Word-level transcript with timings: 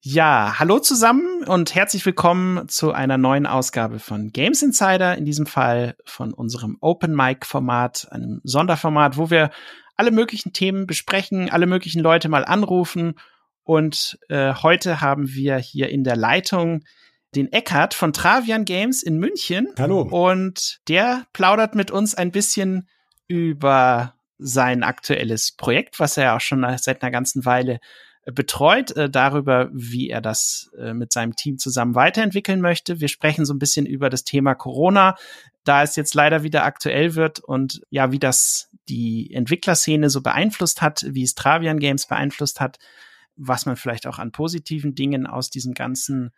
Ja, 0.00 0.54
hallo 0.60 0.78
zusammen 0.78 1.42
und 1.44 1.74
herzlich 1.74 2.06
willkommen 2.06 2.68
zu 2.68 2.92
einer 2.92 3.18
neuen 3.18 3.46
Ausgabe 3.46 3.98
von 3.98 4.30
Games 4.30 4.62
Insider, 4.62 5.18
in 5.18 5.24
diesem 5.24 5.44
Fall 5.44 5.96
von 6.04 6.32
unserem 6.32 6.78
Open 6.80 7.16
Mic 7.16 7.44
Format, 7.44 8.06
einem 8.12 8.40
Sonderformat, 8.44 9.16
wo 9.16 9.28
wir 9.28 9.50
alle 9.96 10.12
möglichen 10.12 10.52
Themen 10.52 10.86
besprechen, 10.86 11.50
alle 11.50 11.66
möglichen 11.66 12.00
Leute 12.00 12.28
mal 12.28 12.44
anrufen 12.44 13.14
und 13.64 14.20
äh, 14.28 14.54
heute 14.54 15.00
haben 15.00 15.34
wir 15.34 15.56
hier 15.56 15.88
in 15.88 16.04
der 16.04 16.16
Leitung 16.16 16.84
den 17.34 17.52
Eckart 17.52 17.92
von 17.92 18.12
Travian 18.12 18.64
Games 18.64 19.02
in 19.02 19.18
München. 19.18 19.68
Hallo. 19.78 20.02
Und 20.02 20.78
der 20.86 21.26
plaudert 21.32 21.74
mit 21.74 21.90
uns 21.90 22.14
ein 22.14 22.30
bisschen 22.30 22.88
über 23.26 24.14
sein 24.38 24.84
aktuelles 24.84 25.56
Projekt, 25.56 25.98
was 25.98 26.16
er 26.16 26.36
auch 26.36 26.40
schon 26.40 26.64
seit 26.78 27.02
einer 27.02 27.10
ganzen 27.10 27.44
Weile 27.44 27.80
betreut, 28.32 28.90
äh, 28.96 29.08
darüber, 29.08 29.70
wie 29.72 30.10
er 30.10 30.20
das 30.20 30.70
äh, 30.78 30.92
mit 30.92 31.12
seinem 31.12 31.34
Team 31.34 31.58
zusammen 31.58 31.94
weiterentwickeln 31.94 32.60
möchte. 32.60 33.00
Wir 33.00 33.08
sprechen 33.08 33.44
so 33.44 33.54
ein 33.54 33.58
bisschen 33.58 33.86
über 33.86 34.10
das 34.10 34.24
Thema 34.24 34.54
Corona, 34.54 35.16
da 35.64 35.82
es 35.82 35.96
jetzt 35.96 36.14
leider 36.14 36.42
wieder 36.42 36.64
aktuell 36.64 37.14
wird 37.14 37.40
und 37.40 37.80
ja, 37.90 38.12
wie 38.12 38.18
das 38.18 38.70
die 38.88 39.32
Entwicklerszene 39.32 40.10
so 40.10 40.22
beeinflusst 40.22 40.82
hat, 40.82 41.04
wie 41.08 41.22
es 41.22 41.34
Travian 41.34 41.78
Games 41.78 42.06
beeinflusst 42.06 42.60
hat, 42.60 42.78
was 43.36 43.66
man 43.66 43.76
vielleicht 43.76 44.06
auch 44.06 44.18
an 44.18 44.32
positiven 44.32 44.94
Dingen 44.94 45.26
aus 45.26 45.50
diesem 45.50 45.74
ganzen 45.74 46.30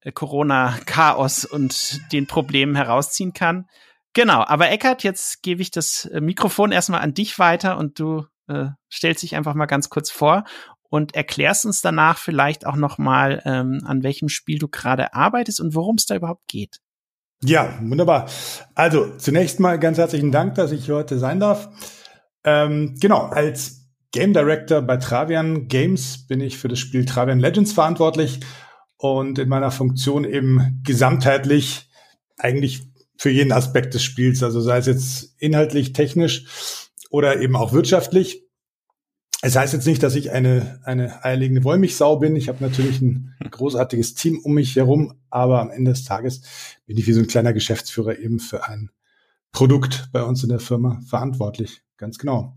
äh, 0.00 0.12
Corona-Chaos 0.12 1.44
und 1.44 2.00
den 2.12 2.26
Problemen 2.26 2.76
herausziehen 2.76 3.32
kann. 3.32 3.66
Genau, 4.14 4.44
aber 4.44 4.70
Eckart, 4.70 5.02
jetzt 5.02 5.42
gebe 5.42 5.62
ich 5.62 5.70
das 5.70 6.04
äh, 6.06 6.20
Mikrofon 6.20 6.72
erstmal 6.72 7.00
an 7.00 7.14
dich 7.14 7.38
weiter 7.38 7.78
und 7.78 7.98
du 7.98 8.26
äh, 8.48 8.66
stellst 8.92 9.22
dich 9.22 9.36
einfach 9.36 9.54
mal 9.54 9.66
ganz 9.66 9.88
kurz 9.88 10.10
vor 10.10 10.44
und 10.92 11.14
erklärst 11.14 11.64
uns 11.64 11.80
danach 11.80 12.18
vielleicht 12.18 12.66
auch 12.66 12.76
noch 12.76 12.98
mal, 12.98 13.40
ähm, 13.46 13.80
an 13.86 14.02
welchem 14.02 14.28
Spiel 14.28 14.58
du 14.58 14.68
gerade 14.68 15.14
arbeitest 15.14 15.58
und 15.58 15.74
worum 15.74 15.96
es 15.96 16.04
da 16.04 16.14
überhaupt 16.14 16.46
geht. 16.48 16.80
Ja, 17.42 17.78
wunderbar. 17.80 18.28
Also 18.74 19.16
zunächst 19.16 19.58
mal 19.58 19.78
ganz 19.78 19.96
herzlichen 19.96 20.32
Dank, 20.32 20.54
dass 20.56 20.70
ich 20.70 20.90
heute 20.90 21.18
sein 21.18 21.40
darf. 21.40 21.70
Ähm, 22.44 22.94
genau, 23.00 23.22
als 23.22 23.86
Game 24.10 24.34
Director 24.34 24.82
bei 24.82 24.98
Travian 24.98 25.66
Games 25.66 26.26
bin 26.26 26.42
ich 26.42 26.58
für 26.58 26.68
das 26.68 26.78
Spiel 26.78 27.06
Travian 27.06 27.40
Legends 27.40 27.72
verantwortlich 27.72 28.40
und 28.98 29.38
in 29.38 29.48
meiner 29.48 29.70
Funktion 29.70 30.24
eben 30.24 30.82
gesamtheitlich 30.84 31.88
eigentlich 32.36 32.82
für 33.16 33.30
jeden 33.30 33.52
Aspekt 33.52 33.94
des 33.94 34.02
Spiels, 34.02 34.42
also 34.42 34.60
sei 34.60 34.76
es 34.76 34.86
jetzt 34.86 35.36
inhaltlich, 35.38 35.94
technisch 35.94 36.90
oder 37.08 37.40
eben 37.40 37.56
auch 37.56 37.72
wirtschaftlich. 37.72 38.41
Es 39.44 39.56
heißt 39.56 39.72
jetzt 39.72 39.88
nicht, 39.88 40.04
dass 40.04 40.14
ich 40.14 40.30
eine, 40.30 40.78
eine 40.84 41.24
eierlegende 41.24 41.64
Wollmilchsau 41.64 42.16
bin. 42.16 42.36
Ich 42.36 42.48
habe 42.48 42.62
natürlich 42.62 43.00
ein 43.02 43.34
großartiges 43.50 44.14
Team 44.14 44.38
um 44.38 44.54
mich 44.54 44.76
herum, 44.76 45.14
aber 45.30 45.60
am 45.60 45.72
Ende 45.72 45.90
des 45.90 46.04
Tages 46.04 46.42
bin 46.86 46.96
ich 46.96 47.08
wie 47.08 47.12
so 47.12 47.20
ein 47.20 47.26
kleiner 47.26 47.52
Geschäftsführer 47.52 48.18
eben 48.20 48.38
für 48.38 48.68
ein 48.68 48.90
Produkt 49.50 50.10
bei 50.12 50.22
uns 50.22 50.44
in 50.44 50.48
der 50.48 50.60
Firma 50.60 51.00
verantwortlich. 51.08 51.82
Ganz 51.96 52.18
genau. 52.18 52.54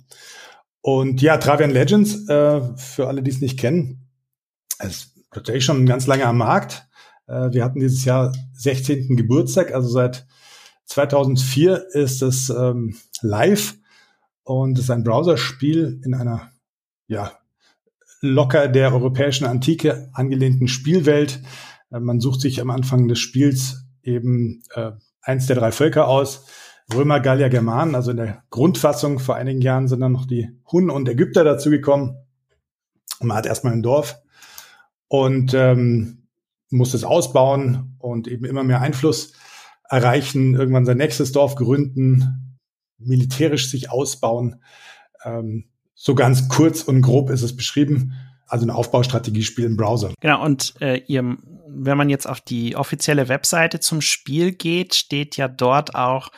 Und 0.82 1.24
ja, 1.24 1.38
Travian 1.38 1.72
Legends, 1.72 2.30
äh, 2.30 2.62
für 2.78 3.08
alle, 3.08 3.24
die 3.24 3.32
es 3.32 3.42
nicht 3.42 3.58
kennen, 3.58 4.08
ist 4.80 5.16
tatsächlich 5.32 5.66
schon 5.66 5.88
ganz 5.88 6.06
lange 6.06 6.28
am 6.28 6.38
Markt. 6.38 6.88
Äh, 7.26 7.52
wir 7.52 7.64
hatten 7.64 7.80
dieses 7.80 8.06
Jahr 8.06 8.32
16. 8.54 9.18
Geburtstag, 9.18 9.74
also 9.74 9.90
seit 9.90 10.28
2004 10.86 11.88
ist 11.94 12.22
es 12.22 12.52
ähm, 12.52 12.96
live 13.22 13.76
und 14.44 14.78
es 14.78 14.84
ist 14.86 14.92
ein 14.92 15.04
Browserspiel 15.04 16.00
in 16.06 16.14
einer 16.14 16.52
ja, 17.08 17.32
locker 18.22 18.68
der 18.68 18.94
europäischen 18.94 19.46
Antike 19.46 20.10
angelehnten 20.14 20.68
Spielwelt. 20.68 21.42
Äh, 21.92 22.00
man 22.00 22.20
sucht 22.20 22.42
sich 22.42 22.62
am 22.62 22.70
Anfang 22.70 23.08
des 23.08 23.20
Spiels 23.20 23.86
eben 24.04 24.64
äh, 24.74 24.92
eins 25.22 25.48
der 25.48 25.56
drei 25.56 25.72
Völker 25.72 26.08
aus. 26.08 26.46
Römer, 26.94 27.20
Gallier, 27.20 27.50
Germanen, 27.50 27.96
also 27.96 28.12
in 28.12 28.18
der 28.18 28.44
Grundfassung 28.52 29.18
vor 29.18 29.36
einigen 29.36 29.62
Jahren 29.62 29.88
sind 29.88 30.02
dann 30.02 30.12
noch 30.12 30.26
die 30.26 30.50
Hunnen 30.72 30.92
und 30.92 31.10
Ägypter 31.10 31.44
dazugekommen. 31.44 32.18
Man 33.22 33.36
hat 33.36 33.48
erstmal 33.48 33.74
ein 33.74 33.82
Dorf 33.82 34.22
und 35.08 35.54
ähm, 35.56 36.28
muss 36.70 36.94
es 36.94 37.04
ausbauen 37.04 37.96
und 37.98 38.28
eben 38.28 38.46
immer 38.46 38.64
mehr 38.64 38.82
Einfluss 38.82 39.34
erreichen, 39.90 40.56
irgendwann 40.56 40.86
sein 40.86 40.98
nächstes 40.98 41.32
Dorf 41.32 41.56
gründen, 41.56 42.58
militärisch 42.98 43.70
sich 43.70 43.90
ausbauen. 43.90 44.62
Ähm, 45.24 45.70
so 45.96 46.14
ganz 46.14 46.50
kurz 46.50 46.84
und 46.84 47.02
grob 47.02 47.30
ist 47.30 47.42
es 47.42 47.56
beschrieben. 47.56 48.14
Also 48.48 48.66
ein 48.66 48.70
Aufbaustrategiespiel 48.70 49.66
im 49.66 49.76
Browser. 49.76 50.14
Genau, 50.20 50.44
und 50.44 50.76
äh, 50.80 51.02
ihr, 51.08 51.38
wenn 51.68 51.98
man 51.98 52.10
jetzt 52.10 52.28
auf 52.28 52.42
die 52.42 52.76
offizielle 52.76 53.28
Webseite 53.28 53.80
zum 53.80 54.02
Spiel 54.02 54.52
geht, 54.52 54.94
steht 54.94 55.36
ja 55.36 55.48
dort 55.48 55.96
auch, 55.96 56.30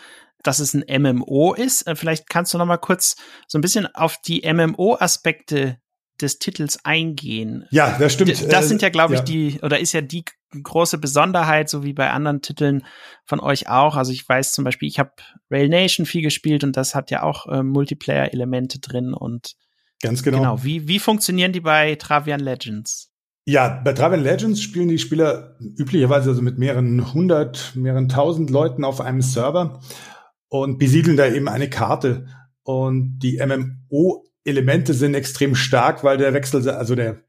dass 0.41 0.59
es 0.59 0.73
ein 0.73 0.85
MMO 1.01 1.53
ist. 1.53 1.85
Äh, 1.85 1.95
vielleicht 1.97 2.29
kannst 2.29 2.53
du 2.53 2.57
noch 2.57 2.65
mal 2.65 2.77
kurz 2.77 3.17
so 3.47 3.57
ein 3.57 3.61
bisschen 3.61 3.93
auf 3.93 4.17
die 4.21 4.49
MMO-Aspekte 4.49 5.79
des 6.21 6.39
Titels 6.39 6.83
eingehen. 6.85 7.65
Ja, 7.71 7.97
das 7.99 8.13
stimmt. 8.13 8.51
Das 8.51 8.69
sind 8.69 8.81
ja, 8.81 8.89
glaube 8.89 9.15
ich, 9.15 9.19
ja. 9.19 9.25
die, 9.25 9.59
oder 9.61 9.79
ist 9.79 9.91
ja 9.91 10.01
die 10.01 10.23
große 10.51 10.97
Besonderheit, 10.97 11.69
so 11.69 11.83
wie 11.83 11.93
bei 11.93 12.09
anderen 12.11 12.41
Titeln 12.41 12.85
von 13.25 13.39
euch 13.39 13.69
auch. 13.69 13.95
Also 13.95 14.11
ich 14.11 14.27
weiß 14.27 14.53
zum 14.53 14.63
Beispiel, 14.63 14.87
ich 14.87 14.99
habe 14.99 15.11
Rail 15.51 15.69
Nation 15.69 16.05
viel 16.05 16.21
gespielt 16.21 16.63
und 16.63 16.77
das 16.77 16.95
hat 16.95 17.11
ja 17.11 17.23
auch 17.23 17.47
äh, 17.47 17.63
Multiplayer-Elemente 17.63 18.79
drin 18.79 19.13
und 19.13 19.55
ganz 20.01 20.23
genau. 20.23 20.37
Genau. 20.37 20.63
Wie, 20.63 20.87
wie 20.87 20.99
funktionieren 20.99 21.51
die 21.51 21.59
bei 21.59 21.95
Travian 21.95 22.39
Legends? 22.39 23.11
Ja, 23.45 23.81
bei 23.83 23.93
Travian 23.93 24.23
Legends 24.23 24.61
spielen 24.61 24.89
die 24.89 24.99
Spieler 24.99 25.55
üblicherweise 25.59 26.29
also 26.31 26.41
mit 26.41 26.57
mehreren 26.57 27.13
hundert, 27.13 27.73
mehreren 27.75 28.09
tausend 28.09 28.49
Leuten 28.49 28.83
auf 28.83 28.99
einem 28.99 29.21
Server 29.21 29.79
und 30.49 30.77
besiedeln 30.77 31.17
da 31.17 31.27
eben 31.27 31.47
eine 31.47 31.69
Karte. 31.69 32.27
Und 32.63 33.19
die 33.19 33.37
MMO-Elemente 33.37 34.93
sind 34.93 35.13
extrem 35.13 35.55
stark, 35.55 36.03
weil 36.03 36.17
der 36.17 36.33
Wechsel, 36.33 36.69
also 36.69 36.95
der 36.95 37.21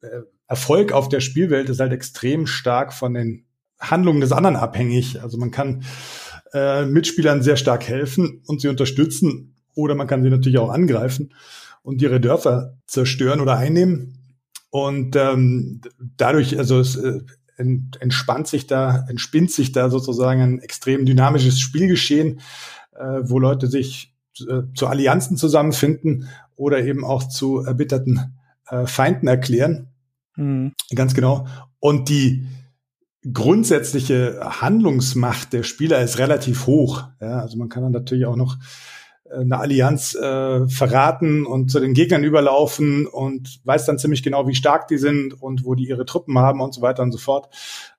äh, 0.00 0.22
Erfolg 0.48 0.92
auf 0.92 1.08
der 1.08 1.20
Spielwelt 1.20 1.68
ist 1.68 1.80
halt 1.80 1.92
extrem 1.92 2.46
stark 2.46 2.92
von 2.92 3.14
den 3.14 3.44
Handlungen 3.78 4.20
des 4.20 4.32
anderen 4.32 4.56
abhängig. 4.56 5.22
Also 5.22 5.38
man 5.38 5.50
kann 5.50 5.84
äh, 6.52 6.86
Mitspielern 6.86 7.42
sehr 7.42 7.56
stark 7.56 7.86
helfen 7.86 8.42
und 8.46 8.60
sie 8.60 8.68
unterstützen 8.68 9.54
oder 9.74 9.94
man 9.94 10.06
kann 10.06 10.22
sie 10.22 10.30
natürlich 10.30 10.58
auch 10.58 10.70
angreifen 10.70 11.34
und 11.82 12.02
ihre 12.02 12.20
Dörfer 12.20 12.76
zerstören 12.86 13.40
oder 13.40 13.56
einnehmen. 13.56 14.18
Und 14.70 15.16
ähm, 15.16 15.80
dadurch, 16.16 16.58
also 16.58 16.80
es 16.80 16.96
äh, 16.96 17.20
entspannt 17.56 18.48
sich 18.48 18.66
da, 18.66 19.06
entspinnt 19.08 19.50
sich 19.50 19.72
da 19.72 19.90
sozusagen 19.90 20.42
ein 20.42 20.58
extrem 20.60 21.06
dynamisches 21.06 21.60
Spielgeschehen, 21.60 22.40
äh, 22.94 23.20
wo 23.22 23.38
Leute 23.38 23.66
sich 23.66 24.14
äh, 24.40 24.62
zu 24.74 24.86
Allianzen 24.86 25.36
zusammenfinden 25.36 26.28
oder 26.56 26.84
eben 26.84 27.04
auch 27.04 27.28
zu 27.28 27.60
erbitterten 27.60 28.34
äh, 28.68 28.86
Feinden 28.86 29.28
erklären. 29.28 29.88
Mhm. 30.36 30.72
Ganz 30.94 31.14
genau. 31.14 31.46
Und 31.80 32.08
die 32.08 32.46
grundsätzliche 33.32 34.40
Handlungsmacht 34.60 35.52
der 35.52 35.62
Spieler 35.62 36.00
ist 36.00 36.18
relativ 36.18 36.66
hoch. 36.66 37.04
Ja, 37.20 37.40
also 37.40 37.56
man 37.58 37.68
kann 37.68 37.82
dann 37.82 37.92
natürlich 37.92 38.26
auch 38.26 38.36
noch 38.36 38.56
äh, 39.24 39.40
eine 39.40 39.58
Allianz 39.58 40.14
äh, 40.14 40.68
verraten 40.68 41.44
und 41.46 41.70
zu 41.70 41.80
den 41.80 41.94
Gegnern 41.94 42.24
überlaufen 42.24 43.06
und 43.06 43.60
weiß 43.64 43.86
dann 43.86 43.98
ziemlich 43.98 44.22
genau, 44.22 44.46
wie 44.46 44.54
stark 44.54 44.88
die 44.88 44.98
sind 44.98 45.40
und 45.40 45.64
wo 45.64 45.74
die 45.74 45.88
ihre 45.88 46.06
Truppen 46.06 46.38
haben 46.38 46.60
und 46.60 46.74
so 46.74 46.82
weiter 46.82 47.02
und 47.02 47.12
so 47.12 47.18
fort. 47.18 47.48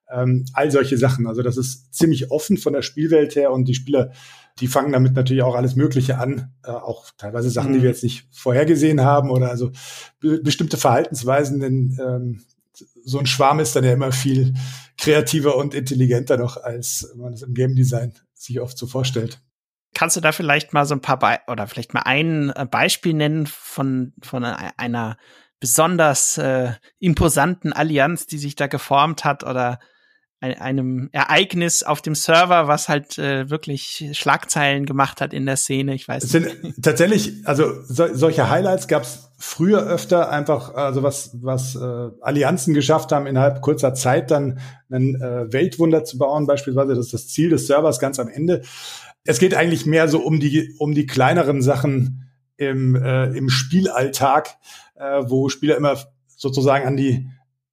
Ähm, 0.09 0.45
all 0.53 0.71
solche 0.71 0.97
Sachen. 0.97 1.27
Also 1.27 1.41
das 1.41 1.57
ist 1.57 1.93
ziemlich 1.93 2.31
offen 2.31 2.57
von 2.57 2.73
der 2.73 2.81
Spielwelt 2.81 3.35
her 3.35 3.51
und 3.51 3.65
die 3.65 3.75
Spieler, 3.75 4.11
die 4.59 4.67
fangen 4.67 4.93
damit 4.93 5.13
natürlich 5.13 5.43
auch 5.43 5.55
alles 5.55 5.75
Mögliche 5.75 6.17
an, 6.17 6.53
äh, 6.63 6.71
auch 6.71 7.11
teilweise 7.17 7.49
Sachen, 7.49 7.71
mhm. 7.71 7.75
die 7.75 7.81
wir 7.81 7.89
jetzt 7.89 8.03
nicht 8.03 8.27
vorhergesehen 8.31 9.01
haben 9.01 9.29
oder 9.29 9.49
also 9.49 9.71
be 10.19 10.41
bestimmte 10.41 10.77
Verhaltensweisen, 10.77 11.59
denn 11.59 11.97
ähm, 12.01 12.41
so 13.03 13.19
ein 13.19 13.25
Schwarm 13.25 13.59
ist 13.59 13.75
dann 13.75 13.83
ja 13.83 13.93
immer 13.93 14.11
viel 14.11 14.53
kreativer 14.97 15.57
und 15.57 15.73
intelligenter 15.73 16.37
noch, 16.37 16.57
als 16.57 17.13
man 17.15 17.33
es 17.33 17.41
im 17.41 17.53
Game 17.53 17.75
Design 17.75 18.13
sich 18.33 18.61
oft 18.61 18.77
so 18.77 18.87
vorstellt. 18.87 19.41
Kannst 19.93 20.15
du 20.15 20.21
da 20.21 20.31
vielleicht 20.31 20.73
mal 20.73 20.85
so 20.85 20.93
ein 20.93 21.01
paar 21.01 21.17
Be 21.17 21.39
oder 21.47 21.67
vielleicht 21.67 21.93
mal 21.93 22.03
ein 22.05 22.51
äh, 22.51 22.65
Beispiel 22.69 23.13
nennen 23.13 23.47
von, 23.47 24.13
von 24.21 24.43
einer 24.43 25.17
besonders 25.59 26.37
äh, 26.37 26.73
imposanten 26.99 27.73
Allianz, 27.73 28.27
die 28.27 28.37
sich 28.37 28.55
da 28.55 28.67
geformt 28.67 29.25
hat 29.25 29.43
oder 29.43 29.79
einem 30.39 31.09
Ereignis 31.13 31.81
auf 31.81 32.01
dem 32.01 32.13
Server, 32.13 32.67
was 32.67 32.89
halt 32.89 33.17
äh, 33.17 33.49
wirklich 33.49 34.09
Schlagzeilen 34.13 34.85
gemacht 34.85 35.19
hat 35.19 35.33
in 35.33 35.47
der 35.47 35.57
Szene. 35.57 35.95
Ich 35.95 36.07
weiß 36.07 36.23
es 36.23 36.31
sind 36.31 36.63
nicht. 36.63 36.83
Tatsächlich, 36.83 37.33
also 37.45 37.81
so, 37.83 38.13
solche 38.13 38.47
Highlights 38.49 38.87
gab 38.87 39.01
es 39.01 39.31
früher 39.39 39.81
öfter 39.87 40.29
einfach, 40.29 40.75
also 40.75 41.01
was 41.01 41.31
was 41.41 41.75
äh, 41.75 42.09
Allianzen 42.21 42.75
geschafft 42.75 43.11
haben 43.11 43.25
innerhalb 43.25 43.61
kurzer 43.61 43.95
Zeit 43.95 44.29
dann 44.29 44.59
ein 44.91 45.15
äh, 45.15 45.51
Weltwunder 45.51 46.03
zu 46.03 46.19
bauen, 46.19 46.45
beispielsweise 46.45 46.93
das 46.93 47.07
ist 47.07 47.13
das 47.13 47.27
Ziel 47.29 47.49
des 47.49 47.65
Servers 47.65 47.99
ganz 47.99 48.19
am 48.19 48.27
Ende. 48.27 48.61
Es 49.23 49.39
geht 49.39 49.55
eigentlich 49.55 49.87
mehr 49.87 50.07
so 50.07 50.19
um 50.19 50.39
die 50.39 50.75
um 50.77 50.93
die 50.93 51.07
kleineren 51.07 51.63
Sachen 51.63 52.29
im 52.57 52.95
äh, 52.95 53.25
im 53.35 53.49
Spielalltag, 53.49 54.57
äh, 54.95 55.23
wo 55.25 55.49
Spieler 55.49 55.77
immer 55.77 55.97
sozusagen 56.27 56.85
an 56.85 56.95
die 56.95 57.27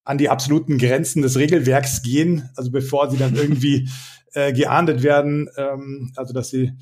an 0.04 0.18
die 0.18 0.28
absoluten 0.28 0.78
Grenzen 0.78 1.22
des 1.22 1.38
Regelwerks 1.38 2.02
gehen, 2.02 2.50
also 2.56 2.70
bevor 2.70 3.10
sie 3.10 3.16
dann 3.16 3.34
irgendwie 3.36 3.88
äh, 4.34 4.52
geahndet 4.52 5.02
werden, 5.02 5.48
ähm, 5.56 6.12
also 6.16 6.32
dass 6.32 6.50
sie 6.50 6.72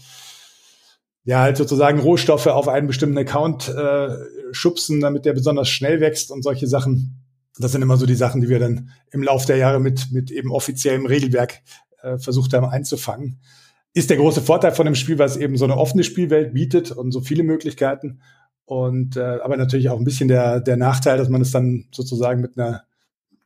ja 1.24 1.40
halt 1.40 1.56
sozusagen 1.56 2.00
Rohstoffe 2.00 2.48
auf 2.48 2.68
einen 2.68 2.88
bestimmten 2.88 3.18
Account 3.18 3.68
äh, 3.68 4.08
schubsen, 4.50 5.00
damit 5.00 5.24
der 5.24 5.34
besonders 5.34 5.68
schnell 5.68 6.00
wächst 6.00 6.30
und 6.30 6.42
solche 6.42 6.66
Sachen. 6.66 7.22
Das 7.58 7.72
sind 7.72 7.82
immer 7.82 7.96
so 7.96 8.06
die 8.06 8.14
Sachen, 8.14 8.40
die 8.40 8.48
wir 8.48 8.58
dann 8.58 8.90
im 9.10 9.22
Laufe 9.22 9.46
der 9.46 9.56
Jahre 9.56 9.78
mit, 9.78 10.10
mit 10.10 10.30
eben 10.30 10.50
offiziellem 10.50 11.06
Regelwerk 11.06 11.60
äh, 12.02 12.18
versucht 12.18 12.52
haben 12.54 12.66
einzufangen. 12.66 13.40
Ist 13.94 14.10
der 14.10 14.16
große 14.16 14.40
Vorteil 14.40 14.72
von 14.72 14.86
dem 14.86 14.94
Spiel, 14.94 15.18
weil 15.18 15.26
es 15.26 15.36
eben 15.36 15.56
so 15.56 15.64
eine 15.64 15.76
offene 15.76 16.02
Spielwelt 16.02 16.54
bietet 16.54 16.90
und 16.90 17.12
so 17.12 17.20
viele 17.20 17.42
Möglichkeiten. 17.42 18.20
Und 18.64 19.16
äh, 19.16 19.38
aber 19.42 19.56
natürlich 19.58 19.90
auch 19.90 19.98
ein 19.98 20.04
bisschen 20.04 20.28
der, 20.28 20.60
der 20.60 20.78
Nachteil, 20.78 21.18
dass 21.18 21.28
man 21.28 21.42
es 21.42 21.50
dann 21.50 21.88
sozusagen 21.92 22.40
mit 22.40 22.58
einer 22.58 22.84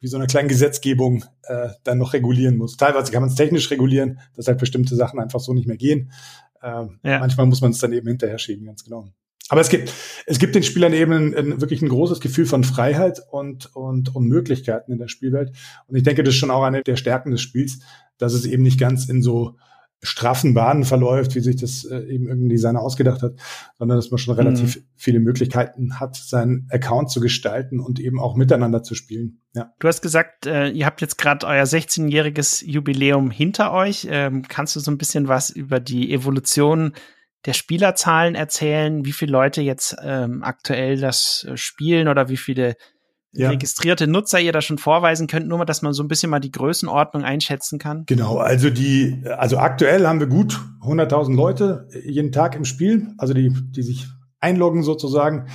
wie 0.01 0.09
so 0.09 0.17
einer 0.17 0.27
kleinen 0.27 0.49
Gesetzgebung 0.49 1.25
äh, 1.45 1.69
dann 1.85 1.99
noch 1.99 2.13
regulieren 2.13 2.57
muss. 2.57 2.77
Teilweise 2.77 3.13
kann 3.13 3.23
man 3.23 3.31
es 3.31 3.37
technisch 3.37 3.71
regulieren, 3.71 4.21
dass 4.35 4.47
halt 4.47 4.59
bestimmte 4.59 4.95
Sachen 4.95 5.19
einfach 5.19 5.41
so 5.41 5.55
nicht 5.55 5.67
mehr 5.67 5.77
gehen. 5.77 6.13
Ähm, 6.63 6.99
ja. 7.03 7.21
Manchmal 7.21 7.47
muss 7.47 7.61
man 7.61 7.71
es 7.71 7.79
dann 7.79 7.93
eben 7.93 8.07
hinterher 8.07 8.39
schieben, 8.39 8.67
ganz 8.67 8.85
genau. 8.85 9.09
Aber 9.49 9.61
es 9.61 9.69
gibt, 9.69 9.93
es 10.27 10.39
gibt 10.39 10.55
den 10.55 10.65
Spielern 10.65 10.93
eben 10.93 11.13
ein, 11.13 11.35
ein, 11.35 11.61
wirklich 11.61 11.81
ein 11.81 11.89
großes 11.89 12.21
Gefühl 12.21 12.47
von 12.47 12.65
Freiheit 12.65 13.23
und, 13.31 13.75
und, 13.77 14.15
und 14.15 14.27
Möglichkeiten 14.27 14.91
in 14.91 14.99
der 14.99 15.09
Spielwelt. 15.09 15.53
Und 15.87 15.97
ich 15.97 16.03
denke, 16.03 16.25
das 16.25 16.35
ist 16.35 16.41
schon 16.41 16.51
auch 16.51 16.65
eine 16.65 16.83
der 16.83 16.97
Stärken 16.97 17.31
des 17.31 17.43
Spiels, 17.43 17.79
dass 18.19 18.33
es 18.33 18.45
eben 18.45 18.63
nicht 18.63 18.81
ganz 18.81 19.09
in 19.09 19.23
so 19.23 19.57
straffen 20.03 20.55
Bahnen 20.55 20.85
verläuft, 20.85 21.35
wie 21.35 21.41
sich 21.41 21.57
das 21.57 21.85
äh, 21.85 21.99
eben 22.01 22.29
irgendein 22.29 22.51
Designer 22.51 22.81
ausgedacht 22.81 23.23
hat, 23.23 23.35
sondern 23.79 23.97
dass 23.99 24.11
man 24.11 24.19
schon 24.19 24.35
relativ 24.35 24.77
mhm. 24.77 24.83
viele 24.95 25.21
Möglichkeiten 25.21 25.99
hat, 25.99 26.17
seinen 26.17 26.69
Account 26.71 27.11
zu 27.11 27.21
gestalten 27.21 27.81
und 27.81 27.99
eben 27.99 28.21
auch 28.21 28.37
miteinander 28.37 28.83
zu 28.83 28.95
spielen. 28.95 29.41
Ja. 29.55 29.73
Du 29.79 29.89
hast 29.89 30.03
gesagt, 30.03 30.47
äh, 30.47 30.69
ihr 30.69 30.87
habt 30.87 31.01
jetzt 31.01 31.19
gerade 31.19 31.47
euer 31.47 31.65
16-jähriges 31.65 32.65
Jubiläum 32.65 33.31
hinter 33.31 33.73
euch. 33.73 34.07
Ähm, 34.11 34.43
kannst 34.47 34.77
du 34.77 34.81
so 34.81 34.91
ein 34.91 34.99
bisschen 34.99 35.29
was 35.29 35.51
über 35.51 35.81
die 35.81 36.13
Evolution 36.13 36.93
der 37.47 37.53
Spielerzahlen 37.53 38.35
erzählen, 38.35 39.05
wie 39.05 39.13
viele 39.13 39.33
Leute 39.33 39.63
jetzt 39.63 39.97
ähm, 40.03 40.43
aktuell 40.43 40.99
das 40.99 41.47
äh, 41.49 41.57
spielen 41.57 42.09
oder 42.09 42.29
wie 42.29 42.37
viele 42.37 42.77
ja. 43.37 43.51
registrierte 43.51 44.07
Nutzer 44.07 44.41
ihr 44.41 44.53
da 44.53 44.61
schon 44.61 44.79
vorweisen 44.79 45.27
könnt, 45.27 45.49
nur 45.49 45.59
mal, 45.59 45.65
dass 45.65 45.83
man 45.83 45.93
so 45.93 46.03
ein 46.03 46.09
bisschen 46.09 46.31
mal 46.31 46.41
die 46.41 46.53
Größenordnung 46.53 47.25
einschätzen 47.25 47.79
kann? 47.79 48.05
Genau, 48.07 48.39
also 48.39 48.71
die, 48.71 49.23
also 49.37 49.59
aktuell 49.59 50.07
haben 50.07 50.21
wir 50.21 50.27
gut 50.27 50.61
100.000 50.83 51.35
Leute 51.35 51.89
jeden 52.05 52.33
Tag 52.33 52.55
im 52.55 52.65
Spiel, 52.65 53.09
also 53.19 53.35
die, 53.35 53.53
die 53.71 53.83
sich 53.83 54.07
einloggen 54.41 54.83
sozusagen. 54.83 55.47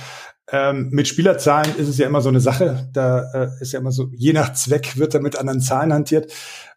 Ähm, 0.50 0.90
mit 0.90 1.08
Spielerzahlen 1.08 1.76
ist 1.76 1.88
es 1.88 1.98
ja 1.98 2.06
immer 2.06 2.20
so 2.20 2.28
eine 2.28 2.40
Sache. 2.40 2.88
Da 2.92 3.30
äh, 3.32 3.48
ist 3.60 3.72
ja 3.72 3.80
immer 3.80 3.92
so, 3.92 4.10
je 4.12 4.32
nach 4.32 4.52
Zweck 4.52 4.98
wird 4.98 5.14
da 5.14 5.20
mit 5.20 5.36
anderen 5.38 5.60
Zahlen 5.60 5.92
hantiert. 5.92 6.32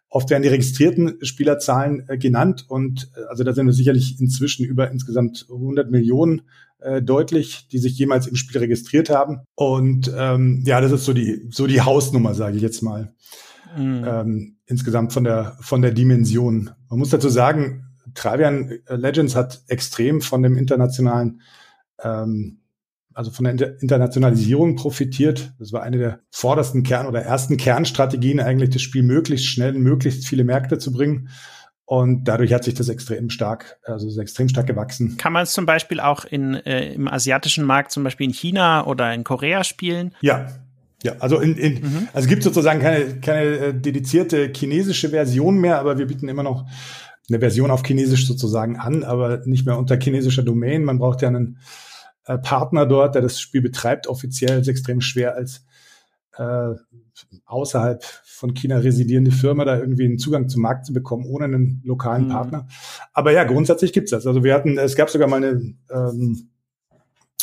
Oft 0.08 0.30
werden 0.30 0.42
die 0.42 0.48
registrierten 0.48 1.18
Spielerzahlen 1.22 2.08
äh, 2.08 2.16
genannt 2.16 2.64
und 2.68 3.10
äh, 3.16 3.24
also 3.28 3.44
da 3.44 3.52
sind 3.52 3.66
wir 3.66 3.72
sicherlich 3.72 4.18
inzwischen 4.20 4.64
über 4.64 4.90
insgesamt 4.90 5.46
100 5.50 5.90
Millionen 5.90 6.42
äh, 6.86 7.02
deutlich, 7.02 7.66
die 7.68 7.78
sich 7.78 7.98
jemals 7.98 8.26
im 8.28 8.36
Spiel 8.36 8.60
registriert 8.60 9.10
haben. 9.10 9.40
Und 9.56 10.10
ähm, 10.16 10.62
ja, 10.64 10.80
das 10.80 10.92
ist 10.92 11.04
so 11.04 11.12
die 11.12 11.48
so 11.50 11.66
die 11.66 11.80
Hausnummer, 11.80 12.34
sage 12.34 12.56
ich 12.56 12.62
jetzt 12.62 12.82
mal. 12.82 13.12
Mhm. 13.76 14.04
Ähm, 14.06 14.56
insgesamt 14.66 15.12
von 15.12 15.24
der 15.24 15.56
von 15.60 15.82
der 15.82 15.90
Dimension. 15.90 16.70
Man 16.88 17.00
muss 17.00 17.10
dazu 17.10 17.28
sagen, 17.28 17.88
Travian 18.14 18.78
Legends 18.88 19.34
hat 19.34 19.62
extrem 19.66 20.20
von 20.20 20.42
dem 20.42 20.56
internationalen 20.56 21.40
ähm, 22.02 22.60
also 23.14 23.30
von 23.30 23.44
der 23.44 23.80
Internationalisierung 23.80 24.76
profitiert. 24.76 25.54
Das 25.58 25.72
war 25.72 25.82
eine 25.82 25.96
der 25.98 26.20
vordersten 26.30 26.82
Kern- 26.82 27.06
oder 27.06 27.22
ersten 27.22 27.56
Kernstrategien, 27.56 28.40
eigentlich 28.40 28.70
das 28.70 28.82
Spiel 28.82 29.02
möglichst 29.02 29.46
schnell 29.46 29.72
möglichst 29.72 30.28
viele 30.28 30.44
Märkte 30.44 30.78
zu 30.78 30.92
bringen. 30.92 31.30
Und 31.88 32.24
dadurch 32.24 32.52
hat 32.52 32.64
sich 32.64 32.74
das 32.74 32.88
extrem 32.88 33.30
stark, 33.30 33.78
also 33.84 34.08
ist 34.08 34.18
extrem 34.18 34.48
stark 34.48 34.66
gewachsen. 34.66 35.16
Kann 35.18 35.32
man 35.32 35.44
es 35.44 35.52
zum 35.52 35.66
Beispiel 35.66 36.00
auch 36.00 36.24
in, 36.24 36.54
äh, 36.54 36.92
im 36.92 37.06
asiatischen 37.06 37.64
Markt, 37.64 37.92
zum 37.92 38.02
Beispiel 38.02 38.26
in 38.26 38.32
China 38.32 38.84
oder 38.86 39.14
in 39.14 39.22
Korea 39.22 39.62
spielen? 39.62 40.12
Ja, 40.20 40.48
ja, 41.04 41.12
also 41.20 41.38
in, 41.38 41.56
in 41.56 41.74
mhm. 41.74 42.08
also 42.12 42.24
es 42.24 42.26
gibt 42.26 42.42
sozusagen 42.42 42.80
keine, 42.80 43.20
keine 43.20 43.42
äh, 43.42 43.74
dedizierte 43.74 44.50
chinesische 44.52 45.10
Version 45.10 45.58
mehr, 45.58 45.78
aber 45.78 45.98
wir 45.98 46.06
bieten 46.08 46.28
immer 46.28 46.42
noch 46.42 46.66
eine 47.28 47.38
Version 47.38 47.70
auf 47.70 47.84
Chinesisch 47.84 48.26
sozusagen 48.26 48.76
an, 48.76 49.04
aber 49.04 49.42
nicht 49.46 49.64
mehr 49.66 49.78
unter 49.78 49.96
chinesischer 49.96 50.42
Domain. 50.42 50.82
Man 50.82 50.98
braucht 50.98 51.22
ja 51.22 51.28
einen 51.28 51.58
äh, 52.24 52.38
Partner 52.38 52.86
dort, 52.86 53.14
der 53.14 53.22
das 53.22 53.40
Spiel 53.40 53.62
betreibt. 53.62 54.08
Offiziell 54.08 54.60
ist 54.60 54.68
extrem 54.68 55.00
schwer 55.00 55.36
als 55.36 55.64
äh, 56.36 56.74
außerhalb 57.44 58.04
von 58.36 58.52
China 58.52 58.78
residierende 58.78 59.30
Firma 59.30 59.64
da 59.64 59.78
irgendwie 59.78 60.04
einen 60.04 60.18
Zugang 60.18 60.48
zum 60.48 60.60
Markt 60.60 60.84
zu 60.84 60.92
bekommen, 60.92 61.24
ohne 61.24 61.46
einen 61.46 61.80
lokalen 61.84 62.26
mhm. 62.26 62.28
Partner. 62.28 62.68
Aber 63.14 63.32
ja, 63.32 63.44
grundsätzlich 63.44 63.92
gibt's 63.92 64.10
das. 64.10 64.26
Also 64.26 64.44
wir 64.44 64.52
hatten, 64.52 64.76
es 64.76 64.94
gab 64.94 65.08
sogar 65.08 65.26
mal 65.26 65.42
eine, 65.42 65.74
ähm, 65.90 66.50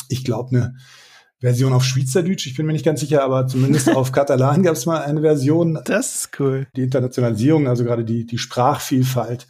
ich 0.08 0.24
glaube, 0.24 0.50
eine 0.50 0.74
Version 1.40 1.72
auf 1.72 1.84
Schweizerdeutsch, 1.84 2.46
ich 2.46 2.56
bin 2.56 2.64
mir 2.64 2.72
nicht 2.72 2.84
ganz 2.84 3.00
sicher, 3.00 3.24
aber 3.24 3.48
zumindest 3.48 3.94
auf 3.94 4.12
Katalan 4.12 4.62
gab 4.62 4.76
es 4.76 4.86
mal 4.86 5.02
eine 5.02 5.20
Version. 5.20 5.80
Das 5.84 6.14
ist 6.14 6.40
cool. 6.40 6.68
Die 6.76 6.84
Internationalisierung, 6.84 7.66
also 7.66 7.82
gerade 7.82 8.04
die, 8.04 8.24
die 8.24 8.38
Sprachvielfalt, 8.38 9.48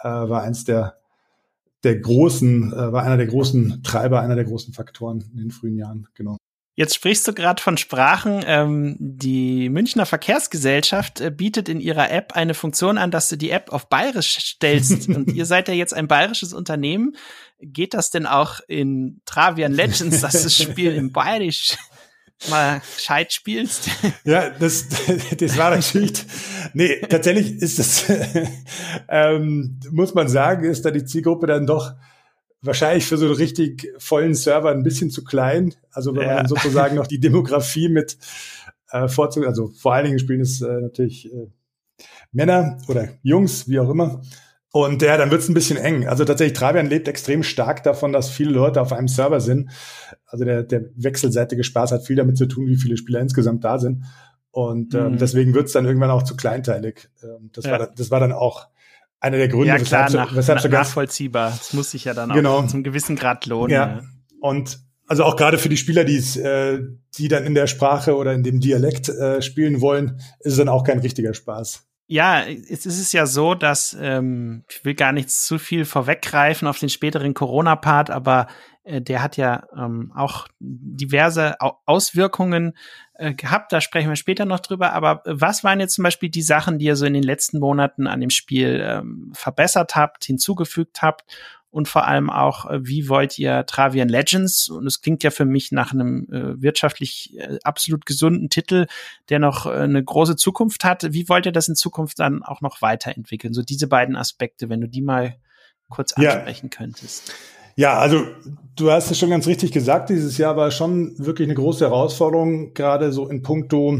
äh, 0.00 0.08
war 0.08 0.42
eins 0.42 0.64
der, 0.64 0.96
der 1.84 2.00
großen, 2.00 2.72
äh, 2.72 2.92
war 2.92 3.04
einer 3.04 3.16
der 3.16 3.28
großen 3.28 3.82
Treiber, 3.84 4.20
einer 4.20 4.34
der 4.34 4.44
großen 4.44 4.74
Faktoren 4.74 5.24
in 5.32 5.38
den 5.38 5.50
frühen 5.52 5.76
Jahren, 5.76 6.08
genau. 6.14 6.36
Jetzt 6.80 6.94
sprichst 6.94 7.28
du 7.28 7.34
gerade 7.34 7.60
von 7.60 7.76
Sprachen. 7.76 8.42
Ähm, 8.46 8.96
die 8.98 9.68
Münchner 9.68 10.06
Verkehrsgesellschaft 10.06 11.20
äh, 11.20 11.30
bietet 11.30 11.68
in 11.68 11.78
ihrer 11.78 12.10
App 12.10 12.32
eine 12.32 12.54
Funktion 12.54 12.96
an, 12.96 13.10
dass 13.10 13.28
du 13.28 13.36
die 13.36 13.50
App 13.50 13.70
auf 13.70 13.90
Bayerisch 13.90 14.38
stellst. 14.40 15.06
Und 15.14 15.30
ihr 15.30 15.44
seid 15.44 15.68
ja 15.68 15.74
jetzt 15.74 15.92
ein 15.92 16.08
bayerisches 16.08 16.54
Unternehmen. 16.54 17.16
Geht 17.60 17.92
das 17.92 18.08
denn 18.08 18.24
auch 18.24 18.60
in 18.66 19.20
Travian 19.26 19.74
Legends, 19.74 20.22
dass 20.22 20.42
das 20.42 20.56
Spiel 20.56 20.94
in 20.94 21.12
Bayerisch 21.12 21.76
mal 22.48 22.80
gescheit 22.96 23.34
spielst? 23.34 23.90
Ja, 24.24 24.48
das, 24.48 24.86
das 25.36 25.58
war 25.58 25.76
natürlich. 25.76 26.24
Nee, 26.72 26.98
tatsächlich 27.10 27.60
ist 27.60 27.78
das, 27.78 28.04
ähm, 29.10 29.78
muss 29.90 30.14
man 30.14 30.30
sagen, 30.30 30.64
ist 30.64 30.86
da 30.86 30.90
die 30.90 31.04
Zielgruppe 31.04 31.46
dann 31.46 31.66
doch 31.66 31.92
wahrscheinlich 32.62 33.06
für 33.06 33.16
so 33.16 33.26
einen 33.26 33.34
richtig 33.34 33.92
vollen 33.98 34.34
Server 34.34 34.70
ein 34.70 34.82
bisschen 34.82 35.10
zu 35.10 35.24
klein. 35.24 35.74
Also 35.92 36.14
wenn 36.14 36.28
ja. 36.28 36.36
man 36.36 36.48
sozusagen 36.48 36.96
noch 36.96 37.06
die 37.06 37.20
Demografie 37.20 37.88
mit 37.88 38.18
äh, 38.90 39.08
vorzug, 39.08 39.46
also 39.46 39.68
vor 39.68 39.94
allen 39.94 40.06
Dingen 40.06 40.18
spielen 40.18 40.40
es 40.40 40.60
äh, 40.60 40.80
natürlich 40.80 41.32
äh, 41.32 41.48
Männer 42.32 42.78
oder 42.88 43.08
Jungs, 43.22 43.68
wie 43.68 43.80
auch 43.80 43.90
immer. 43.90 44.22
Und 44.72 45.02
ja, 45.02 45.16
dann 45.16 45.32
wird 45.32 45.42
es 45.42 45.48
ein 45.48 45.54
bisschen 45.54 45.78
eng. 45.78 46.06
Also 46.06 46.24
tatsächlich, 46.24 46.56
Travian 46.56 46.86
lebt 46.86 47.08
extrem 47.08 47.42
stark 47.42 47.82
davon, 47.82 48.12
dass 48.12 48.30
viele 48.30 48.52
Leute 48.52 48.80
auf 48.80 48.92
einem 48.92 49.08
Server 49.08 49.40
sind. 49.40 49.70
Also 50.26 50.44
der, 50.44 50.62
der 50.62 50.84
wechselseitige 50.94 51.64
Spaß 51.64 51.90
hat 51.90 52.06
viel 52.06 52.14
damit 52.14 52.36
zu 52.36 52.46
tun, 52.46 52.68
wie 52.68 52.76
viele 52.76 52.96
Spieler 52.96 53.20
insgesamt 53.20 53.64
da 53.64 53.78
sind. 53.78 54.04
Und 54.52 54.94
ähm, 54.94 55.12
mhm. 55.12 55.18
deswegen 55.18 55.54
wird 55.54 55.66
es 55.66 55.72
dann 55.72 55.86
irgendwann 55.86 56.10
auch 56.10 56.22
zu 56.22 56.36
kleinteilig. 56.36 57.08
Ähm, 57.22 57.50
das, 57.52 57.64
ja. 57.64 57.72
war, 57.72 57.86
das 57.88 58.10
war 58.12 58.20
dann 58.20 58.32
auch 58.32 58.68
einer 59.20 59.36
der 59.36 59.48
Gründe, 59.48 59.68
ja, 59.68 59.78
klar, 59.78 60.06
weshalb, 60.06 60.12
nach, 60.12 60.36
weshalb 60.36 60.64
nach, 60.64 60.70
nachvollziehbar. 60.70 61.50
Das 61.50 61.72
muss 61.72 61.90
sich 61.90 62.04
ja 62.04 62.14
dann 62.14 62.30
genau. 62.30 62.58
auch 62.58 62.66
zum 62.66 62.82
gewissen 62.82 63.16
Grad 63.16 63.46
lohnen. 63.46 63.70
Ja. 63.70 63.86
ja. 63.86 64.02
Und 64.40 64.80
also 65.06 65.24
auch 65.24 65.36
gerade 65.36 65.58
für 65.58 65.68
die 65.68 65.76
Spieler, 65.76 66.04
die 66.04 66.18
äh, 66.38 66.86
die 67.18 67.28
dann 67.28 67.44
in 67.44 67.54
der 67.54 67.66
Sprache 67.66 68.16
oder 68.16 68.32
in 68.32 68.42
dem 68.42 68.60
Dialekt 68.60 69.08
äh, 69.08 69.42
spielen 69.42 69.80
wollen, 69.80 70.20
ist 70.40 70.52
es 70.52 70.56
dann 70.56 70.68
auch 70.68 70.84
kein 70.84 71.00
richtiger 71.00 71.34
Spaß. 71.34 71.86
Ja, 72.06 72.42
es 72.44 72.86
ist 72.86 73.12
ja 73.12 73.26
so, 73.26 73.54
dass 73.54 73.96
ähm, 74.00 74.64
ich 74.68 74.84
will 74.84 74.94
gar 74.94 75.12
nicht 75.12 75.30
zu 75.30 75.58
viel 75.58 75.84
vorweggreifen 75.84 76.66
auf 76.66 76.78
den 76.78 76.88
späteren 76.88 77.34
Corona-Part, 77.34 78.10
aber 78.10 78.48
äh, 78.82 79.00
der 79.00 79.22
hat 79.22 79.36
ja 79.36 79.64
ähm, 79.76 80.12
auch 80.14 80.48
diverse 80.58 81.56
Auswirkungen 81.86 82.76
äh, 83.20 83.34
gehabt. 83.34 83.72
Da 83.72 83.80
sprechen 83.80 84.08
wir 84.08 84.16
später 84.16 84.46
noch 84.46 84.60
drüber. 84.60 84.92
Aber 84.94 85.22
was 85.26 85.62
waren 85.62 85.78
jetzt 85.78 85.94
zum 85.94 86.04
Beispiel 86.04 86.30
die 86.30 86.42
Sachen, 86.42 86.78
die 86.78 86.86
ihr 86.86 86.96
so 86.96 87.04
in 87.04 87.12
den 87.12 87.22
letzten 87.22 87.58
Monaten 87.58 88.06
an 88.06 88.20
dem 88.20 88.30
Spiel 88.30 88.82
ähm, 88.82 89.30
verbessert 89.34 89.94
habt, 89.94 90.24
hinzugefügt 90.24 91.02
habt? 91.02 91.24
Und 91.70 91.86
vor 91.86 92.08
allem 92.08 92.30
auch, 92.30 92.68
äh, 92.68 92.80
wie 92.82 93.08
wollt 93.08 93.38
ihr 93.38 93.64
Travian 93.66 94.08
Legends? 94.08 94.70
Und 94.70 94.86
es 94.86 95.02
klingt 95.02 95.22
ja 95.22 95.30
für 95.30 95.44
mich 95.44 95.70
nach 95.70 95.92
einem 95.92 96.26
äh, 96.32 96.60
wirtschaftlich 96.62 97.36
äh, 97.38 97.58
absolut 97.62 98.06
gesunden 98.06 98.48
Titel, 98.48 98.86
der 99.28 99.38
noch 99.38 99.66
äh, 99.66 99.70
eine 99.70 100.02
große 100.02 100.36
Zukunft 100.36 100.84
hat. 100.84 101.12
Wie 101.12 101.28
wollt 101.28 101.46
ihr 101.46 101.52
das 101.52 101.68
in 101.68 101.76
Zukunft 101.76 102.18
dann 102.18 102.42
auch 102.42 102.62
noch 102.62 102.80
weiterentwickeln? 102.80 103.52
So 103.52 103.62
diese 103.62 103.86
beiden 103.86 104.16
Aspekte, 104.16 104.68
wenn 104.70 104.80
du 104.80 104.88
die 104.88 105.02
mal 105.02 105.36
kurz 105.90 106.12
ansprechen 106.14 106.70
ja. 106.72 106.76
könntest. 106.78 107.34
Ja, 107.80 107.98
also 107.98 108.26
du 108.76 108.90
hast 108.90 109.10
es 109.10 109.18
schon 109.18 109.30
ganz 109.30 109.46
richtig 109.46 109.72
gesagt, 109.72 110.10
dieses 110.10 110.36
Jahr 110.36 110.54
war 110.54 110.70
schon 110.70 111.14
wirklich 111.18 111.46
eine 111.46 111.54
große 111.54 111.86
Herausforderung, 111.86 112.74
gerade 112.74 113.10
so 113.10 113.26
in 113.26 113.40
puncto 113.40 113.98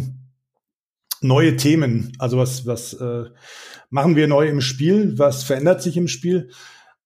neue 1.22 1.56
Themen. 1.56 2.12
Also 2.18 2.36
was, 2.36 2.66
was 2.66 2.92
äh, 2.92 3.24
machen 3.88 4.16
wir 4.16 4.28
neu 4.28 4.50
im 4.50 4.60
Spiel? 4.60 5.18
Was 5.18 5.44
verändert 5.44 5.80
sich 5.80 5.96
im 5.96 6.08
Spiel? 6.08 6.50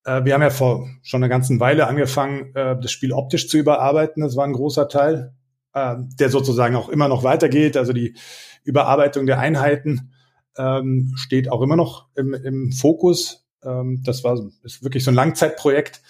Äh, 0.04 0.25
wir 0.25 0.35
haben 0.35 0.43
ja 0.43 0.50
vor 0.50 0.88
schon 1.04 1.23
einer 1.23 1.28
ganzen 1.28 1.61
Weile 1.61 1.87
angefangen, 1.87 2.52
äh, 2.57 2.75
das 2.81 2.90
Spiel 2.90 3.12
optisch 3.12 3.47
zu 3.47 3.57
überarbeiten. 3.57 4.25
Das 4.25 4.35
war 4.35 4.45
ein 4.45 4.52
großer 4.52 4.88
Teil. 4.88 5.33
äh, 5.75 5.95
der 6.19 6.28
sozusagen 6.28 6.75
auch 6.75 6.88
immer 6.88 7.07
noch 7.07 7.23
weitergeht. 7.23 7.76
Also 7.76 7.93
die 7.93 8.16
Überarbeitung 8.64 9.26
der 9.26 9.38
Einheiten 9.38 10.11
ähm, 10.59 11.12
steht 11.14 11.52
auch 11.52 11.62
immer 11.62 11.76
noch 11.76 12.09
im, 12.16 12.35
im 12.35 12.73
Fokus. 12.73 13.47
Ähm, 13.62 14.02
das 14.04 14.25
war 14.25 14.37
ist 14.64 14.83
wirklich 14.83 15.04
so 15.04 15.12
ein 15.12 15.14
Langzeitprojekt. 15.14 16.02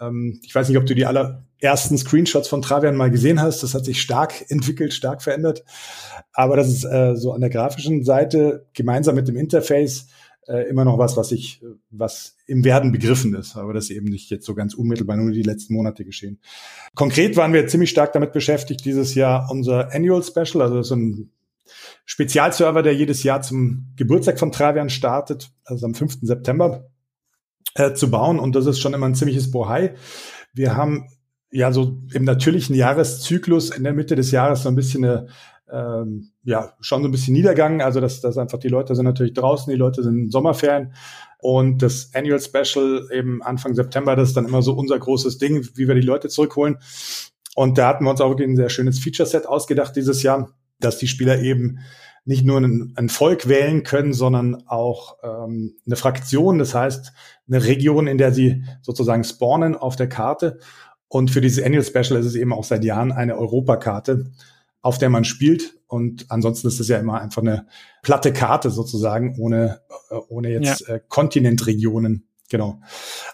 Ähm, 0.00 0.40
ich 0.42 0.54
weiß 0.54 0.68
nicht, 0.68 0.78
ob 0.78 0.86
du 0.86 0.94
die 0.94 1.06
allerersten 1.06 1.98
Screenshots 1.98 2.48
von 2.48 2.62
Travian 2.62 2.96
mal 2.96 3.10
gesehen 3.10 3.40
hast. 3.40 3.62
Das 3.62 3.74
hat 3.74 3.84
sich 3.84 4.00
stark 4.00 4.44
entwickelt, 4.50 4.92
stark 4.92 5.22
verändert. 5.22 5.64
Aber 6.32 6.56
das 6.56 6.68
ist 6.68 6.84
äh, 6.84 7.14
so 7.16 7.32
an 7.32 7.40
der 7.40 7.50
grafischen 7.50 8.04
Seite 8.04 8.66
gemeinsam 8.74 9.14
mit 9.14 9.28
dem 9.28 9.36
Interface 9.36 10.06
äh, 10.48 10.68
immer 10.68 10.84
noch 10.84 10.98
was, 10.98 11.16
was 11.16 11.32
ich, 11.32 11.62
was 11.90 12.36
im 12.46 12.64
Werden 12.64 12.92
begriffen 12.92 13.34
ist, 13.34 13.56
aber 13.56 13.72
das 13.72 13.84
ist 13.84 13.90
eben 13.90 14.06
nicht 14.06 14.30
jetzt 14.30 14.44
so 14.44 14.54
ganz 14.54 14.74
unmittelbar 14.74 15.16
nur 15.16 15.30
die 15.30 15.42
letzten 15.42 15.74
Monate 15.74 16.04
geschehen. 16.04 16.40
Konkret 16.94 17.36
waren 17.36 17.52
wir 17.52 17.66
ziemlich 17.68 17.90
stark 17.90 18.12
damit 18.12 18.32
beschäftigt, 18.32 18.84
dieses 18.84 19.14
Jahr 19.14 19.48
unser 19.50 19.94
Annual 19.94 20.22
Special, 20.22 20.62
also 20.62 20.82
so 20.82 20.96
ein 20.96 21.30
Spezialserver, 22.04 22.82
der 22.82 22.94
jedes 22.94 23.22
Jahr 23.22 23.42
zum 23.42 23.92
Geburtstag 23.96 24.38
von 24.38 24.52
Travian 24.52 24.90
startet, 24.90 25.52
also 25.64 25.86
am 25.86 25.94
5. 25.94 26.18
September, 26.22 26.90
äh, 27.74 27.94
zu 27.94 28.10
bauen. 28.10 28.38
Und 28.38 28.54
das 28.54 28.66
ist 28.66 28.80
schon 28.80 28.94
immer 28.94 29.06
ein 29.06 29.14
ziemliches 29.14 29.50
Bohai. 29.50 29.94
Wir 30.52 30.76
haben 30.76 31.08
ja 31.50 31.72
so 31.72 31.98
im 32.12 32.24
natürlichen 32.24 32.74
Jahreszyklus 32.74 33.70
in 33.70 33.84
der 33.84 33.92
Mitte 33.92 34.16
des 34.16 34.30
Jahres 34.30 34.62
so 34.62 34.68
ein 34.68 34.74
bisschen 34.74 35.04
eine 35.04 35.28
ähm, 35.72 36.32
ja, 36.44 36.74
schon 36.80 37.02
so 37.02 37.08
ein 37.08 37.12
bisschen 37.12 37.34
Niedergang. 37.34 37.80
Also, 37.80 38.00
dass, 38.00 38.20
dass 38.20 38.36
einfach 38.36 38.58
die 38.58 38.68
Leute 38.68 38.94
sind 38.94 39.06
natürlich 39.06 39.32
draußen, 39.32 39.70
die 39.70 39.78
Leute 39.78 40.02
sind 40.02 40.24
in 40.24 40.30
Sommerferien. 40.30 40.92
Und 41.38 41.82
das 41.82 42.10
Annual 42.14 42.40
Special 42.40 43.08
eben 43.10 43.42
Anfang 43.42 43.74
September, 43.74 44.14
das 44.14 44.28
ist 44.28 44.36
dann 44.36 44.46
immer 44.46 44.62
so 44.62 44.74
unser 44.74 44.98
großes 44.98 45.38
Ding, 45.38 45.66
wie 45.74 45.88
wir 45.88 45.94
die 45.94 46.02
Leute 46.02 46.28
zurückholen. 46.28 46.78
Und 47.54 47.78
da 47.78 47.88
hatten 47.88 48.04
wir 48.04 48.10
uns 48.10 48.20
auch 48.20 48.30
wirklich 48.30 48.48
ein 48.48 48.56
sehr 48.56 48.68
schönes 48.68 48.98
Feature-Set 49.00 49.46
ausgedacht 49.46 49.96
dieses 49.96 50.22
Jahr, 50.22 50.50
dass 50.78 50.98
die 50.98 51.08
Spieler 51.08 51.40
eben 51.40 51.78
nicht 52.24 52.44
nur 52.44 52.60
ein, 52.60 52.92
ein 52.96 53.08
Volk 53.08 53.48
wählen 53.48 53.82
können, 53.82 54.12
sondern 54.12 54.62
auch 54.66 55.18
ähm, 55.22 55.74
eine 55.86 55.96
Fraktion, 55.96 56.58
das 56.58 56.74
heißt 56.74 57.12
eine 57.48 57.64
Region, 57.64 58.06
in 58.06 58.18
der 58.18 58.32
sie 58.32 58.64
sozusagen 58.80 59.24
spawnen 59.24 59.76
auf 59.76 59.96
der 59.96 60.08
Karte. 60.08 60.58
Und 61.08 61.30
für 61.30 61.40
dieses 61.40 61.62
Annual 61.62 61.84
Special 61.84 62.18
ist 62.18 62.26
es 62.26 62.36
eben 62.36 62.52
auch 62.52 62.64
seit 62.64 62.84
Jahren 62.84 63.12
eine 63.12 63.36
Europakarte 63.36 64.32
auf 64.82 64.98
der 64.98 65.08
man 65.08 65.24
spielt. 65.24 65.78
Und 65.86 66.26
ansonsten 66.28 66.68
ist 66.68 66.80
es 66.80 66.88
ja 66.88 66.98
immer 66.98 67.20
einfach 67.20 67.42
eine 67.42 67.66
platte 68.02 68.32
Karte 68.32 68.70
sozusagen, 68.70 69.36
ohne, 69.38 69.80
äh, 70.10 70.16
ohne 70.28 70.50
jetzt 70.50 70.86
ja. 70.86 70.96
äh, 70.96 71.00
Kontinentregionen. 71.08 72.26
Genau. 72.50 72.80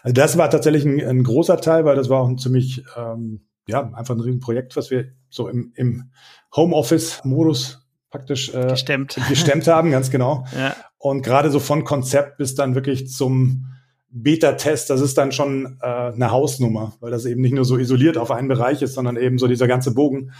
Also 0.03 0.13
das 0.13 0.37
war 0.37 0.49
tatsächlich 0.49 0.85
ein, 0.85 1.01
ein, 1.01 1.23
großer 1.23 1.59
Teil, 1.59 1.83
weil 1.83 1.95
das 1.95 2.09
war 2.09 2.21
auch 2.21 2.29
ein 2.29 2.37
ziemlich, 2.37 2.83
ähm, 2.95 3.41
ja, 3.67 3.91
einfach 3.93 4.15
ein 4.15 4.21
Riesenprojekt, 4.21 4.77
was 4.77 4.91
wir 4.91 5.11
so 5.29 5.49
im, 5.49 5.73
im 5.75 6.11
Homeoffice-Modus 6.55 7.88
praktisch 8.09 8.53
äh, 8.53 8.67
gestemmt. 8.67 9.17
gestemmt 9.29 9.67
haben, 9.67 9.91
ganz 9.91 10.11
genau. 10.11 10.45
Ja. 10.57 10.75
Und 10.97 11.21
gerade 11.21 11.49
so 11.49 11.59
von 11.59 11.85
Konzept 11.85 12.37
bis 12.37 12.55
dann 12.55 12.75
wirklich 12.75 13.09
zum 13.09 13.67
Beta-Test, 14.11 14.89
das 14.89 15.01
ist 15.01 15.17
dann 15.17 15.31
schon 15.31 15.77
äh, 15.81 15.85
eine 15.85 16.31
Hausnummer, 16.31 16.93
weil 16.99 17.11
das 17.11 17.25
eben 17.25 17.41
nicht 17.41 17.53
nur 17.53 17.63
so 17.63 17.77
isoliert 17.77 18.17
auf 18.17 18.31
einen 18.31 18.47
Bereich 18.47 18.81
ist, 18.81 18.95
sondern 18.95 19.15
eben 19.15 19.37
so 19.37 19.47
dieser 19.47 19.67
ganze 19.67 19.93
Bogen 19.93 20.31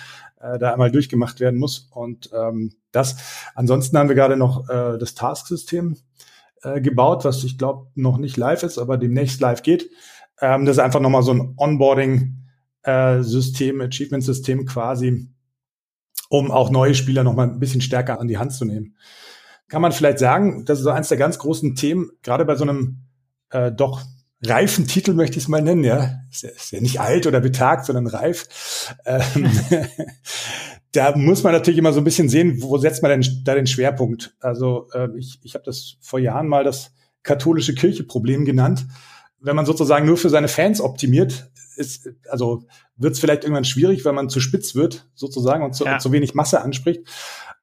äh, 0.41 0.57
da 0.57 0.73
einmal 0.73 0.91
durchgemacht 0.91 1.39
werden 1.39 1.59
muss. 1.59 1.87
Und 1.91 2.31
ähm, 2.33 2.73
das, 2.91 3.17
ansonsten 3.55 3.97
haben 3.97 4.09
wir 4.09 4.15
gerade 4.15 4.37
noch 4.37 4.67
äh, 4.69 4.97
das 4.97 5.15
Task-System 5.15 5.97
äh, 6.63 6.81
gebaut, 6.81 7.25
was 7.25 7.43
ich 7.43 7.57
glaube 7.57 7.87
noch 7.95 8.17
nicht 8.17 8.37
live 8.37 8.63
ist, 8.63 8.79
aber 8.79 8.97
demnächst 8.97 9.39
live 9.39 9.61
geht. 9.61 9.89
Ähm, 10.41 10.65
das 10.65 10.77
ist 10.77 10.83
einfach 10.83 10.99
nochmal 10.99 11.23
so 11.23 11.33
ein 11.33 11.53
Onboarding-System, 11.55 13.81
äh, 13.81 13.85
Achievement-System 13.85 14.65
quasi, 14.65 15.29
um 16.29 16.51
auch 16.51 16.69
neue 16.69 16.95
Spieler 16.95 17.23
nochmal 17.23 17.49
ein 17.49 17.59
bisschen 17.59 17.81
stärker 17.81 18.19
an 18.19 18.27
die 18.27 18.37
Hand 18.37 18.53
zu 18.53 18.65
nehmen. 18.65 18.95
Kann 19.67 19.81
man 19.81 19.91
vielleicht 19.91 20.19
sagen, 20.19 20.65
das 20.65 20.79
ist 20.79 20.85
so 20.85 20.91
eins 20.91 21.09
der 21.09 21.17
ganz 21.17 21.37
großen 21.37 21.75
Themen, 21.75 22.09
gerade 22.23 22.45
bei 22.45 22.55
so 22.55 22.63
einem 22.63 23.03
äh, 23.51 23.71
doch 23.71 24.01
reifen 24.45 24.87
Titel 24.87 25.13
möchte 25.13 25.37
ich 25.37 25.43
es 25.43 25.49
mal 25.49 25.61
nennen, 25.61 25.83
ja. 25.83 26.21
Ist 26.31 26.43
ja, 26.43 26.49
ist 26.49 26.71
ja 26.71 26.79
nicht 26.79 27.01
alt 27.01 27.27
oder 27.27 27.41
betagt, 27.41 27.85
sondern 27.85 28.07
reif. 28.07 28.95
Ähm, 29.05 29.51
da 30.93 31.15
muss 31.15 31.43
man 31.43 31.53
natürlich 31.53 31.77
immer 31.77 31.93
so 31.93 31.99
ein 31.99 32.05
bisschen 32.05 32.29
sehen, 32.29 32.61
wo 32.61 32.77
setzt 32.77 33.01
man 33.01 33.11
denn 33.11 33.43
da 33.43 33.55
den 33.55 33.67
Schwerpunkt. 33.67 34.35
Also 34.39 34.87
äh, 34.93 35.09
ich, 35.17 35.39
ich 35.43 35.55
habe 35.55 35.65
das 35.65 35.97
vor 35.99 36.19
Jahren 36.19 36.47
mal 36.47 36.63
das 36.63 36.91
katholische 37.23 37.75
Kirche-Problem 37.75 38.45
genannt. 38.45 38.87
Wenn 39.41 39.55
man 39.55 39.65
sozusagen 39.65 40.05
nur 40.05 40.17
für 40.17 40.29
seine 40.29 40.47
Fans 40.47 40.81
optimiert, 40.81 41.51
ist, 41.75 42.09
also 42.29 42.65
wird 42.99 43.13
es 43.13 43.19
vielleicht 43.19 43.43
irgendwann 43.43 43.65
schwierig, 43.65 44.05
wenn 44.05 44.15
man 44.15 44.29
zu 44.29 44.39
spitz 44.39 44.75
wird, 44.75 45.09
sozusagen, 45.15 45.63
und 45.63 45.73
zu, 45.73 45.85
ja. 45.85 45.97
zu 45.97 46.11
wenig 46.11 46.35
Masse 46.35 46.61
anspricht. 46.61 47.07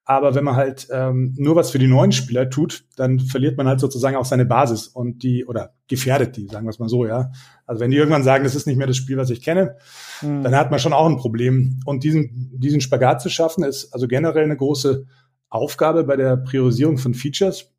Aber 0.08 0.36
wenn 0.36 0.44
man 0.44 0.54
halt 0.54 0.86
ähm, 0.92 1.34
nur 1.36 1.56
was 1.56 1.72
für 1.72 1.80
die 1.80 1.88
neuen 1.88 2.12
Spieler 2.12 2.48
tut, 2.48 2.84
dann 2.94 3.18
verliert 3.18 3.56
man 3.56 3.66
halt 3.66 3.80
sozusagen 3.80 4.16
auch 4.16 4.24
seine 4.24 4.46
Basis 4.46 4.86
und 4.86 5.24
die, 5.24 5.44
oder 5.44 5.74
gefährdet 5.88 6.36
die, 6.36 6.46
sagen 6.46 6.64
wir 6.64 6.70
es 6.70 6.78
mal 6.78 6.88
so, 6.88 7.04
ja. 7.04 7.32
Also 7.66 7.80
wenn 7.80 7.90
die 7.90 7.96
irgendwann 7.96 8.22
sagen, 8.22 8.44
das 8.44 8.54
ist 8.54 8.68
nicht 8.68 8.76
mehr 8.76 8.86
das 8.86 8.96
Spiel, 8.96 9.16
was 9.16 9.30
ich 9.30 9.42
kenne, 9.42 9.76
mhm. 10.22 10.44
dann 10.44 10.54
hat 10.54 10.70
man 10.70 10.78
schon 10.78 10.92
auch 10.92 11.06
ein 11.06 11.16
Problem. 11.16 11.80
Und 11.86 12.04
diesen, 12.04 12.52
diesen 12.54 12.80
Spagat 12.80 13.20
zu 13.20 13.28
schaffen, 13.28 13.64
ist 13.64 13.92
also 13.92 14.06
generell 14.06 14.44
eine 14.44 14.56
große 14.56 15.06
Aufgabe 15.48 16.04
bei 16.04 16.16
der 16.16 16.36
Priorisierung 16.36 16.98
von 16.98 17.12
Features. 17.12 17.72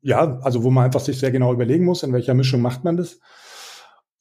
Ja, 0.00 0.38
also 0.42 0.62
wo 0.62 0.70
man 0.70 0.84
einfach 0.84 1.00
sich 1.00 1.18
sehr 1.18 1.32
genau 1.32 1.52
überlegen 1.52 1.84
muss, 1.84 2.04
in 2.04 2.12
welcher 2.12 2.34
Mischung 2.34 2.60
macht 2.60 2.84
man 2.84 2.96
das. 2.96 3.18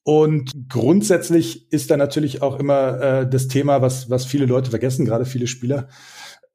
Und 0.03 0.51
grundsätzlich 0.67 1.71
ist 1.71 1.91
da 1.91 1.97
natürlich 1.97 2.41
auch 2.41 2.59
immer 2.59 3.01
äh, 3.01 3.29
das 3.29 3.47
Thema, 3.47 3.81
was, 3.81 4.09
was 4.09 4.25
viele 4.25 4.45
Leute 4.45 4.71
vergessen, 4.71 5.05
gerade 5.05 5.25
viele 5.25 5.47
Spieler, 5.47 5.87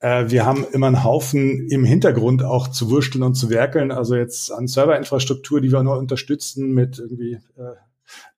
äh, 0.01 0.25
wir 0.29 0.45
haben 0.45 0.65
immer 0.73 0.89
einen 0.89 1.05
Haufen 1.05 1.69
im 1.69 1.85
Hintergrund 1.85 2.43
auch 2.43 2.69
zu 2.69 2.91
wursteln 2.91 3.23
und 3.23 3.35
zu 3.35 3.51
werkeln. 3.51 3.91
Also 3.91 4.15
jetzt 4.15 4.53
an 4.53 4.67
Serverinfrastruktur, 4.67 5.61
die 5.61 5.73
wir 5.73 5.83
nur 5.83 5.99
unterstützen 5.99 6.73
mit 6.73 6.99
irgendwie 6.99 7.35
äh, 7.57 7.75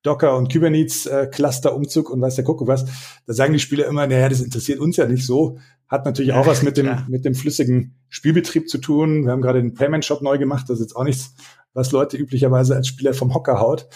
Docker 0.01 0.35
und 0.37 0.51
Kubernetes 0.51 1.05
äh, 1.05 1.27
Cluster 1.27 1.75
Umzug 1.75 2.09
und 2.09 2.21
weiß 2.21 2.35
der 2.35 2.45
Kuckuck 2.45 2.67
was. 2.67 2.85
Da 3.25 3.33
sagen 3.33 3.53
die 3.53 3.59
Spieler 3.59 3.87
immer, 3.87 4.07
naja, 4.07 4.29
das 4.29 4.41
interessiert 4.41 4.79
uns 4.79 4.97
ja 4.97 5.05
nicht 5.05 5.25
so. 5.25 5.57
Hat 5.87 6.05
natürlich 6.05 6.33
auch 6.33 6.47
was 6.47 6.63
mit 6.63 6.77
dem, 6.77 6.85
ja. 6.85 7.05
mit 7.09 7.25
dem 7.25 7.35
flüssigen 7.35 7.95
Spielbetrieb 8.09 8.69
zu 8.69 8.77
tun. 8.77 9.25
Wir 9.25 9.31
haben 9.31 9.41
gerade 9.41 9.61
den 9.61 9.73
Payment 9.73 10.05
Shop 10.05 10.21
neu 10.21 10.37
gemacht. 10.37 10.69
Das 10.69 10.79
ist 10.79 10.85
jetzt 10.85 10.95
auch 10.95 11.03
nichts, 11.03 11.33
was 11.73 11.91
Leute 11.91 12.15
üblicherweise 12.17 12.75
als 12.75 12.87
Spieler 12.87 13.13
vom 13.13 13.33
Hocker 13.33 13.59
haut. 13.59 13.87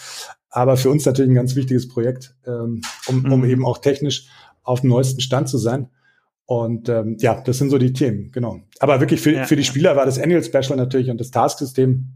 Aber 0.54 0.76
für 0.76 0.88
uns 0.88 1.04
natürlich 1.04 1.32
ein 1.32 1.34
ganz 1.34 1.56
wichtiges 1.56 1.88
Projekt, 1.88 2.36
ähm, 2.46 2.80
um, 3.08 3.24
um 3.32 3.40
mhm. 3.40 3.50
eben 3.50 3.66
auch 3.66 3.78
technisch 3.78 4.28
auf 4.62 4.82
dem 4.82 4.90
neuesten 4.90 5.20
Stand 5.20 5.48
zu 5.48 5.58
sein. 5.58 5.88
Und 6.46 6.88
ähm, 6.88 7.16
ja, 7.18 7.40
das 7.40 7.58
sind 7.58 7.70
so 7.70 7.78
die 7.78 7.92
Themen, 7.92 8.30
genau. 8.30 8.60
Aber 8.78 9.00
wirklich 9.00 9.20
für, 9.20 9.32
ja, 9.32 9.46
für 9.46 9.56
die 9.56 9.64
Spieler 9.64 9.96
war 9.96 10.06
das 10.06 10.20
Annual 10.20 10.44
Special 10.44 10.76
natürlich 10.76 11.10
und 11.10 11.18
das 11.18 11.32
Task-System, 11.32 12.06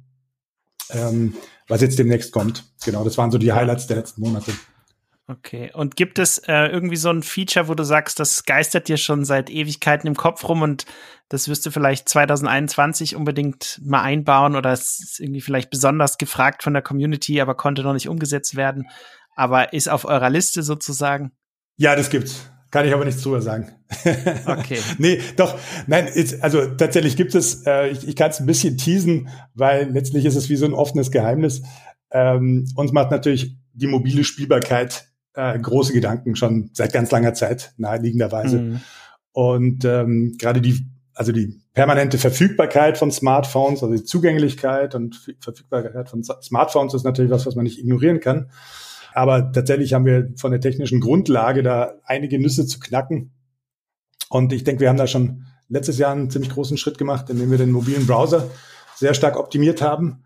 ähm, 0.91 1.35
was 1.67 1.81
jetzt 1.81 1.99
demnächst 1.99 2.31
kommt. 2.31 2.63
Genau, 2.85 3.03
das 3.03 3.19
waren 3.19 3.33
so 3.33 3.39
die 3.39 3.53
Highlights 3.53 3.89
der 3.89 3.97
letzten 3.97 4.21
Monate. 4.21 4.53
Okay. 5.31 5.71
Und 5.75 5.97
gibt 5.97 6.19
es 6.19 6.39
äh, 6.39 6.69
irgendwie 6.69 6.97
so 6.97 7.11
ein 7.11 7.23
Feature, 7.23 7.69
wo 7.69 7.75
du 7.75 7.85
sagst, 7.85 8.19
das 8.19 8.45
geistert 8.45 8.89
dir 8.89 8.97
schon 8.97 9.27
seit 9.27 9.51
Ewigkeiten 9.51 10.09
im 10.09 10.17
Kopf 10.17 10.49
rum 10.49 10.63
und 10.63 10.87
das 11.29 11.49
wirst 11.49 11.67
du 11.67 11.71
vielleicht 11.71 12.09
2021 12.09 13.15
unbedingt 13.15 13.79
mal 13.85 14.01
einbauen 14.01 14.57
oder 14.57 14.73
es 14.73 15.01
ist 15.01 15.21
irgendwie 15.21 15.43
vielleicht 15.43 15.69
besonders 15.69 16.17
gefragt 16.17 16.63
von 16.63 16.73
der 16.73 16.81
Community, 16.81 17.43
aber 17.43 17.55
konnte 17.55 17.83
noch 17.83 17.93
nicht 17.93 18.09
umgesetzt 18.09 18.57
werden, 18.57 18.89
aber 19.37 19.75
ist 19.75 19.91
auf 19.91 20.07
eurer 20.07 20.31
Liste 20.31 20.63
sozusagen? 20.63 21.33
Ja, 21.77 21.95
das 21.95 22.09
gibt's. 22.09 22.51
Kann 22.71 22.87
ich 22.87 22.95
aber 22.95 23.05
nichts 23.05 23.23
drüber 23.23 23.43
sagen. 23.43 23.71
Okay. 24.47 24.79
nee, 24.97 25.21
doch, 25.37 25.59
nein, 25.87 26.07
ist, 26.07 26.43
also 26.43 26.67
tatsächlich 26.75 27.17
gibt 27.17 27.35
es, 27.35 27.67
äh, 27.67 27.89
ich, 27.89 28.09
ich 28.09 28.17
kann 28.17 28.31
es 28.31 28.41
ein 28.41 28.47
bisschen 28.47 28.79
teasen, 28.79 29.29
weil 29.55 29.91
letztlich 29.91 30.25
ist 30.25 30.37
es 30.37 30.49
wie 30.49 30.57
so 30.57 30.65
ein 30.65 30.73
offenes 30.73 31.11
Geheimnis. 31.11 31.63
Ähm, 32.11 32.67
uns 32.77 32.93
macht 32.93 33.11
natürlich 33.11 33.57
die 33.75 33.87
mobile 33.87 34.25
Spielbarkeit 34.25 35.08
äh, 35.39 35.57
große 35.57 35.93
Gedanken 35.93 36.35
schon 36.35 36.71
seit 36.73 36.93
ganz 36.93 37.13
langer 37.13 37.33
Zeit, 37.33 37.73
naheliegenderweise. 37.77 38.59
Mhm. 38.59 38.81
Und 39.31 39.85
ähm, 39.85 40.35
gerade 40.37 40.61
die, 40.61 40.85
also 41.15 41.31
die 41.31 41.61
permanente 41.75 42.19
Verfügbarkeit 42.19 42.99
von 42.99 43.13
Smartphones, 43.13 43.85
also 43.85 43.95
die 43.95 44.03
Zugänglichkeit 44.03 44.97
und 44.97 45.33
Verfügbarkeit 45.41 46.09
von 46.09 46.25
Smartphones 46.25 46.93
ist 46.95 47.05
natürlich 47.05 47.31
was, 47.31 47.47
was 47.47 47.55
man 47.55 47.63
nicht 47.63 47.79
ignorieren 47.79 48.19
kann. 48.19 48.51
Aber 49.15 49.53
tatsächlich 49.53 49.95
haben 49.95 50.05
wir 50.05 50.29
von 50.37 50.51
der 50.51 50.61
technischen 50.61 51.01
Grundlage 51.01 51.63
da 51.63 51.95
einige 52.05 52.41
Nüsse 52.41 52.67
zu 52.67 52.81
knacken. 52.81 53.31
Und 54.29 54.53
ich 54.53 54.65
denke, 54.65 54.81
wir 54.81 54.89
haben 54.89 54.99
da 54.99 55.07
schon 55.07 55.45
letztes 55.69 55.99
Jahr 55.99 56.13
einen 56.13 56.31
ziemlich 56.31 56.51
großen 56.51 56.77
Schritt 56.77 56.99
gemacht, 56.99 57.31
indem 57.31 57.51
wir 57.51 57.59
den 57.59 57.71
mobilen 57.71 58.07
Browser 58.07 58.51
sehr 58.97 59.15
stark 59.15 59.39
optimiert 59.39 59.83
haben. 59.83 60.25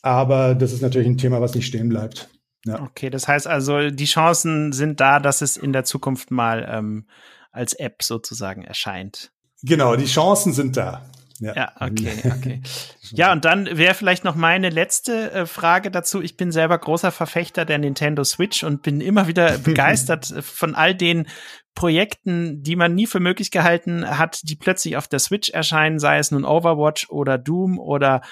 Aber 0.00 0.54
das 0.54 0.72
ist 0.72 0.82
natürlich 0.82 1.08
ein 1.08 1.18
Thema, 1.18 1.42
was 1.42 1.54
nicht 1.54 1.66
stehen 1.66 1.90
bleibt. 1.90 2.30
Ja. 2.64 2.82
Okay, 2.82 3.10
das 3.10 3.28
heißt 3.28 3.46
also, 3.46 3.90
die 3.90 4.06
Chancen 4.06 4.72
sind 4.72 5.00
da, 5.00 5.20
dass 5.20 5.40
es 5.40 5.56
in 5.56 5.72
der 5.72 5.84
Zukunft 5.84 6.30
mal 6.30 6.66
ähm, 6.68 7.06
als 7.52 7.74
App 7.74 8.02
sozusagen 8.02 8.62
erscheint. 8.62 9.30
Genau, 9.62 9.96
die 9.96 10.06
Chancen 10.06 10.52
sind 10.52 10.76
da. 10.76 11.02
Ja, 11.40 11.54
ja 11.54 11.72
okay, 11.80 12.12
okay. 12.36 12.62
ja, 13.12 13.32
und 13.32 13.44
dann 13.44 13.66
wäre 13.76 13.94
vielleicht 13.94 14.24
noch 14.24 14.34
meine 14.34 14.70
letzte 14.70 15.30
äh, 15.32 15.46
Frage 15.46 15.90
dazu. 15.90 16.22
Ich 16.22 16.36
bin 16.36 16.50
selber 16.50 16.78
großer 16.78 17.12
Verfechter 17.12 17.64
der 17.64 17.78
Nintendo 17.78 18.24
Switch 18.24 18.64
und 18.64 18.82
bin 18.82 19.00
immer 19.00 19.26
wieder 19.26 19.58
begeistert 19.64 20.32
von 20.40 20.74
all 20.74 20.94
den 20.94 21.26
Projekten, 21.74 22.62
die 22.62 22.74
man 22.74 22.94
nie 22.94 23.06
für 23.06 23.20
möglich 23.20 23.50
gehalten 23.50 24.08
hat, 24.18 24.40
die 24.44 24.56
plötzlich 24.56 24.96
auf 24.96 25.08
der 25.08 25.18
Switch 25.18 25.50
erscheinen, 25.50 25.98
sei 25.98 26.18
es 26.18 26.30
nun 26.30 26.44
Overwatch 26.44 27.10
oder 27.10 27.36
Doom 27.36 27.78
oder 27.78 28.22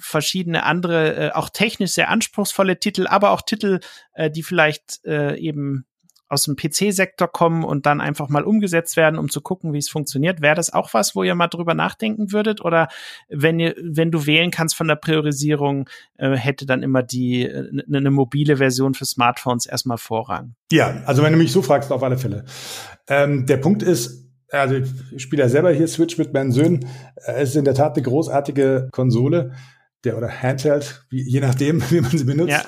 verschiedene 0.00 0.64
andere, 0.64 1.14
äh, 1.14 1.32
auch 1.32 1.50
technisch 1.50 1.92
sehr 1.92 2.08
anspruchsvolle 2.08 2.80
Titel, 2.80 3.06
aber 3.06 3.30
auch 3.30 3.42
Titel, 3.42 3.80
äh, 4.14 4.30
die 4.30 4.42
vielleicht 4.42 5.04
äh, 5.04 5.36
eben 5.36 5.86
aus 6.30 6.44
dem 6.44 6.54
PC-Sektor 6.54 7.28
kommen 7.28 7.64
und 7.64 7.86
dann 7.86 8.00
einfach 8.00 8.28
mal 8.28 8.44
umgesetzt 8.44 8.96
werden, 8.96 9.18
um 9.18 9.28
zu 9.28 9.40
gucken, 9.40 9.72
wie 9.72 9.78
es 9.78 9.90
funktioniert. 9.90 10.40
Wäre 10.40 10.54
das 10.54 10.72
auch 10.72 10.94
was, 10.94 11.16
wo 11.16 11.24
ihr 11.24 11.34
mal 11.34 11.48
drüber 11.48 11.74
nachdenken 11.74 12.30
würdet? 12.32 12.64
Oder 12.64 12.86
wenn 13.28 13.58
ihr, 13.58 13.74
wenn 13.82 14.12
du 14.12 14.26
wählen 14.26 14.52
kannst 14.52 14.76
von 14.76 14.86
der 14.86 14.94
Priorisierung, 14.94 15.88
äh, 16.18 16.36
hätte 16.36 16.66
dann 16.66 16.84
immer 16.84 17.02
die 17.02 17.42
äh, 17.42 17.82
eine 17.92 18.12
mobile 18.12 18.58
Version 18.58 18.94
für 18.94 19.04
Smartphones 19.04 19.66
erstmal 19.66 19.98
Vorrang? 19.98 20.54
Ja, 20.70 21.02
also 21.04 21.24
wenn 21.24 21.32
du 21.32 21.38
mich 21.38 21.50
so 21.50 21.62
fragst, 21.62 21.90
auf 21.90 22.04
alle 22.04 22.16
Fälle. 22.16 22.44
Ähm, 23.08 23.46
der 23.46 23.56
Punkt 23.56 23.82
ist, 23.82 24.30
also 24.52 24.76
ich 24.76 25.22
spiele 25.22 25.42
ja 25.42 25.48
selber 25.48 25.72
hier 25.72 25.88
Switch 25.88 26.16
mit 26.16 26.32
meinen 26.32 26.52
Söhnen. 26.52 26.86
Es 27.26 27.50
ist 27.50 27.56
in 27.56 27.64
der 27.64 27.74
Tat 27.74 27.96
eine 27.96 28.04
großartige 28.04 28.88
Konsole 28.92 29.52
der 30.04 30.16
oder 30.16 30.28
Handheld, 30.28 31.04
wie, 31.10 31.22
je 31.22 31.40
nachdem, 31.40 31.82
wie 31.90 32.00
man 32.00 32.10
sie 32.10 32.24
benutzt. 32.24 32.50
Ja, 32.50 32.62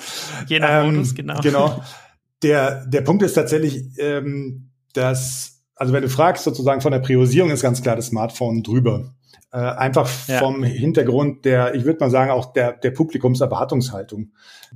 je 0.47 0.59
nach 0.59 0.83
ähm, 0.83 0.95
Modus, 0.95 1.15
genau. 1.15 1.41
Genau. 1.41 1.83
Der, 2.41 2.85
der 2.87 2.99
Punkt 2.99 3.23
ist 3.23 3.35
tatsächlich, 3.35 3.85
ähm, 3.99 4.69
dass, 4.91 5.63
also 5.75 5.93
wenn 5.93 6.01
du 6.01 6.09
fragst, 6.09 6.43
sozusagen 6.43 6.81
von 6.81 6.91
der 6.91 6.99
Priorisierung 6.99 7.51
ist 7.51 7.61
ganz 7.61 7.81
klar 7.81 7.95
das 7.95 8.07
Smartphone 8.07 8.63
drüber. 8.63 9.15
Äh, 9.53 9.59
einfach 9.59 10.09
ja. 10.27 10.39
vom 10.39 10.61
Hintergrund 10.61 11.45
der, 11.45 11.73
ich 11.73 11.85
würde 11.85 12.01
mal 12.01 12.09
sagen, 12.09 12.31
auch 12.31 12.51
der, 12.51 12.73
der 12.73 12.91
Publikumserwartungshaltung, 12.91 14.33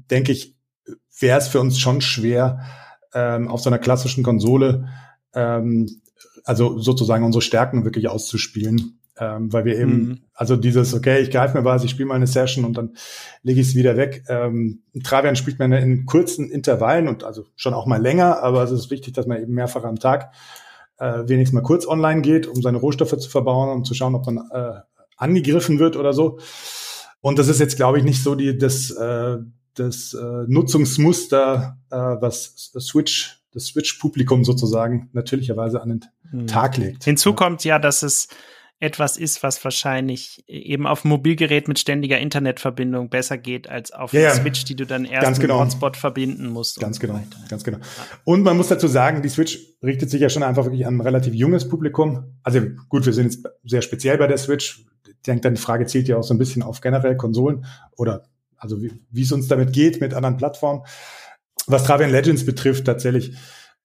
denke 0.10 0.32
ich, 0.32 0.56
wäre 1.20 1.40
es 1.40 1.50
für 1.50 1.60
uns 1.60 1.78
schon 1.78 2.00
schwer, 2.00 2.62
ähm, 3.14 3.50
auf 3.50 3.60
so 3.60 3.70
einer 3.70 3.80
klassischen 3.80 4.24
Konsole, 4.24 4.88
ähm, 5.34 5.90
also 6.46 6.80
sozusagen 6.80 7.26
unsere 7.26 7.42
Stärken 7.42 7.84
wirklich 7.84 8.08
auszuspielen 8.08 8.97
ähm, 9.20 9.52
weil 9.52 9.66
wir 9.66 9.78
eben, 9.78 9.92
mhm. 9.92 10.20
also 10.34 10.56
dieses, 10.56 10.94
okay, 10.94 11.20
ich 11.20 11.32
greife 11.32 11.58
mir 11.58 11.66
was, 11.66 11.84
ich 11.84 11.92
spiele 11.92 12.08
mal 12.08 12.16
eine 12.16 12.28
Session 12.28 12.66
und 12.66 12.78
dann 12.78 12.96
lege 13.44 13.60
ich 13.60 13.70
es 13.70 13.76
wieder 13.76 13.98
weg. 13.98 14.24
Ähm, 14.30 14.84
Travian 15.04 15.36
spielt 15.36 15.60
man 15.60 15.72
in 15.72 16.06
kurzen 16.06 16.50
Intervallen 16.50 17.08
und 17.08 17.24
also 17.24 17.46
schon 17.56 17.74
auch 17.74 17.86
mal 17.86 18.02
länger, 18.02 18.44
aber 18.44 18.64
es 18.64 18.72
ist 18.72 18.92
wichtig, 18.92 19.14
dass 19.14 19.28
man 19.28 19.42
eben 19.42 19.54
mehrfach 19.54 19.84
am 19.84 20.00
Tag 20.00 20.32
äh, 20.98 21.24
wenigstens 21.28 21.54
mal 21.54 21.62
kurz 21.62 21.88
online 21.88 22.22
geht, 22.22 22.48
um 22.48 22.62
seine 22.62 22.78
Rohstoffe 22.78 23.18
zu 23.18 23.30
verbauen, 23.30 23.70
um 23.70 23.84
zu 23.84 23.94
schauen, 23.94 24.16
ob 24.16 24.26
man 24.26 24.38
äh, 24.52 24.80
angegriffen 25.18 25.80
wird 25.80 25.96
oder 25.96 26.14
so. 26.14 26.40
Und 27.22 27.40
das 27.40 27.48
ist 27.48 27.60
jetzt, 27.60 27.76
glaube 27.76 27.98
ich, 27.98 28.04
nicht 28.04 28.24
so 28.24 28.36
die 28.36 28.58
das, 28.58 28.92
äh, 28.92 29.38
das 29.74 30.14
äh, 30.14 30.44
Nutzungsmuster, 30.48 31.78
äh, 31.90 31.96
was 31.96 32.72
Switch, 32.80 33.42
das 33.52 33.66
Switch-Publikum 33.68 34.44
sozusagen 34.44 35.10
natürlicherweise 35.14 35.82
an 35.82 35.90
den 35.90 36.06
mhm. 36.32 36.48
Tag 36.48 36.78
legt. 36.78 37.04
Hinzu 37.04 37.34
kommt 37.34 37.64
ja, 37.64 37.80
dass 37.80 38.04
es 38.04 38.28
etwas 38.80 39.18
ist, 39.18 39.42
was 39.42 39.64
wahrscheinlich 39.64 40.44
eben 40.48 40.86
auf 40.86 41.04
Mobilgerät 41.04 41.68
mit 41.68 41.80
ständiger 41.80 42.20
Internetverbindung 42.20 43.10
besser 43.10 43.38
geht 43.38 43.68
als 43.68 43.92
auf 43.92 44.14
ja. 44.14 44.34
Switch, 44.34 44.66
die 44.66 44.76
du 44.76 44.86
dann 44.86 45.06
erst 45.06 45.24
ganz 45.24 45.40
genau. 45.40 45.56
mit 45.56 45.66
Hotspot 45.66 45.98
verbinden 45.98 46.48
musst. 46.48 46.80
Ganz 46.80 47.00
genau, 47.00 47.16
so 47.16 47.48
ganz 47.50 47.64
genau. 47.64 47.80
Und 48.24 48.44
man 48.44 48.56
muss 48.56 48.68
dazu 48.68 48.88
sagen, 48.88 49.24
die 49.24 49.30
Switch 49.30 49.60
richtet 49.82 50.12
sich 50.12 50.22
ja 50.22 50.30
schon 50.30 50.44
einfach 50.44 50.66
wirklich 50.66 50.86
an 50.86 50.98
ein 50.98 51.02
relativ 51.02 51.34
junges 51.34 51.68
Publikum. 51.68 52.38
Also 52.44 52.62
gut, 52.90 53.06
wir 53.06 53.14
sind 53.14 53.26
jetzt 53.26 53.48
sehr 53.64 53.82
speziell 53.82 54.18
bei 54.20 54.28
der 54.28 54.38
Switch. 54.38 54.86
Ich 55.08 55.22
denke, 55.26 55.42
deine 55.42 55.58
Frage 55.58 55.88
zielt 55.88 56.08
ja 56.08 56.18
auch 56.18 56.24
so 56.24 56.36
ein 56.36 56.38
bisschen 56.38 56.62
auf 56.62 56.80
generell 56.82 57.18
Konsolen 57.18 57.66
oder 57.96 58.26
also 58.58 58.82
wie, 58.82 58.92
wie 59.10 59.24
es 59.24 59.32
uns 59.32 59.48
damit 59.48 59.74
geht 59.74 60.02
mit 60.02 60.14
anderen 60.14 60.38
Plattformen. 60.38 60.84
Was 61.66 61.84
Travian 61.84 62.12
Legends 62.12 62.46
betrifft, 62.46 62.86
tatsächlich, 62.86 63.36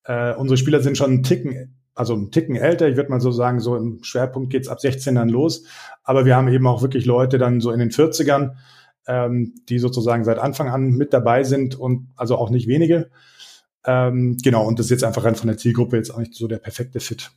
äh, 0.05 0.35
unsere 0.35 0.57
Spieler 0.57 0.81
sind 0.83 0.99
schon 0.99 1.11
einen 1.11 1.23
Ticken 1.23 1.82
also 1.95 2.15
ein 2.15 2.31
Ticken 2.31 2.57
älter, 2.57 2.89
ich 2.89 2.97
würde 2.97 3.11
mal 3.11 3.21
so 3.21 3.31
sagen, 3.31 3.61
so 3.61 3.77
im 3.77 4.03
Schwerpunkt 4.03 4.51
geht's 4.51 4.69
ab 4.69 4.81
16 4.81 5.15
dann 5.15 5.29
los. 5.29 5.65
Aber 6.03 6.25
wir 6.25 6.37
haben 6.37 6.49
eben 6.49 6.67
auch 6.67 6.83
wirklich 6.83 7.05
Leute 7.05 7.39
dann 7.39 7.61
so 7.61 7.71
in 7.71 7.81
den 7.81 7.91
40ern, 7.91 8.57
ähm, 9.07 9.55
die 9.69 9.79
sozusagen 9.79 10.25
seit 10.25 10.39
Anfang 10.39 10.69
an 10.69 10.91
mit 10.91 11.13
dabei 11.13 11.45
sind 11.45 11.75
und 11.75 12.09
also 12.17 12.37
auch 12.37 12.51
nicht 12.51 12.67
wenige. 12.67 13.11
Ähm, 13.85 14.37
genau, 14.43 14.67
und 14.67 14.79
das 14.79 14.87
ist 14.87 14.91
jetzt 14.91 15.05
einfach 15.05 15.25
rein 15.25 15.35
von 15.35 15.49
der 15.49 15.59
Zielgruppe 15.59 15.97
jetzt 15.97 16.11
auch 16.11 16.19
nicht 16.19 16.35
so 16.35 16.47
der 16.47 16.59
perfekte 16.59 17.01
Fit. 17.01 17.31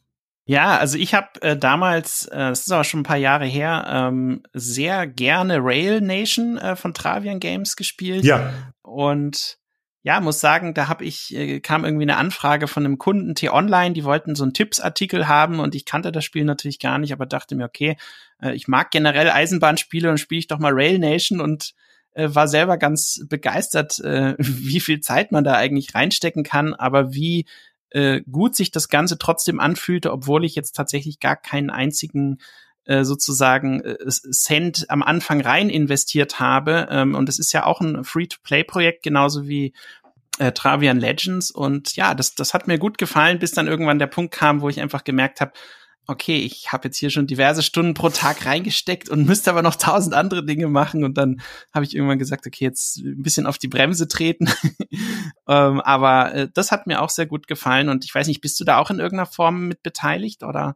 Ja, 0.47 0.77
also 0.77 0.97
ich 0.99 1.15
habe 1.15 1.41
äh, 1.41 1.57
damals, 1.57 2.27
äh, 2.27 2.37
das 2.37 2.61
ist 2.61 2.71
aber 2.71 2.83
schon 2.83 2.99
ein 2.99 3.03
paar 3.03 3.17
Jahre 3.17 3.45
her, 3.45 3.85
ähm, 3.89 4.43
sehr 4.53 5.07
gerne 5.07 5.57
Rail 5.59 6.01
Nation 6.01 6.57
äh, 6.59 6.75
von 6.75 6.93
Travian 6.93 7.39
Games 7.39 7.75
gespielt. 7.75 8.23
Ja. 8.23 8.53
Und 8.83 9.57
ja, 10.05 10.19
muss 10.21 10.39
sagen, 10.39 10.75
da 10.75 10.87
habe 10.87 11.03
ich, 11.03 11.35
äh, 11.35 11.59
kam 11.61 11.83
irgendwie 11.83 12.03
eine 12.03 12.17
Anfrage 12.17 12.67
von 12.67 12.85
einem 12.85 12.99
Kunden 12.99 13.33
T-Online, 13.33 13.95
die 13.95 14.03
wollten 14.03 14.35
so 14.35 14.43
einen 14.43 14.53
Tippsartikel 14.53 15.27
haben 15.27 15.59
und 15.59 15.73
ich 15.73 15.83
kannte 15.83 16.11
das 16.11 16.23
Spiel 16.23 16.45
natürlich 16.45 16.77
gar 16.77 16.99
nicht, 16.99 17.11
aber 17.11 17.25
dachte 17.25 17.55
mir, 17.55 17.65
okay, 17.65 17.97
äh, 18.39 18.53
ich 18.53 18.67
mag 18.67 18.91
generell 18.91 19.31
Eisenbahnspiele 19.31 20.11
und 20.11 20.19
spiele 20.19 20.37
ich 20.37 20.45
doch 20.45 20.59
mal 20.59 20.73
Rail 20.73 20.99
Nation 20.99 21.41
und 21.41 21.73
äh, 22.13 22.29
war 22.31 22.47
selber 22.47 22.77
ganz 22.77 23.25
begeistert, 23.27 23.97
äh, 23.97 24.35
wie 24.37 24.79
viel 24.79 24.99
Zeit 24.99 25.31
man 25.31 25.43
da 25.43 25.55
eigentlich 25.55 25.95
reinstecken 25.95 26.43
kann, 26.43 26.75
aber 26.75 27.15
wie 27.15 27.47
äh, 27.89 28.21
gut 28.31 28.55
sich 28.55 28.69
das 28.69 28.89
Ganze 28.89 29.17
trotzdem 29.17 29.59
anfühlte, 29.59 30.11
obwohl 30.11 30.45
ich 30.45 30.53
jetzt 30.53 30.73
tatsächlich 30.73 31.19
gar 31.19 31.35
keinen 31.35 31.71
einzigen 31.71 32.37
äh, 32.85 33.03
sozusagen 33.03 33.81
äh, 33.81 33.97
Cent 34.07 34.85
am 34.89 35.03
Anfang 35.03 35.41
rein 35.41 35.69
investiert 35.69 36.39
habe. 36.39 36.87
Ähm, 36.89 37.15
und 37.15 37.29
es 37.29 37.39
ist 37.39 37.51
ja 37.51 37.65
auch 37.65 37.81
ein 37.81 38.03
Free-to-Play-Projekt, 38.03 39.03
genauso 39.03 39.47
wie 39.47 39.73
äh, 40.37 40.51
Travian 40.51 40.99
Legends. 40.99 41.51
Und 41.51 41.95
ja, 41.95 42.13
das, 42.13 42.35
das 42.35 42.53
hat 42.53 42.67
mir 42.67 42.77
gut 42.77 42.97
gefallen, 42.97 43.39
bis 43.39 43.51
dann 43.51 43.67
irgendwann 43.67 43.99
der 43.99 44.07
Punkt 44.07 44.33
kam, 44.33 44.61
wo 44.61 44.69
ich 44.69 44.81
einfach 44.81 45.03
gemerkt 45.03 45.41
habe, 45.41 45.53
okay, 46.07 46.37
ich 46.37 46.71
habe 46.71 46.87
jetzt 46.87 46.97
hier 46.97 47.09
schon 47.09 47.27
diverse 47.27 47.63
Stunden 47.63 47.95
pro 47.95 48.09
Tag 48.09 48.45
reingesteckt 48.45 49.09
und 49.09 49.25
müsste 49.25 49.49
aber 49.49 49.61
noch 49.61 49.75
tausend 49.75 50.13
andere 50.13 50.45
Dinge 50.45 50.67
machen. 50.67 51.03
Und 51.03 51.17
dann 51.17 51.41
habe 51.73 51.85
ich 51.85 51.95
irgendwann 51.95 52.19
gesagt, 52.19 52.45
okay, 52.45 52.65
jetzt 52.65 52.97
ein 52.97 53.23
bisschen 53.23 53.47
auf 53.47 53.57
die 53.57 53.67
Bremse 53.67 54.07
treten. 54.07 54.47
ähm, 55.47 55.81
aber 55.81 56.33
äh, 56.33 56.47
das 56.53 56.71
hat 56.71 56.85
mir 56.87 57.01
auch 57.01 57.09
sehr 57.09 57.25
gut 57.25 57.47
gefallen. 57.47 57.89
Und 57.89 58.05
ich 58.05 58.13
weiß 58.13 58.27
nicht, 58.27 58.41
bist 58.41 58.59
du 58.59 58.63
da 58.63 58.77
auch 58.77 58.91
in 58.91 58.99
irgendeiner 58.99 59.25
Form 59.25 59.67
mit 59.67 59.81
beteiligt 59.81 60.43
oder? 60.43 60.75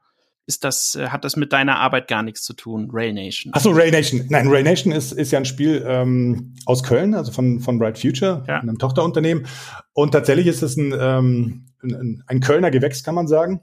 Ist 0.50 0.64
das, 0.64 0.96
äh, 0.96 1.10
hat 1.10 1.24
das 1.24 1.36
mit 1.36 1.54
deiner 1.54 1.78
Arbeit 1.78 2.08
gar 2.08 2.24
nichts 2.24 2.42
zu 2.42 2.54
tun, 2.54 2.90
Ray 2.92 3.14
Nation? 3.14 3.54
Achso, 3.54 3.70
Ray 3.70 3.92
Nation. 3.92 4.26
Nein, 4.30 4.48
Ray 4.48 4.64
Nation 4.64 4.92
ist, 4.92 5.12
ist 5.12 5.32
ja 5.32 5.38
ein 5.38 5.46
Spiel 5.46 5.86
ähm, 5.88 6.56
aus 6.66 6.82
Köln, 6.82 7.14
also 7.14 7.32
von, 7.32 7.60
von 7.60 7.78
Bright 7.78 8.00
Future, 8.00 8.44
ja. 8.48 8.60
einem 8.60 8.80
Tochterunternehmen. 8.80 9.46
Und 9.94 10.12
tatsächlich 10.12 10.48
ist 10.48 10.64
es 10.64 10.76
ein, 10.76 10.92
ähm, 11.00 11.68
ein, 11.84 12.24
ein 12.26 12.40
Kölner 12.40 12.72
Gewächs, 12.72 13.04
kann 13.04 13.14
man 13.14 13.28
sagen. 13.28 13.62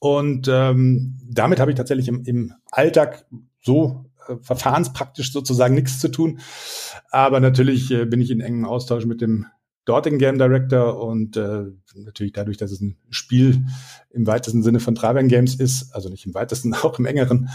Und 0.00 0.48
ähm, 0.50 1.16
damit 1.30 1.60
habe 1.60 1.70
ich 1.70 1.76
tatsächlich 1.76 2.08
im, 2.08 2.24
im 2.24 2.54
Alltag 2.72 3.24
so 3.60 4.04
äh, 4.26 4.34
verfahrenspraktisch 4.42 5.32
sozusagen 5.32 5.76
nichts 5.76 6.00
zu 6.00 6.08
tun. 6.08 6.40
Aber 7.10 7.38
natürlich 7.38 7.92
äh, 7.92 8.04
bin 8.04 8.20
ich 8.20 8.32
in 8.32 8.40
engem 8.40 8.64
Austausch 8.64 9.06
mit 9.06 9.20
dem 9.20 9.46
dortigen 9.88 10.18
Game 10.18 10.38
Director 10.38 11.02
und 11.02 11.36
äh, 11.36 11.64
natürlich 11.96 12.32
dadurch, 12.32 12.58
dass 12.58 12.70
es 12.70 12.80
ein 12.80 12.96
Spiel 13.08 13.64
im 14.10 14.26
weitesten 14.26 14.62
Sinne 14.62 14.80
von 14.80 14.94
Travian 14.94 15.28
Games 15.28 15.54
ist, 15.54 15.94
also 15.94 16.08
nicht 16.10 16.26
im 16.26 16.34
weitesten, 16.34 16.74
auch 16.82 16.98
im 16.98 17.06
engeren, 17.06 17.48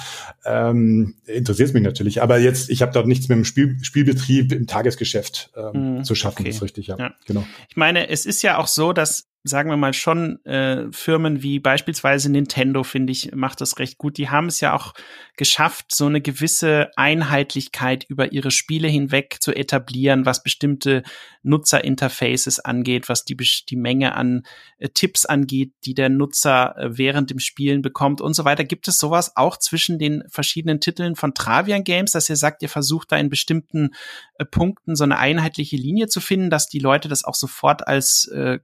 ähm, 0.46 1.16
interessiert 1.26 1.70
es 1.70 1.74
mich 1.74 1.84
natürlich. 1.84 2.22
Aber 2.22 2.40
jetzt, 2.40 2.70
ich 2.70 2.82
habe 2.82 2.92
dort 2.92 3.08
nichts 3.08 3.30
mit 3.30 3.38
dem 3.38 3.46
Spiel, 3.46 3.78
Spielbetrieb 3.84 4.52
im 4.52 4.66
Tagesgeschäft 4.66 5.52
ähm, 5.56 6.00
mm, 6.00 6.04
zu 6.04 6.16
schaffen, 6.16 6.42
okay. 6.42 6.50
ist 6.50 6.62
richtig, 6.62 6.88
ja. 6.88 6.98
ja. 6.98 7.14
Genau. 7.26 7.46
Ich 7.70 7.76
meine, 7.76 8.10
es 8.10 8.26
ist 8.26 8.42
ja 8.42 8.58
auch 8.58 8.68
so, 8.68 8.94
dass 8.94 9.28
sagen 9.46 9.70
wir 9.70 9.78
mal 9.78 9.94
schon, 9.94 10.44
äh, 10.46 10.86
Firmen 10.92 11.44
wie 11.44 11.60
beispielsweise 11.60 12.32
Nintendo, 12.32 12.84
finde 12.84 13.12
ich, 13.12 13.36
macht 13.36 13.60
das 13.60 13.78
recht 13.78 13.98
gut. 13.98 14.18
Die 14.18 14.30
haben 14.30 14.48
es 14.48 14.62
ja 14.62 14.74
auch 14.74 14.94
geschafft, 15.36 15.94
so 15.94 16.06
eine 16.06 16.22
gewisse 16.22 16.92
Einheitlichkeit 16.96 18.06
über 18.08 18.32
ihre 18.32 18.52
Spiele 18.52 18.88
hinweg 18.88 19.38
zu 19.42 19.54
etablieren, 19.54 20.26
was 20.26 20.44
bestimmte 20.44 21.04
Nutzerinterfaces 21.42 22.62
angeht, 22.62 23.10
was 23.10 23.26
die, 23.26 23.36
die 23.36 23.76
Menge 23.76 24.16
an 24.16 24.44
äh, 24.78 24.88
Tipps 24.88 25.26
angeht, 25.26 25.74
die 25.84 25.94
der 25.94 26.08
Nutzer 26.08 26.78
äh, 26.78 26.98
während 26.98 27.30
dem 27.30 27.40
Spielen 27.40 27.82
bekommt 27.82 28.22
und 28.22 28.36
so 28.36 28.46
weiter. 28.46 28.64
Gibt 28.64 28.88
es 28.88 28.98
sowas 28.98 29.36
auch 29.36 29.58
zwischen 29.58 30.00
den 30.00 30.24
verschiedenen 30.30 30.80
Titeln 30.80 31.18
von 31.18 31.34
Travian 31.34 31.84
Games, 31.84 32.12
dass 32.12 32.30
ihr 32.30 32.38
sagt, 32.38 32.62
ihr 32.62 32.70
versucht 32.70 33.12
da 33.12 33.18
in 33.18 33.30
bestimmten 33.30 33.90
äh, 34.38 34.46
Punkten 34.46 34.96
so 34.96 35.04
eine 35.04 35.18
einheitliche 35.18 35.76
Linie 35.76 36.08
zu 36.08 36.22
finden, 36.22 36.50
dass 36.50 36.70
die 36.70 36.80
Leute 36.80 37.10
das 37.10 37.26
auch 37.26 37.36
sofort 37.36 37.86
als 37.90 38.28
äh, 38.28 38.60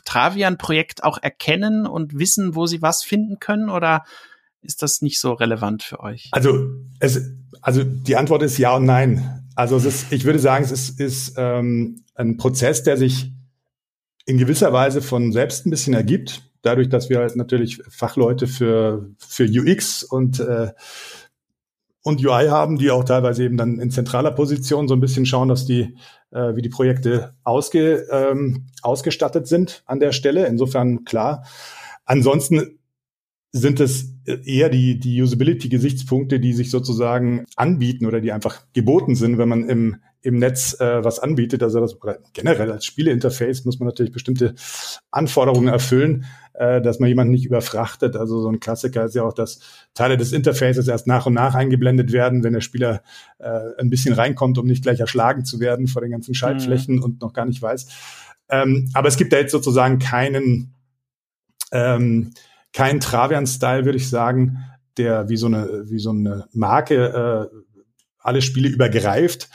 Travian-Projekt 0.00 1.04
auch 1.04 1.18
erkennen 1.18 1.86
und 1.86 2.18
wissen, 2.18 2.54
wo 2.54 2.66
sie 2.66 2.82
was 2.82 3.02
finden 3.02 3.38
können? 3.38 3.68
Oder 3.68 4.04
ist 4.62 4.82
das 4.82 5.02
nicht 5.02 5.20
so 5.20 5.32
relevant 5.32 5.82
für 5.82 6.00
euch? 6.00 6.28
Also, 6.32 6.68
es, 6.98 7.20
also 7.60 7.84
die 7.84 8.16
Antwort 8.16 8.42
ist 8.42 8.58
ja 8.58 8.74
und 8.74 8.84
nein. 8.84 9.44
Also 9.54 9.76
es 9.76 9.84
ist, 9.84 10.12
ich 10.12 10.24
würde 10.24 10.38
sagen, 10.38 10.64
es 10.64 10.72
ist, 10.72 11.00
ist 11.00 11.34
ähm, 11.36 12.04
ein 12.14 12.36
Prozess, 12.36 12.82
der 12.82 12.96
sich 12.96 13.32
in 14.26 14.38
gewisser 14.38 14.72
Weise 14.72 15.02
von 15.02 15.32
selbst 15.32 15.66
ein 15.66 15.70
bisschen 15.70 15.94
ergibt, 15.94 16.42
dadurch, 16.62 16.88
dass 16.88 17.10
wir 17.10 17.18
halt 17.18 17.36
natürlich 17.36 17.82
Fachleute 17.88 18.46
für, 18.46 19.10
für 19.18 19.44
UX 19.44 20.02
und 20.02 20.40
äh, 20.40 20.72
und 22.04 22.24
UI 22.24 22.48
haben, 22.48 22.76
die 22.76 22.90
auch 22.90 23.02
teilweise 23.02 23.44
eben 23.44 23.56
dann 23.56 23.80
in 23.80 23.90
zentraler 23.90 24.30
Position 24.30 24.88
so 24.88 24.94
ein 24.94 25.00
bisschen 25.00 25.24
schauen, 25.24 25.48
dass 25.48 25.64
die, 25.64 25.96
äh, 26.30 26.54
wie 26.54 26.60
die 26.60 26.68
Projekte 26.68 27.34
ausge, 27.42 28.06
ähm, 28.10 28.66
ausgestattet 28.82 29.48
sind 29.48 29.82
an 29.86 30.00
der 30.00 30.12
Stelle. 30.12 30.46
Insofern 30.46 31.04
klar. 31.04 31.46
Ansonsten 32.04 32.78
sind 33.52 33.80
es 33.80 34.12
eher 34.26 34.68
die, 34.68 35.00
die 35.00 35.22
Usability-Gesichtspunkte, 35.22 36.40
die 36.40 36.52
sich 36.52 36.70
sozusagen 36.70 37.46
anbieten 37.56 38.04
oder 38.04 38.20
die 38.20 38.32
einfach 38.32 38.66
geboten 38.74 39.14
sind, 39.14 39.38
wenn 39.38 39.48
man 39.48 39.68
im, 39.68 39.96
im 40.24 40.38
Netz 40.38 40.80
äh, 40.80 41.04
was 41.04 41.18
anbietet. 41.18 41.62
Also 41.62 41.80
das, 41.80 41.98
generell 42.32 42.72
als 42.72 42.86
Spieleinterface 42.86 43.66
muss 43.66 43.78
man 43.78 43.86
natürlich 43.86 44.10
bestimmte 44.10 44.54
Anforderungen 45.10 45.68
erfüllen, 45.68 46.24
äh, 46.54 46.80
dass 46.80 46.98
man 46.98 47.10
jemanden 47.10 47.32
nicht 47.32 47.44
überfrachtet. 47.44 48.16
Also 48.16 48.40
so 48.40 48.48
ein 48.48 48.58
Klassiker 48.58 49.04
ist 49.04 49.14
ja 49.14 49.22
auch, 49.22 49.34
dass 49.34 49.60
Teile 49.92 50.16
des 50.16 50.32
Interfaces 50.32 50.88
erst 50.88 51.06
nach 51.06 51.26
und 51.26 51.34
nach 51.34 51.54
eingeblendet 51.54 52.10
werden, 52.10 52.42
wenn 52.42 52.54
der 52.54 52.62
Spieler 52.62 53.02
äh, 53.38 53.60
ein 53.78 53.90
bisschen 53.90 54.14
reinkommt, 54.14 54.56
um 54.56 54.66
nicht 54.66 54.82
gleich 54.82 54.98
erschlagen 54.98 55.44
zu 55.44 55.60
werden 55.60 55.88
vor 55.88 56.00
den 56.00 56.10
ganzen 56.10 56.34
Schaltflächen 56.34 56.96
mhm. 56.96 57.02
und 57.02 57.20
noch 57.20 57.34
gar 57.34 57.44
nicht 57.44 57.60
weiß. 57.60 57.86
Ähm, 58.48 58.90
aber 58.94 59.08
es 59.08 59.18
gibt 59.18 59.32
da 59.34 59.36
jetzt 59.36 59.52
sozusagen 59.52 59.98
keinen 59.98 60.74
ähm, 61.70 62.32
kein 62.72 62.98
Travian-Style, 62.98 63.84
würde 63.84 63.98
ich 63.98 64.08
sagen, 64.08 64.64
der 64.96 65.28
wie 65.28 65.36
so 65.36 65.46
eine, 65.46 65.84
wie 65.90 65.98
so 65.98 66.10
eine 66.10 66.46
Marke 66.52 67.50
äh, 67.52 67.56
alle 68.18 68.42
Spiele 68.42 68.68
übergreift, 68.68 69.50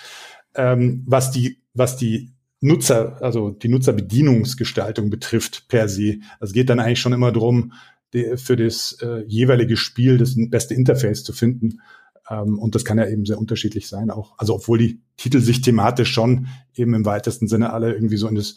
ähm, 0.56 1.04
was 1.06 1.32
die, 1.32 1.62
was 1.74 1.98
die 1.98 2.34
Nutzer, 2.62 3.22
also 3.22 3.52
die 3.52 3.70
Nutzerbedienungsgestaltung 3.70 5.10
betrifft 5.10 5.68
per 5.68 5.88
se. 5.88 6.20
Also 6.40 6.52
es 6.52 6.54
geht 6.54 6.70
dann 6.70 6.80
eigentlich 6.80 7.00
schon 7.00 7.14
immer 7.14 7.32
darum, 7.32 7.74
die, 8.14 8.38
für 8.38 8.56
das 8.56 8.98
äh, 9.02 9.24
jeweilige 9.28 9.78
Spiel 9.78 10.18
das 10.18 10.36
beste 10.36 10.74
Interface 10.74 11.24
zu 11.24 11.32
finden. 11.32 11.82
Ähm, 12.30 12.60
und 12.60 12.76
das 12.76 12.84
kann 12.84 12.98
ja 12.98 13.08
eben 13.08 13.26
sehr 13.26 13.38
unterschiedlich 13.38 13.88
sein 13.88 14.12
auch. 14.12 14.38
Also 14.38 14.56
obwohl 14.56 14.78
die 14.78 15.02
Titel 15.18 15.40
sich 15.40 15.62
thematisch 15.62 16.12
schon 16.12 16.48
eben 16.76 16.94
im 16.94 17.06
weitesten 17.06 17.48
Sinne 17.48 17.72
alle 17.72 17.94
irgendwie 17.94 18.18
so 18.18 18.28
in 18.28 18.36
das 18.36 18.56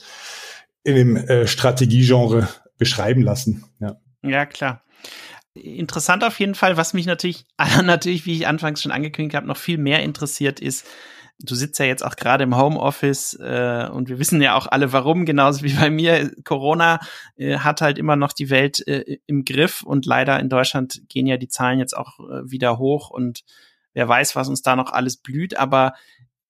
in 0.85 0.96
dem 0.96 1.16
äh, 1.16 1.46
Strategiegenre 1.46 2.48
beschreiben 2.76 3.22
lassen. 3.22 3.64
Ja. 3.78 4.00
Ja, 4.24 4.46
klar. 4.46 4.83
Interessant 5.55 6.24
auf 6.24 6.40
jeden 6.40 6.55
Fall, 6.55 6.76
was 6.76 6.94
mich 6.94 7.07
natürlich, 7.07 7.44
natürlich, 7.83 8.26
wie 8.26 8.35
ich 8.35 8.46
anfangs 8.46 8.83
schon 8.83 8.92
angekündigt 8.92 9.37
habe, 9.37 9.46
noch 9.46 9.57
viel 9.57 9.78
mehr 9.78 10.02
interessiert 10.02 10.61
ist, 10.61 10.87
du 11.38 11.54
sitzt 11.54 11.78
ja 11.78 11.86
jetzt 11.86 12.04
auch 12.04 12.16
gerade 12.16 12.44
im 12.44 12.56
Homeoffice 12.56 13.34
äh, 13.34 13.88
und 13.92 14.08
wir 14.08 14.18
wissen 14.18 14.40
ja 14.40 14.54
auch 14.54 14.66
alle 14.66 14.92
warum, 14.92 15.24
genauso 15.24 15.62
wie 15.62 15.74
bei 15.74 15.90
mir. 15.90 16.32
Corona 16.44 17.00
äh, 17.36 17.58
hat 17.58 17.80
halt 17.80 17.98
immer 17.98 18.16
noch 18.16 18.32
die 18.32 18.50
Welt 18.50 18.86
äh, 18.86 19.18
im 19.26 19.44
Griff 19.44 19.82
und 19.82 20.06
leider 20.06 20.38
in 20.40 20.48
Deutschland 20.48 21.02
gehen 21.08 21.26
ja 21.26 21.36
die 21.36 21.48
Zahlen 21.48 21.78
jetzt 21.78 21.96
auch 21.96 22.20
äh, 22.20 22.50
wieder 22.50 22.78
hoch 22.78 23.10
und 23.10 23.44
wer 23.92 24.08
weiß, 24.08 24.36
was 24.36 24.48
uns 24.48 24.62
da 24.62 24.76
noch 24.76 24.92
alles 24.92 25.16
blüht. 25.16 25.56
Aber 25.56 25.94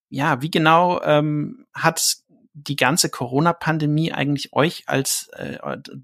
ja, 0.09 0.43
wie 0.43 0.51
genau 0.51 1.01
ähm, 1.03 1.67
hat 1.75 2.17
die 2.55 2.77
ganze 2.77 3.09
Corona-Pandemie 3.09 4.13
eigentlich 4.13 4.53
euch 4.53 4.85
als 4.87 5.31
äh, 5.33 5.57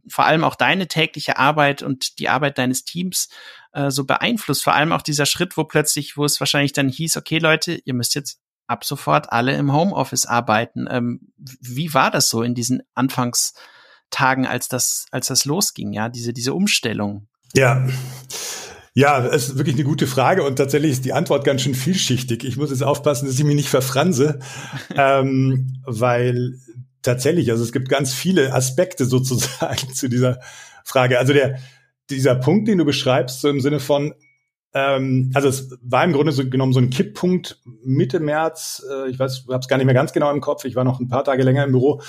vor 0.09 0.25
allem 0.25 0.45
auch 0.45 0.55
deine 0.55 0.89
tägliche 0.89 1.37
Arbeit 1.37 1.83
und 1.83 2.19
die 2.19 2.31
Arbeit 2.31 2.57
deines 2.57 2.85
Teams 2.85 3.29
äh, 3.73 3.91
so 3.91 4.05
beeinflusst? 4.05 4.65
Vor 4.65 4.75
allem 4.75 4.93
auch 4.93 5.03
dieser 5.03 5.27
Schritt, 5.27 5.59
wo 5.59 5.65
plötzlich, 5.65 6.17
wo 6.17 6.25
es 6.25 6.41
wahrscheinlich 6.41 6.73
dann 6.73 6.89
hieß, 6.89 7.19
okay 7.19 7.39
Leute, 7.39 7.79
ihr 7.85 7.93
müsst 7.93 8.15
jetzt 8.15 8.41
ab 8.69 8.85
sofort 8.85 9.33
alle 9.33 9.57
im 9.57 9.73
Homeoffice 9.73 10.27
arbeiten. 10.27 10.87
Ähm, 10.89 11.33
wie 11.37 11.93
war 11.95 12.11
das 12.11 12.29
so 12.29 12.43
in 12.43 12.55
diesen 12.55 12.83
Anfangstagen, 12.95 14.47
als 14.47 14.69
das, 14.69 15.07
als 15.11 15.27
das 15.27 15.45
losging, 15.45 15.93
ja, 15.93 16.09
diese, 16.09 16.33
diese 16.33 16.55
Umstellung? 16.55 17.27
Ja. 17.55 17.89
Ja, 18.95 19.25
es 19.25 19.51
ist 19.51 19.59
wirklich 19.59 19.77
eine 19.77 19.85
gute 19.85 20.07
Frage 20.07 20.43
und 20.43 20.57
tatsächlich 20.57 20.91
ist 20.91 21.05
die 21.05 21.13
Antwort 21.13 21.45
ganz 21.45 21.63
schön 21.63 21.75
vielschichtig. 21.75 22.45
Ich 22.45 22.57
muss 22.57 22.71
jetzt 22.71 22.83
aufpassen, 22.83 23.27
dass 23.27 23.39
ich 23.39 23.45
mich 23.45 23.55
nicht 23.55 23.69
verfranse, 23.69 24.41
ähm, 24.97 25.81
weil 25.85 26.55
tatsächlich, 27.03 27.51
also 27.51 27.63
es 27.63 27.73
gibt 27.73 27.89
ganz 27.89 28.13
viele 28.13 28.53
Aspekte 28.53 29.05
sozusagen 29.05 29.89
zu 29.95 30.09
dieser 30.09 30.41
Frage. 30.85 31.19
Also 31.19 31.33
der, 31.33 31.59
dieser 32.11 32.35
Punkt, 32.35 32.69
den 32.69 32.79
du 32.79 32.85
beschreibst, 32.85 33.41
so 33.41 33.49
im 33.49 33.61
Sinne 33.61 33.81
von, 33.81 34.15
ähm, 34.75 35.31
also 35.35 35.49
es 35.49 35.77
war 35.83 36.05
im 36.05 36.13
Grunde 36.13 36.33
so 36.33 36.49
genommen 36.49 36.73
so 36.73 36.81
ein 36.81 36.91
Kipppunkt 36.91 37.61
Mitte 37.85 38.21
März. 38.21 38.85
Äh, 38.91 39.11
ich 39.11 39.19
weiß, 39.19 39.47
habe 39.49 39.61
es 39.61 39.69
gar 39.69 39.77
nicht 39.77 39.87
mehr 39.87 39.95
ganz 39.95 40.13
genau 40.13 40.31
im 40.31 40.41
Kopf. 40.41 40.65
Ich 40.65 40.77
war 40.77 40.85
noch 40.85 41.01
ein 41.01 41.09
paar 41.09 41.25
Tage 41.25 41.43
länger 41.43 41.65
im 41.65 41.73
Büro, 41.73 42.03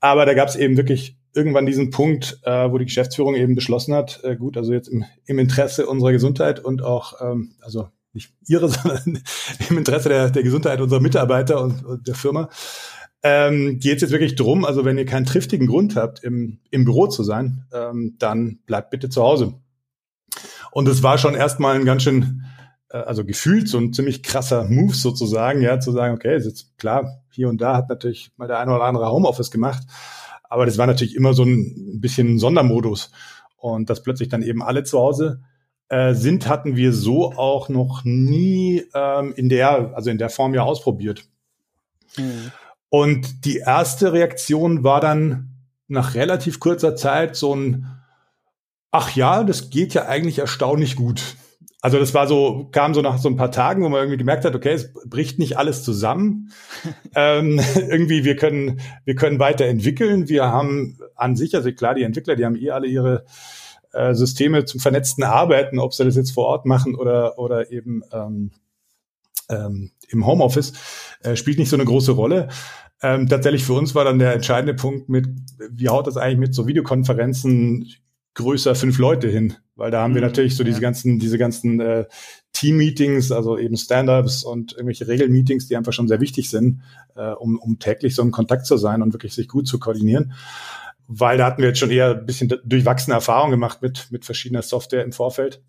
aber 0.00 0.26
da 0.26 0.34
gab 0.34 0.48
es 0.48 0.56
eben 0.56 0.76
wirklich 0.76 1.16
irgendwann 1.34 1.66
diesen 1.66 1.90
Punkt, 1.90 2.40
äh, 2.42 2.70
wo 2.70 2.78
die 2.78 2.86
Geschäftsführung 2.86 3.34
eben 3.34 3.54
beschlossen 3.54 3.94
hat, 3.94 4.20
äh, 4.24 4.36
gut, 4.36 4.56
also 4.56 4.72
jetzt 4.72 4.88
im, 4.88 5.04
im 5.26 5.38
Interesse 5.38 5.86
unserer 5.86 6.12
Gesundheit 6.12 6.60
und 6.60 6.82
auch, 6.82 7.20
ähm, 7.20 7.52
also 7.60 7.88
nicht 8.12 8.32
ihre, 8.48 8.68
sondern 8.68 9.22
im 9.68 9.78
Interesse 9.78 10.08
der, 10.08 10.30
der 10.30 10.42
Gesundheit 10.42 10.80
unserer 10.80 11.00
Mitarbeiter 11.00 11.62
und, 11.62 11.84
und 11.84 12.08
der 12.08 12.14
Firma, 12.14 12.48
ähm, 13.22 13.78
geht 13.78 13.96
es 13.96 14.02
jetzt 14.02 14.12
wirklich 14.12 14.34
drum, 14.34 14.64
also 14.64 14.84
wenn 14.84 14.98
ihr 14.98 15.04
keinen 15.04 15.26
triftigen 15.26 15.66
Grund 15.66 15.94
habt, 15.94 16.24
im, 16.24 16.60
im 16.70 16.84
Büro 16.84 17.06
zu 17.06 17.22
sein, 17.22 17.66
ähm, 17.72 18.16
dann 18.18 18.60
bleibt 18.66 18.90
bitte 18.90 19.10
zu 19.10 19.22
Hause. 19.22 19.54
Und 20.70 20.88
es 20.88 21.02
war 21.02 21.18
schon 21.18 21.34
erstmal 21.34 21.76
ein 21.76 21.84
ganz 21.84 22.02
schön, 22.02 22.44
äh, 22.90 22.98
also 22.98 23.24
gefühlt 23.24 23.68
so 23.68 23.78
ein 23.78 23.92
ziemlich 23.92 24.22
krasser 24.22 24.64
Move 24.64 24.94
sozusagen, 24.94 25.62
ja, 25.62 25.80
zu 25.80 25.92
sagen, 25.92 26.14
okay, 26.14 26.36
ist 26.36 26.46
jetzt 26.46 26.78
klar, 26.78 27.22
hier 27.30 27.48
und 27.48 27.60
da 27.60 27.76
hat 27.76 27.88
natürlich 27.88 28.30
mal 28.36 28.48
der 28.48 28.58
eine 28.58 28.74
oder 28.74 28.84
andere 28.84 29.10
Homeoffice 29.10 29.50
gemacht. 29.50 29.82
Aber 30.44 30.66
das 30.66 30.78
war 30.78 30.86
natürlich 30.86 31.14
immer 31.14 31.32
so 31.32 31.44
ein 31.44 32.00
bisschen 32.00 32.34
ein 32.34 32.38
Sondermodus. 32.38 33.12
Und 33.56 33.90
dass 33.90 34.02
plötzlich 34.02 34.28
dann 34.28 34.42
eben 34.42 34.62
alle 34.62 34.84
zu 34.84 34.98
Hause 34.98 35.42
äh, 35.88 36.14
sind, 36.14 36.48
hatten 36.48 36.76
wir 36.76 36.92
so 36.92 37.32
auch 37.32 37.68
noch 37.68 38.04
nie 38.04 38.84
ähm, 38.94 39.32
in 39.36 39.48
der, 39.48 39.92
also 39.94 40.10
in 40.10 40.18
der 40.18 40.30
Form 40.30 40.54
ja 40.54 40.62
ausprobiert. 40.62 41.24
Mhm. 42.16 42.52
Und 42.88 43.44
die 43.44 43.58
erste 43.58 44.12
Reaktion 44.12 44.82
war 44.82 45.00
dann 45.00 45.50
nach 45.86 46.14
relativ 46.14 46.58
kurzer 46.58 46.96
Zeit 46.96 47.36
so 47.36 47.54
ein, 47.54 47.86
ach 48.90 49.14
ja, 49.16 49.44
das 49.44 49.70
geht 49.70 49.94
ja 49.94 50.06
eigentlich 50.06 50.38
erstaunlich 50.38 50.96
gut. 50.96 51.36
Also 51.82 51.98
das 51.98 52.12
war 52.12 52.26
so, 52.26 52.68
kam 52.72 52.92
so 52.92 53.00
nach 53.00 53.18
so 53.18 53.28
ein 53.28 53.36
paar 53.36 53.50
Tagen, 53.50 53.82
wo 53.82 53.88
man 53.88 54.00
irgendwie 54.00 54.18
gemerkt 54.18 54.44
hat, 54.44 54.54
okay, 54.54 54.72
es 54.72 54.92
bricht 55.06 55.38
nicht 55.38 55.56
alles 55.56 55.82
zusammen. 55.82 56.52
ähm, 57.14 57.60
irgendwie, 57.74 58.24
wir 58.24 58.36
können, 58.36 58.80
wir 59.04 59.14
können 59.14 59.38
weiterentwickeln. 59.38 60.28
Wir 60.28 60.46
haben 60.46 60.98
an 61.16 61.36
sich, 61.36 61.54
also 61.54 61.72
klar, 61.72 61.94
die 61.94 62.02
Entwickler, 62.02 62.36
die 62.36 62.44
haben 62.44 62.56
eh 62.56 62.70
alle 62.70 62.86
ihre 62.86 63.24
äh, 63.92 64.14
Systeme 64.14 64.66
zum 64.66 64.80
vernetzten 64.80 65.24
Arbeiten, 65.24 65.78
ob 65.78 65.94
sie 65.94 66.04
das 66.04 66.16
jetzt 66.16 66.32
vor 66.32 66.46
Ort 66.46 66.66
machen 66.66 66.94
oder, 66.94 67.38
oder 67.38 67.70
eben 67.72 68.02
ähm, 68.12 68.50
ähm, 69.48 69.92
im 70.08 70.26
Homeoffice, 70.26 70.72
äh, 71.22 71.34
spielt 71.34 71.58
nicht 71.58 71.70
so 71.70 71.76
eine 71.76 71.84
große 71.86 72.12
Rolle. 72.12 72.48
Ähm, 73.02 73.26
tatsächlich 73.28 73.64
für 73.64 73.72
uns 73.72 73.94
war 73.94 74.04
dann 74.04 74.18
der 74.18 74.34
entscheidende 74.34 74.74
Punkt 74.74 75.08
mit, 75.08 75.26
wie 75.70 75.88
haut 75.88 76.06
das 76.06 76.18
eigentlich 76.18 76.38
mit 76.38 76.54
so 76.54 76.66
Videokonferenzen 76.66 77.90
größer 78.40 78.74
fünf 78.74 78.98
Leute 78.98 79.28
hin, 79.28 79.54
weil 79.76 79.90
da 79.90 80.02
haben 80.02 80.14
wir 80.14 80.20
mhm, 80.20 80.28
natürlich 80.28 80.56
so 80.56 80.64
diese 80.64 80.80
ganzen, 80.80 81.18
diese 81.18 81.38
ganzen 81.38 81.80
äh, 81.80 82.06
Team-Meetings, 82.52 83.32
also 83.32 83.56
eben 83.56 83.76
Stand-ups 83.76 84.42
und 84.42 84.72
irgendwelche 84.72 85.06
Regelmeetings, 85.06 85.68
die 85.68 85.76
einfach 85.76 85.92
schon 85.92 86.08
sehr 86.08 86.20
wichtig 86.20 86.50
sind, 86.50 86.82
äh, 87.16 87.30
um, 87.30 87.58
um 87.58 87.78
täglich 87.78 88.14
so 88.14 88.22
in 88.22 88.30
Kontakt 88.30 88.66
zu 88.66 88.76
sein 88.76 89.02
und 89.02 89.12
wirklich 89.12 89.34
sich 89.34 89.48
gut 89.48 89.66
zu 89.66 89.78
koordinieren. 89.78 90.32
Weil 91.06 91.38
da 91.38 91.46
hatten 91.46 91.62
wir 91.62 91.68
jetzt 91.68 91.78
schon 91.78 91.90
eher 91.90 92.10
ein 92.10 92.26
bisschen 92.26 92.52
durchwachsene 92.64 93.14
Erfahrungen 93.14 93.52
gemacht 93.52 93.82
mit, 93.82 94.08
mit 94.10 94.24
verschiedener 94.24 94.62
Software 94.62 95.04
im 95.04 95.12
Vorfeld. 95.12 95.62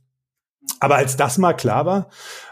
Aber 0.79 0.95
als 0.95 1.17
das 1.17 1.37
mal 1.37 1.53
klar 1.53 1.85
war, 1.85 2.09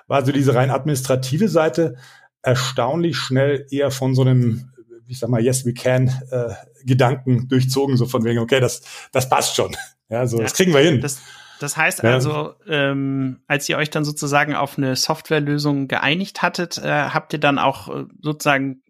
war 0.07 0.25
so 0.25 0.31
diese 0.31 0.55
rein 0.55 0.71
administrative 0.71 1.49
Seite 1.49 1.95
erstaunlich 2.41 3.17
schnell 3.17 3.67
eher 3.69 3.91
von 3.91 4.15
so 4.15 4.21
einem 4.21 4.71
ich 5.09 5.17
sag 5.17 5.29
mal, 5.29 5.43
yes, 5.43 5.65
we 5.65 5.73
can 5.73 6.07
äh, 6.29 6.53
Gedanken 6.85 7.47
durchzogen, 7.47 7.97
so 7.97 8.05
von 8.05 8.23
wegen, 8.23 8.39
okay, 8.39 8.59
das, 8.59 8.81
das 9.11 9.29
passt 9.29 9.55
schon. 9.55 9.75
Ja, 10.11 10.25
so, 10.25 10.37
ja, 10.37 10.43
das 10.45 10.55
kriegen 10.55 10.73
wir 10.73 10.79
hin. 10.79 11.01
Das, 11.01 11.21
das 11.59 11.77
heißt 11.77 12.01
ja. 12.01 12.13
also, 12.13 12.55
ähm, 12.67 13.41
als 13.45 13.69
ihr 13.69 13.77
euch 13.77 13.91
dann 13.91 14.03
sozusagen 14.03 14.55
auf 14.55 14.79
eine 14.79 14.95
Softwarelösung 14.95 15.87
geeinigt 15.87 16.41
hattet, 16.41 16.79
äh, 16.79 16.89
habt 16.89 17.31
ihr 17.31 17.39
dann 17.39 17.59
auch 17.59 17.89
äh, 17.89 18.05
sozusagen 18.19 18.81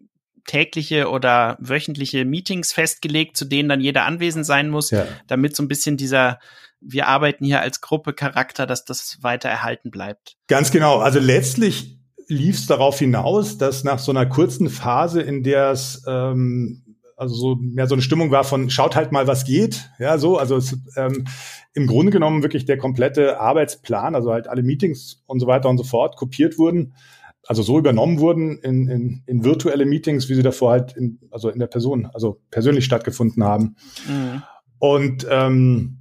tägliche 0.46 1.10
oder 1.10 1.58
wöchentliche 1.60 2.24
Meetings 2.24 2.72
festgelegt, 2.72 3.36
zu 3.36 3.44
denen 3.44 3.68
dann 3.68 3.82
jeder 3.82 4.06
anwesend 4.06 4.46
sein 4.46 4.70
muss, 4.70 4.92
ja. 4.92 5.06
damit 5.26 5.54
so 5.54 5.62
ein 5.62 5.68
bisschen 5.68 5.98
dieser 5.98 6.38
wir 6.80 7.08
arbeiten 7.08 7.44
hier 7.44 7.60
als 7.60 7.80
Gruppe 7.80 8.14
Charakter, 8.14 8.66
dass 8.66 8.84
das 8.84 9.18
weiter 9.20 9.48
erhalten 9.48 9.90
bleibt. 9.90 10.36
Ganz 10.48 10.70
genau. 10.70 10.98
Also 10.98 11.18
letztlich 11.18 11.98
lief 12.26 12.56
es 12.56 12.66
darauf 12.66 12.98
hinaus, 12.98 13.58
dass 13.58 13.84
nach 13.84 13.98
so 13.98 14.12
einer 14.12 14.26
kurzen 14.26 14.70
Phase, 14.70 15.20
in 15.20 15.42
der 15.42 15.70
es 15.70 16.02
ähm, 16.06 16.89
also 17.20 17.34
so 17.34 17.56
mehr 17.56 17.86
so 17.86 17.94
eine 17.94 18.02
Stimmung 18.02 18.30
war 18.30 18.44
von 18.44 18.70
schaut 18.70 18.96
halt 18.96 19.12
mal, 19.12 19.26
was 19.26 19.44
geht. 19.44 19.90
Ja, 19.98 20.16
so, 20.16 20.38
also 20.38 20.56
es, 20.56 20.78
ähm, 20.96 21.26
im 21.74 21.86
Grunde 21.86 22.10
genommen 22.10 22.42
wirklich 22.42 22.64
der 22.64 22.78
komplette 22.78 23.38
Arbeitsplan, 23.38 24.14
also 24.14 24.32
halt 24.32 24.48
alle 24.48 24.62
Meetings 24.62 25.22
und 25.26 25.38
so 25.38 25.46
weiter 25.46 25.68
und 25.68 25.76
so 25.76 25.84
fort 25.84 26.16
kopiert 26.16 26.58
wurden, 26.58 26.94
also 27.46 27.62
so 27.62 27.78
übernommen 27.78 28.20
wurden 28.20 28.58
in, 28.58 28.88
in, 28.88 29.22
in 29.26 29.44
virtuelle 29.44 29.84
Meetings, 29.84 30.30
wie 30.30 30.34
sie 30.34 30.42
davor 30.42 30.72
halt 30.72 30.96
in, 30.96 31.18
also 31.30 31.50
in 31.50 31.58
der 31.58 31.66
Person, 31.66 32.06
also 32.06 32.40
persönlich 32.50 32.86
stattgefunden 32.86 33.44
haben. 33.44 33.76
Mhm. 34.08 34.42
Und 34.78 35.26
ähm, 35.28 35.98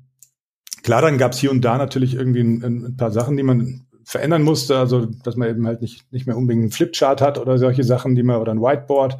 klar, 0.83 1.01
dann 1.01 1.17
gab 1.17 1.33
es 1.33 1.39
hier 1.39 1.51
und 1.51 1.65
da 1.65 1.77
natürlich 1.77 2.15
irgendwie 2.15 2.41
ein, 2.41 2.63
ein 2.63 2.97
paar 2.97 3.11
Sachen, 3.11 3.35
die 3.35 3.43
man 3.43 3.87
verändern 4.05 4.41
musste, 4.41 4.77
also 4.77 5.05
dass 5.05 5.35
man 5.35 5.49
eben 5.49 5.67
halt 5.67 5.81
nicht, 5.81 6.11
nicht 6.11 6.25
mehr 6.25 6.37
unbedingt 6.37 6.63
einen 6.63 6.71
Flipchart 6.71 7.21
hat 7.21 7.37
oder 7.37 7.57
solche 7.57 7.83
Sachen, 7.83 8.15
die 8.15 8.23
man, 8.23 8.37
oder 8.37 8.53
ein 8.53 8.61
Whiteboard, 8.61 9.17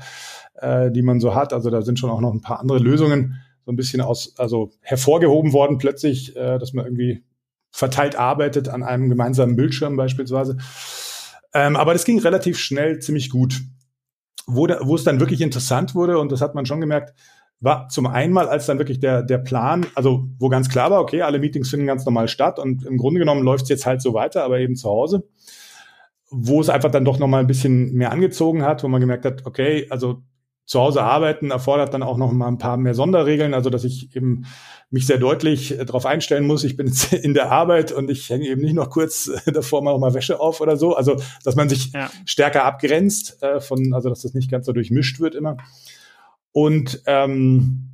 äh, 0.62 0.92
die 0.92 1.02
man 1.02 1.20
so 1.20 1.36
hat. 1.36 1.54
Also 1.54 1.70
da 1.70 1.82
sind 1.82 2.00
schon 2.00 2.10
auch 2.10 2.22
noch 2.22 2.34
ein 2.34 2.42
paar 2.42 2.60
andere 2.60 2.80
Lösungen 2.80 3.42
so 3.66 3.72
ein 3.72 3.76
bisschen 3.76 4.02
aus, 4.02 4.34
also 4.38 4.72
hervorgehoben 4.82 5.54
worden 5.54 5.78
plötzlich, 5.78 6.36
äh, 6.36 6.58
dass 6.58 6.74
man 6.74 6.86
irgendwie 6.86 7.24
verteilt 7.72 8.16
arbeitet 8.16 8.68
an 8.68 8.84
einem 8.84 9.10
gemeinsamen 9.10 9.56
Bildschirm 9.56 9.96
beispielsweise. 9.96 10.58
Ähm, 11.54 11.76
aber 11.76 11.94
das 11.94 12.06
ging 12.06 12.20
relativ 12.20 12.58
schnell 12.58 13.00
ziemlich 13.00 13.30
gut. 13.30 13.62
Wo, 14.48 14.66
da, 14.66 14.80
wo 14.82 14.96
es 14.96 15.04
dann 15.04 15.20
wirklich 15.20 15.42
interessant 15.42 15.94
wurde, 15.94 16.18
und 16.18 16.32
das 16.32 16.42
hat 16.42 16.56
man 16.56 16.66
schon 16.66 16.82
gemerkt, 16.82 17.14
war 17.62 17.90
zum 17.90 18.08
einen 18.08 18.34
mal, 18.34 18.48
als 18.48 18.66
dann 18.66 18.80
wirklich 18.80 19.00
der, 19.00 19.22
der 19.22 19.38
Plan, 19.38 19.86
also 19.94 20.28
wo 20.40 20.50
ganz 20.50 20.70
klar 20.70 20.92
war, 20.92 21.02
okay, 21.02 21.22
alle 21.22 21.40
Meetings 21.40 21.70
finden 21.70 21.86
ganz 21.86 22.06
normal 22.06 22.28
statt 22.28 22.58
und 22.58 22.86
im 22.86 22.98
Grunde 22.98 23.20
genommen 23.20 23.44
läuft 23.44 23.64
es 23.64 23.70
jetzt 23.70 23.86
halt 23.86 24.02
so 24.02 24.14
weiter, 24.14 24.44
aber 24.44 24.60
eben 24.60 24.76
zu 24.76 24.90
Hause, 24.90 25.28
wo 26.30 26.62
es 26.62 26.70
einfach 26.70 26.90
dann 26.90 27.06
doch 27.06 27.20
nochmal 27.20 27.42
ein 27.42 27.48
bisschen 27.48 27.94
mehr 27.94 28.12
angezogen 28.12 28.64
hat, 28.64 28.84
wo 28.84 28.88
man 28.88 29.02
gemerkt 29.02 29.26
hat, 29.26 29.46
okay, 29.46 29.88
also 29.90 30.24
zu 30.70 30.80
Hause 30.80 31.02
arbeiten 31.02 31.50
erfordert 31.50 31.96
dann 31.96 32.04
auch 32.04 32.16
noch 32.16 32.32
mal 32.32 32.48
ein 32.48 32.60
paar 32.60 32.78
mehr 32.78 32.94
Sonderregeln, 32.94 33.56
also 33.56 33.72
dass 33.72 33.84
ich 33.84 34.16
eben 34.16 34.46
mich 34.92 35.08
sehr 35.08 35.18
deutlich 35.18 35.76
darauf 35.84 36.06
einstellen 36.06 36.46
muss, 36.46 36.64
ich 36.64 36.78
bin 36.78 36.86
jetzt 36.86 37.12
in 37.26 37.34
der 37.34 37.52
Arbeit 37.52 37.92
und 37.92 38.12
ich 38.12 38.30
hänge 38.30 38.46
eben 38.46 38.62
nicht 38.62 38.76
noch 38.76 38.92
kurz 38.92 39.32
davor 39.48 39.82
mal 39.82 39.94
noch 39.94 40.00
mal 40.00 40.14
Wäsche 40.14 40.40
auf 40.40 40.62
oder 40.62 40.78
so, 40.78 40.96
also 40.96 41.20
dass 41.44 41.56
man 41.56 41.70
sich 41.70 41.92
ja. 41.94 42.12
stärker 42.24 42.66
abgrenzt 42.66 43.42
äh, 43.42 43.60
von, 43.62 43.96
also 43.96 44.10
dass 44.10 44.22
das 44.22 44.36
nicht 44.36 44.52
ganz 44.52 44.68
so 44.68 44.72
durchmischt 44.72 45.20
wird 45.20 45.34
immer. 45.34 45.58
Und 46.52 47.02
ähm, 47.08 47.90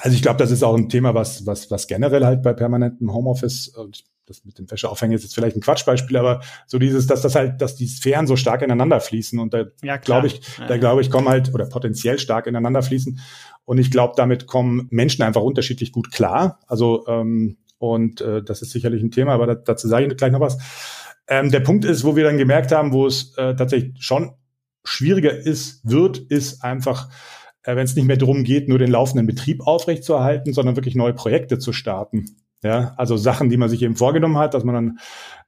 also 0.00 0.16
ich 0.16 0.22
glaube, 0.22 0.38
das 0.38 0.50
ist 0.50 0.64
auch 0.64 0.76
ein 0.76 0.88
Thema, 0.88 1.14
was, 1.14 1.46
was, 1.46 1.70
was 1.70 1.86
generell 1.86 2.24
halt 2.24 2.42
bei 2.42 2.52
permanentem 2.52 3.12
Homeoffice, 3.14 3.68
und 3.68 4.02
das 4.28 4.44
mit 4.44 4.58
dem 4.58 4.70
Wäscheaufhängen 4.70 5.16
ist 5.16 5.22
jetzt 5.22 5.34
vielleicht 5.34 5.56
ein 5.56 5.60
Quatschbeispiel, 5.60 6.16
aber 6.16 6.40
so 6.66 6.78
dieses, 6.78 7.06
dass 7.06 7.22
das 7.22 7.34
halt, 7.34 7.60
dass 7.60 7.76
die 7.76 7.86
Sphären 7.86 8.26
so 8.26 8.36
stark 8.36 8.62
ineinander 8.62 9.00
fließen 9.00 9.38
und 9.38 9.54
da 9.54 9.64
ja, 9.82 9.96
glaube 9.96 10.26
ich, 10.26 10.40
da 10.68 10.76
glaube 10.76 11.00
ich, 11.00 11.10
kommen 11.10 11.28
halt 11.28 11.54
oder 11.54 11.66
potenziell 11.66 12.18
stark 12.18 12.46
ineinander 12.46 12.82
fließen 12.82 13.20
und 13.64 13.78
ich 13.78 13.90
glaube, 13.90 14.14
damit 14.16 14.46
kommen 14.46 14.86
Menschen 14.90 15.22
einfach 15.22 15.42
unterschiedlich 15.42 15.92
gut 15.92 16.12
klar. 16.12 16.60
Also 16.66 17.06
ähm, 17.06 17.58
und 17.78 18.20
äh, 18.20 18.42
das 18.42 18.62
ist 18.62 18.70
sicherlich 18.70 19.02
ein 19.02 19.10
Thema, 19.10 19.32
aber 19.32 19.46
da, 19.46 19.54
dazu 19.54 19.88
sage 19.88 20.06
ich 20.06 20.16
gleich 20.16 20.32
noch 20.32 20.40
was. 20.40 20.58
Ähm, 21.28 21.50
der 21.50 21.60
Punkt 21.60 21.84
ist, 21.84 22.04
wo 22.04 22.16
wir 22.16 22.24
dann 22.24 22.38
gemerkt 22.38 22.72
haben, 22.72 22.92
wo 22.92 23.06
es 23.06 23.36
äh, 23.36 23.54
tatsächlich 23.54 23.94
schon 23.98 24.32
schwieriger 24.84 25.36
ist, 25.36 25.80
wird, 25.88 26.18
ist 26.18 26.64
einfach 26.64 27.08
äh, 27.68 27.76
wenn 27.76 27.84
es 27.84 27.94
nicht 27.94 28.06
mehr 28.06 28.16
darum 28.16 28.44
geht, 28.44 28.68
nur 28.68 28.78
den 28.78 28.90
laufenden 28.90 29.26
Betrieb 29.26 29.66
aufrechtzuerhalten, 29.66 30.54
sondern 30.54 30.76
wirklich 30.76 30.94
neue 30.94 31.12
Projekte 31.12 31.58
zu 31.58 31.72
starten. 31.72 32.24
Ja, 32.64 32.94
also 32.96 33.16
Sachen, 33.16 33.50
die 33.50 33.56
man 33.56 33.68
sich 33.68 33.82
eben 33.82 33.94
vorgenommen 33.94 34.36
hat, 34.36 34.52
dass 34.52 34.64
man 34.64 34.74
dann 34.74 34.98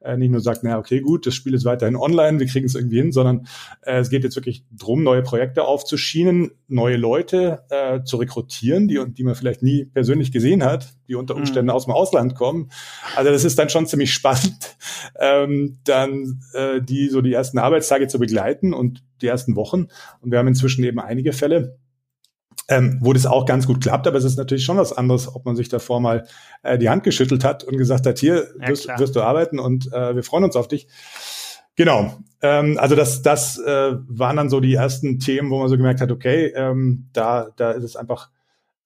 äh, 0.00 0.16
nicht 0.16 0.30
nur 0.30 0.40
sagt, 0.40 0.60
na 0.62 0.78
okay, 0.78 1.00
gut, 1.00 1.26
das 1.26 1.34
Spiel 1.34 1.54
ist 1.54 1.64
weiterhin 1.64 1.96
online, 1.96 2.38
wir 2.38 2.46
kriegen 2.46 2.66
es 2.66 2.76
irgendwie 2.76 2.98
hin, 2.98 3.10
sondern 3.10 3.48
äh, 3.82 3.98
es 3.98 4.10
geht 4.10 4.22
jetzt 4.22 4.36
wirklich 4.36 4.64
drum, 4.70 5.02
neue 5.02 5.22
Projekte 5.22 5.64
aufzuschienen, 5.64 6.52
neue 6.68 6.96
Leute 6.96 7.64
äh, 7.68 8.04
zu 8.04 8.16
rekrutieren, 8.16 8.86
die, 8.86 9.02
die 9.08 9.24
man 9.24 9.34
vielleicht 9.34 9.60
nie 9.60 9.86
persönlich 9.86 10.30
gesehen 10.30 10.62
hat, 10.62 10.94
die 11.08 11.16
unter 11.16 11.34
mhm. 11.34 11.40
Umständen 11.40 11.66
mhm. 11.66 11.74
aus 11.74 11.86
dem 11.86 11.94
Ausland 11.94 12.36
kommen. 12.36 12.70
Also 13.16 13.32
das 13.32 13.44
ist 13.44 13.58
dann 13.58 13.70
schon 13.70 13.86
ziemlich 13.86 14.14
spannend, 14.14 14.76
ähm, 15.18 15.80
dann 15.82 16.40
äh, 16.54 16.80
die 16.80 17.08
so 17.08 17.22
die 17.22 17.32
ersten 17.32 17.58
Arbeitstage 17.58 18.06
zu 18.06 18.20
begleiten 18.20 18.72
und 18.72 19.02
die 19.20 19.26
ersten 19.26 19.56
Wochen. 19.56 19.88
Und 20.20 20.30
wir 20.30 20.38
haben 20.38 20.48
inzwischen 20.48 20.84
eben 20.84 21.00
einige 21.00 21.32
Fälle, 21.32 21.79
ähm, 22.70 22.98
wo 23.00 23.12
das 23.12 23.26
auch 23.26 23.44
ganz 23.44 23.66
gut 23.66 23.82
klappt. 23.82 24.06
Aber 24.06 24.16
es 24.16 24.24
ist 24.24 24.38
natürlich 24.38 24.64
schon 24.64 24.78
was 24.78 24.96
anderes, 24.96 25.34
ob 25.34 25.44
man 25.44 25.56
sich 25.56 25.68
davor 25.68 26.00
mal 26.00 26.26
äh, 26.62 26.78
die 26.78 26.88
Hand 26.88 27.02
geschüttelt 27.02 27.44
hat 27.44 27.64
und 27.64 27.76
gesagt 27.76 28.06
hat, 28.06 28.18
hier 28.18 28.46
ja, 28.60 28.68
wirst, 28.68 28.88
wirst, 28.96 29.16
du 29.16 29.22
arbeiten 29.22 29.58
und 29.58 29.92
äh, 29.92 30.14
wir 30.14 30.22
freuen 30.22 30.44
uns 30.44 30.56
auf 30.56 30.68
dich. 30.68 30.86
Genau. 31.74 32.16
Ähm, 32.40 32.78
also 32.78 32.94
das, 32.94 33.22
das 33.22 33.58
äh, 33.58 33.96
waren 34.06 34.36
dann 34.36 34.48
so 34.50 34.60
die 34.60 34.74
ersten 34.74 35.18
Themen, 35.18 35.50
wo 35.50 35.58
man 35.58 35.68
so 35.68 35.76
gemerkt 35.76 36.00
hat, 36.00 36.12
okay, 36.12 36.52
ähm, 36.54 37.08
da, 37.12 37.48
da 37.56 37.72
ist 37.72 37.84
es 37.84 37.96
einfach 37.96 38.30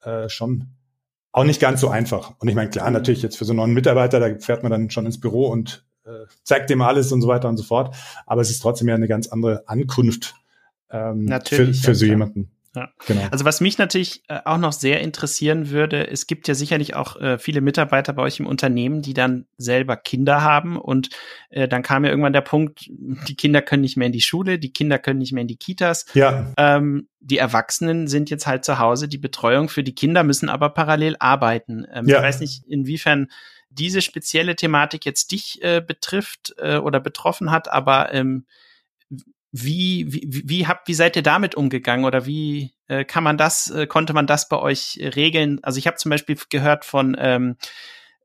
äh, 0.03 0.29
schon 0.29 0.69
auch 1.31 1.45
nicht 1.45 1.61
ganz 1.61 1.81
so 1.81 1.89
einfach. 1.89 2.33
Und 2.39 2.49
ich 2.49 2.55
meine, 2.55 2.71
klar, 2.71 2.87
mhm. 2.89 2.95
natürlich 2.95 3.21
jetzt 3.21 3.37
für 3.37 3.45
so 3.45 3.53
einen 3.53 3.59
neuen 3.59 3.75
Mitarbeiter, 3.75 4.19
da 4.19 4.35
fährt 4.39 4.63
man 4.63 4.73
dann 4.73 4.89
schon 4.89 5.05
ins 5.05 5.21
Büro 5.21 5.49
und 5.49 5.85
äh, 6.07 6.27
zeigt 6.43 6.71
dem 6.71 6.81
alles 6.81 7.13
und 7.13 7.21
so 7.21 7.29
weiter 7.29 7.51
und 7.51 7.59
so 7.59 7.65
fort. 7.65 7.95
Aber 8.25 8.41
es 8.41 8.51
ist 8.51 8.61
trotzdem 8.61 8.89
ja 8.89 8.95
eine 8.95 9.09
ganz 9.09 9.27
andere 9.27 9.65
Ankunft 9.69 10.37
ähm, 10.91 11.29
für, 11.45 11.75
für 11.75 11.95
so 11.95 12.07
jemanden. 12.07 12.54
Ja. 12.75 12.89
Genau. 13.07 13.29
Also 13.31 13.45
was 13.45 13.61
mich 13.61 13.79
natürlich 13.79 14.23
äh, 14.29 14.41
auch 14.45 14.59
noch 14.59 14.73
sehr 14.73 15.01
interessieren 15.01 15.71
würde, 15.71 16.09
es 16.09 16.27
gibt 16.27 16.49
ja 16.49 16.55
sicherlich 16.55 16.95
auch 16.95 17.17
äh, 17.21 17.39
viele 17.39 17.61
Mitarbeiter 17.61 18.13
bei 18.13 18.23
euch 18.23 18.41
im 18.41 18.47
Unternehmen, 18.47 19.01
die 19.01 19.15
dann 19.15 19.47
selber 19.59 19.97
Kinder 19.97 20.43
haben 20.43 20.77
und 20.77 21.11
äh, 21.51 21.69
dann 21.69 21.83
kam 21.83 22.05
ja 22.05 22.11
irgendwann 22.11 22.33
der 22.33 22.41
Punkt, 22.41 22.87
die 22.89 23.37
Kinder 23.37 23.63
können 23.63 23.83
nicht 23.83 23.97
mehr 23.97 24.07
in 24.07 24.13
die 24.13 24.21
Schule, 24.21 24.59
die 24.59 24.73
Kinder 24.73 24.99
können 24.99 25.21
nicht 25.21 25.33
mehr 25.33 25.43
in 25.43 25.49
die 25.49 25.57
Kitas. 25.57 26.07
Ja. 26.15 26.53
Ähm, 26.57 27.09
die 27.21 27.39
Erwachsenen 27.39 28.09
sind 28.09 28.29
jetzt 28.29 28.47
halt 28.47 28.65
zu 28.65 28.79
Hause, 28.79 29.09
die 29.09 29.19
Betreuung 29.19 29.69
für 29.69 29.85
die 29.85 29.95
Kinder 29.95 30.25
müssen 30.25 30.49
aber 30.49 30.71
parallel 30.71 31.17
arbeiten. 31.21 31.87
Ähm, 31.93 32.09
ja. 32.09 32.19
Ich 32.19 32.23
weiß 32.23 32.41
nicht, 32.41 32.65
inwiefern 32.67 33.29
diese 33.71 34.03
spezielle 34.03 34.57
Thematik 34.57 35.05
jetzt 35.05 35.33
dich 35.33 35.63
äh, 35.63 35.81
betrifft 35.81 36.55
äh, 36.59 36.77
oder 36.77 37.01
betroffen 37.01 37.51
hat, 37.51 37.69
aber 37.69 38.13
ähm, 38.13 38.47
wie, 39.57 40.13
wie, 40.13 40.43
wie 40.49 40.67
habt, 40.67 40.89
wie 40.89 40.95
seid 40.95 41.15
ihr 41.15 41.23
damit 41.23 41.55
umgegangen 41.55 42.05
oder 42.05 42.27
wie 42.27 42.75
äh, 42.89 43.05
kann 43.05 43.23
man 43.23 43.39
das, 43.39 43.71
äh, 43.71 43.87
konnte 43.87 44.13
man 44.13 44.27
das 44.27 44.49
bei 44.49 44.59
euch 44.59 44.99
regeln? 45.01 45.61
Also 45.63 45.79
ich 45.79 45.87
habe 45.87 45.97
zum 45.97 46.11
Beispiel 46.11 46.37
gehört 46.51 46.85
von 46.85 47.17
ähm, 47.17 47.57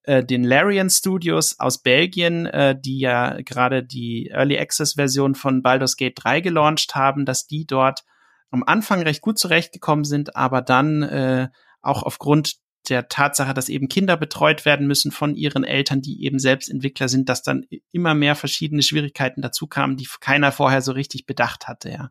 äh, 0.06 0.24
den 0.24 0.44
Larian 0.44 0.90
Studios 0.90 1.60
aus 1.60 1.84
Belgien, 1.84 2.48
äh, 2.48 2.76
die 2.80 2.98
ja 2.98 3.38
gerade 3.42 3.84
die 3.84 4.32
Early 4.34 4.58
Access 4.58 4.94
Version 4.94 5.36
von 5.36 5.62
Baldur's 5.62 5.98
Gate 5.98 6.16
3 6.16 6.42
gelauncht 6.42 6.96
haben, 6.96 7.26
dass 7.26 7.46
die 7.46 7.68
dort 7.68 8.06
am 8.50 8.64
Anfang 8.64 9.04
recht 9.04 9.22
gut 9.22 9.38
zurechtgekommen 9.38 10.06
sind, 10.06 10.36
aber 10.36 10.64
dann 10.64 11.04
äh, 11.04 11.50
auch 11.84 12.02
aufgrund 12.02 12.56
der 12.88 13.08
Tatsache, 13.10 13.54
dass 13.54 13.70
eben 13.70 13.90
Kinder 13.90 14.16
betreut 14.16 14.66
werden 14.66 14.88
müssen 14.88 15.12
von 15.12 15.36
ihren 15.36 15.64
Eltern, 15.64 16.02
die 16.02 16.24
eben 16.24 16.40
selbst 16.40 16.70
Entwickler 16.70 17.10
sind, 17.10 17.28
dass 17.30 17.44
dann 17.44 17.66
immer 17.92 18.14
mehr 18.14 18.36
verschiedene 18.36 18.82
Schwierigkeiten 18.82 19.42
dazu 19.42 19.68
kamen, 19.68 19.98
die 19.98 20.08
keiner 20.22 20.52
vorher 20.52 20.82
so 20.82 20.92
richtig 20.92 21.26
bedacht 21.26 21.68
hatte, 21.68 21.90
ja. 21.90 22.10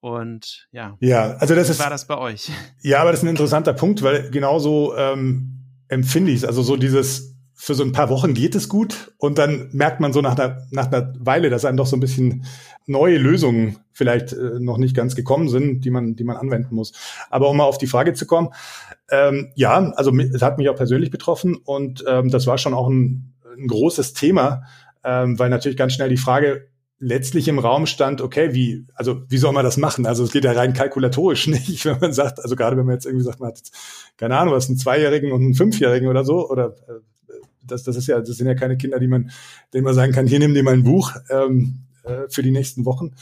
Und 0.00 0.66
ja. 0.72 0.96
Ja, 0.98 1.34
also 1.34 1.54
das 1.54 1.68
Wie 1.68 1.72
ist. 1.72 1.78
war 1.78 1.90
das 1.90 2.08
bei 2.08 2.18
euch? 2.18 2.50
Ja, 2.82 3.00
aber 3.00 3.12
das 3.12 3.20
ist 3.20 3.24
ein 3.24 3.30
interessanter 3.30 3.72
Punkt, 3.72 4.02
weil 4.02 4.30
genauso 4.32 4.96
ähm, 4.96 5.62
empfinde 5.86 6.32
ich 6.32 6.38
es. 6.38 6.44
Also 6.44 6.62
so 6.62 6.76
dieses, 6.76 7.31
für 7.64 7.76
so 7.76 7.84
ein 7.84 7.92
paar 7.92 8.08
Wochen 8.08 8.34
geht 8.34 8.56
es 8.56 8.68
gut 8.68 9.12
und 9.18 9.38
dann 9.38 9.68
merkt 9.70 10.00
man 10.00 10.12
so 10.12 10.20
nach 10.20 10.36
einer, 10.36 10.66
nach 10.72 10.90
einer 10.90 11.12
Weile, 11.20 11.48
dass 11.48 11.64
einem 11.64 11.76
doch 11.76 11.86
so 11.86 11.96
ein 11.96 12.00
bisschen 12.00 12.44
neue 12.86 13.18
Lösungen 13.18 13.76
vielleicht 13.92 14.32
äh, 14.32 14.58
noch 14.58 14.78
nicht 14.78 14.96
ganz 14.96 15.14
gekommen 15.14 15.48
sind, 15.48 15.84
die 15.84 15.90
man, 15.90 16.16
die 16.16 16.24
man 16.24 16.36
anwenden 16.36 16.74
muss. 16.74 16.92
Aber 17.30 17.48
um 17.48 17.56
mal 17.56 17.62
auf 17.62 17.78
die 17.78 17.86
Frage 17.86 18.14
zu 18.14 18.26
kommen, 18.26 18.48
ähm, 19.12 19.52
ja, 19.54 19.92
also 19.92 20.12
es 20.18 20.42
hat 20.42 20.58
mich 20.58 20.70
auch 20.70 20.74
persönlich 20.74 21.12
betroffen 21.12 21.54
und 21.54 22.02
ähm, 22.08 22.30
das 22.30 22.48
war 22.48 22.58
schon 22.58 22.74
auch 22.74 22.88
ein, 22.88 23.32
ein 23.56 23.68
großes 23.68 24.12
Thema, 24.12 24.64
ähm, 25.04 25.38
weil 25.38 25.48
natürlich 25.48 25.78
ganz 25.78 25.92
schnell 25.92 26.08
die 26.08 26.16
Frage 26.16 26.66
letztlich 26.98 27.46
im 27.46 27.60
Raum 27.60 27.86
stand, 27.86 28.22
okay, 28.22 28.54
wie, 28.54 28.86
also 28.96 29.22
wie 29.28 29.38
soll 29.38 29.52
man 29.52 29.64
das 29.64 29.76
machen? 29.76 30.04
Also 30.04 30.24
es 30.24 30.32
geht 30.32 30.42
ja 30.42 30.50
rein 30.50 30.72
kalkulatorisch 30.72 31.46
nicht, 31.46 31.84
wenn 31.84 32.00
man 32.00 32.12
sagt, 32.12 32.40
also 32.40 32.56
gerade 32.56 32.76
wenn 32.76 32.86
man 32.86 32.96
jetzt 32.96 33.06
irgendwie 33.06 33.24
sagt, 33.24 33.38
man 33.38 33.50
hat 33.50 33.58
jetzt, 33.58 33.72
keine 34.16 34.36
Ahnung, 34.36 34.52
was 34.52 34.68
einen 34.68 34.78
Zweijährigen 34.78 35.30
und 35.30 35.42
einen 35.42 35.54
Fünfjährigen 35.54 36.08
oder 36.08 36.24
so, 36.24 36.50
oder 36.50 36.74
äh, 36.88 37.11
das, 37.64 37.82
das 37.82 37.96
ist 37.96 38.06
ja, 38.06 38.20
das 38.20 38.36
sind 38.36 38.46
ja 38.46 38.54
keine 38.54 38.76
Kinder, 38.76 38.98
die 38.98 39.08
man, 39.08 39.30
denen 39.72 39.84
man 39.84 39.94
sagen 39.94 40.12
kann, 40.12 40.26
hier 40.26 40.38
nimm 40.38 40.54
dir 40.54 40.62
mal 40.62 40.74
ein 40.74 40.84
Buch 40.84 41.14
ähm, 41.30 41.80
äh, 42.04 42.28
für 42.28 42.42
die 42.42 42.50
nächsten 42.50 42.84
Wochen. 42.84 43.12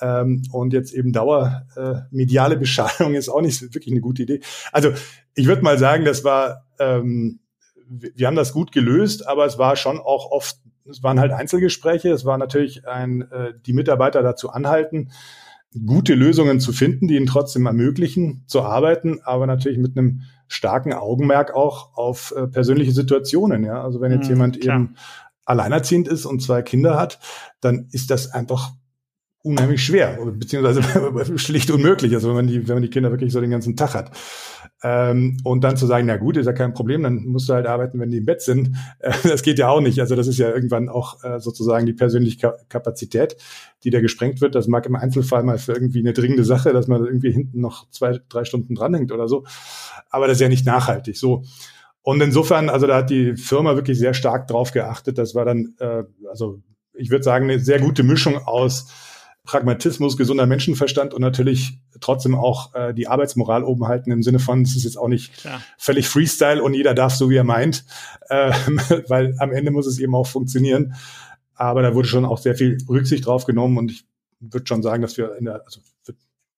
Ähm, 0.00 0.42
und 0.52 0.72
jetzt 0.72 0.92
eben 0.92 1.12
Dauer 1.12 1.66
äh, 1.76 2.00
mediale 2.10 2.56
Beschallung 2.56 3.14
ist 3.14 3.28
auch 3.28 3.42
nicht 3.42 3.62
wirklich 3.62 3.92
eine 3.92 4.00
gute 4.00 4.22
Idee. 4.22 4.40
Also 4.72 4.92
ich 5.34 5.46
würde 5.46 5.62
mal 5.62 5.78
sagen, 5.78 6.04
das 6.04 6.24
war, 6.24 6.66
ähm, 6.78 7.40
wir 7.88 8.26
haben 8.26 8.36
das 8.36 8.52
gut 8.52 8.72
gelöst, 8.72 9.26
aber 9.26 9.44
es 9.46 9.58
war 9.58 9.76
schon 9.76 9.98
auch 9.98 10.30
oft, 10.30 10.56
es 10.88 11.02
waren 11.02 11.20
halt 11.20 11.32
Einzelgespräche, 11.32 12.10
es 12.10 12.24
war 12.24 12.38
natürlich 12.38 12.86
ein, 12.86 13.22
äh, 13.30 13.52
die 13.66 13.72
Mitarbeiter 13.72 14.22
dazu 14.22 14.50
anhalten, 14.50 15.10
gute 15.86 16.14
Lösungen 16.14 16.60
zu 16.60 16.72
finden, 16.72 17.06
die 17.06 17.16
ihnen 17.16 17.26
trotzdem 17.26 17.66
ermöglichen, 17.66 18.42
zu 18.46 18.62
arbeiten, 18.62 19.20
aber 19.22 19.46
natürlich 19.46 19.78
mit 19.78 19.96
einem 19.96 20.22
starken 20.48 20.92
Augenmerk 20.92 21.54
auch 21.54 21.96
auf 21.96 22.34
äh, 22.36 22.48
persönliche 22.48 22.92
Situationen. 22.92 23.64
Ja, 23.64 23.82
also 23.82 24.00
wenn 24.00 24.10
jetzt 24.10 24.24
mhm, 24.24 24.30
jemand 24.30 24.60
klar. 24.60 24.76
eben 24.76 24.96
alleinerziehend 25.44 26.08
ist 26.08 26.26
und 26.26 26.42
zwei 26.42 26.62
Kinder 26.62 26.98
hat, 26.98 27.20
dann 27.60 27.88
ist 27.92 28.10
das 28.10 28.32
einfach 28.32 28.72
unheimlich 29.42 29.84
schwer, 29.84 30.18
beziehungsweise 30.34 30.82
schlicht 31.38 31.70
unmöglich, 31.70 32.14
also 32.14 32.28
wenn 32.28 32.36
man 32.36 32.46
die, 32.46 32.68
wenn 32.68 32.76
man 32.76 32.82
die 32.82 32.90
Kinder 32.90 33.10
wirklich 33.10 33.32
so 33.32 33.40
den 33.40 33.50
ganzen 33.50 33.76
Tag 33.76 33.94
hat. 33.94 34.10
Ähm, 34.82 35.36
und 35.44 35.62
dann 35.62 35.76
zu 35.76 35.86
sagen, 35.86 36.06
na 36.06 36.16
gut, 36.16 36.38
ist 36.38 36.46
ja 36.46 36.54
kein 36.54 36.72
Problem, 36.72 37.02
dann 37.02 37.26
musst 37.26 37.48
du 37.48 37.52
halt 37.52 37.66
arbeiten, 37.66 38.00
wenn 38.00 38.10
die 38.10 38.18
im 38.18 38.24
Bett 38.24 38.42
sind. 38.42 38.76
Äh, 39.00 39.12
das 39.22 39.42
geht 39.42 39.58
ja 39.58 39.68
auch 39.68 39.80
nicht. 39.80 39.98
Also 40.00 40.14
das 40.14 40.26
ist 40.26 40.38
ja 40.38 40.50
irgendwann 40.50 40.90
auch 40.90 41.22
äh, 41.24 41.40
sozusagen 41.40 41.86
die 41.86 41.94
persönliche 41.94 42.54
Kapazität, 42.68 43.36
die 43.82 43.90
da 43.90 44.00
gesprengt 44.00 44.42
wird. 44.42 44.54
Das 44.54 44.68
mag 44.68 44.84
im 44.84 44.94
Einzelfall 44.94 45.42
mal 45.42 45.56
für 45.56 45.72
irgendwie 45.72 46.00
eine 46.00 46.12
dringende 46.12 46.44
Sache, 46.44 46.72
dass 46.74 46.86
man 46.86 47.04
irgendwie 47.04 47.30
hinten 47.30 47.60
noch 47.60 47.88
zwei, 47.90 48.20
drei 48.28 48.44
Stunden 48.44 48.74
dranhängt 48.74 49.10
oder 49.10 49.26
so. 49.26 49.44
Aber 50.10 50.26
das 50.26 50.36
ist 50.36 50.42
ja 50.42 50.48
nicht 50.48 50.66
nachhaltig. 50.66 51.16
So. 51.16 51.44
Und 52.02 52.20
insofern, 52.20 52.68
also 52.68 52.86
da 52.86 52.96
hat 52.96 53.10
die 53.10 53.36
Firma 53.36 53.74
wirklich 53.74 53.98
sehr 53.98 54.12
stark 54.12 54.48
drauf 54.48 54.72
geachtet. 54.72 55.16
Das 55.16 55.34
war 55.34 55.46
dann, 55.46 55.74
äh, 55.78 56.04
also 56.28 56.60
ich 56.92 57.10
würde 57.10 57.24
sagen, 57.24 57.44
eine 57.44 57.58
sehr 57.58 57.80
gute 57.80 58.02
Mischung 58.02 58.36
aus 58.36 58.88
Pragmatismus, 59.44 60.16
gesunder 60.16 60.46
Menschenverstand 60.46 61.14
und 61.14 61.22
natürlich 61.22 61.78
trotzdem 62.00 62.34
auch 62.34 62.74
äh, 62.74 62.92
die 62.92 63.08
Arbeitsmoral 63.08 63.64
oben 63.64 63.88
halten 63.88 64.10
im 64.10 64.22
Sinne 64.22 64.38
von, 64.38 64.62
es 64.62 64.76
ist 64.76 64.84
jetzt 64.84 64.96
auch 64.96 65.08
nicht 65.08 65.34
Klar. 65.38 65.62
völlig 65.78 66.08
Freestyle 66.08 66.62
und 66.62 66.74
jeder 66.74 66.94
darf 66.94 67.14
so, 67.14 67.30
wie 67.30 67.36
er 67.36 67.44
meint, 67.44 67.84
äh, 68.28 68.52
weil 69.08 69.34
am 69.38 69.52
Ende 69.52 69.70
muss 69.70 69.86
es 69.86 69.98
eben 69.98 70.14
auch 70.14 70.26
funktionieren. 70.26 70.94
Aber 71.54 71.82
da 71.82 71.94
wurde 71.94 72.08
schon 72.08 72.24
auch 72.24 72.38
sehr 72.38 72.54
viel 72.54 72.78
Rücksicht 72.88 73.26
drauf 73.26 73.44
genommen 73.44 73.78
und 73.78 73.90
ich 73.90 74.04
würde 74.40 74.66
schon 74.66 74.82
sagen, 74.82 75.02
dass 75.02 75.16
wir 75.16 75.36
in 75.36 75.46
der, 75.46 75.62
also 75.64 75.80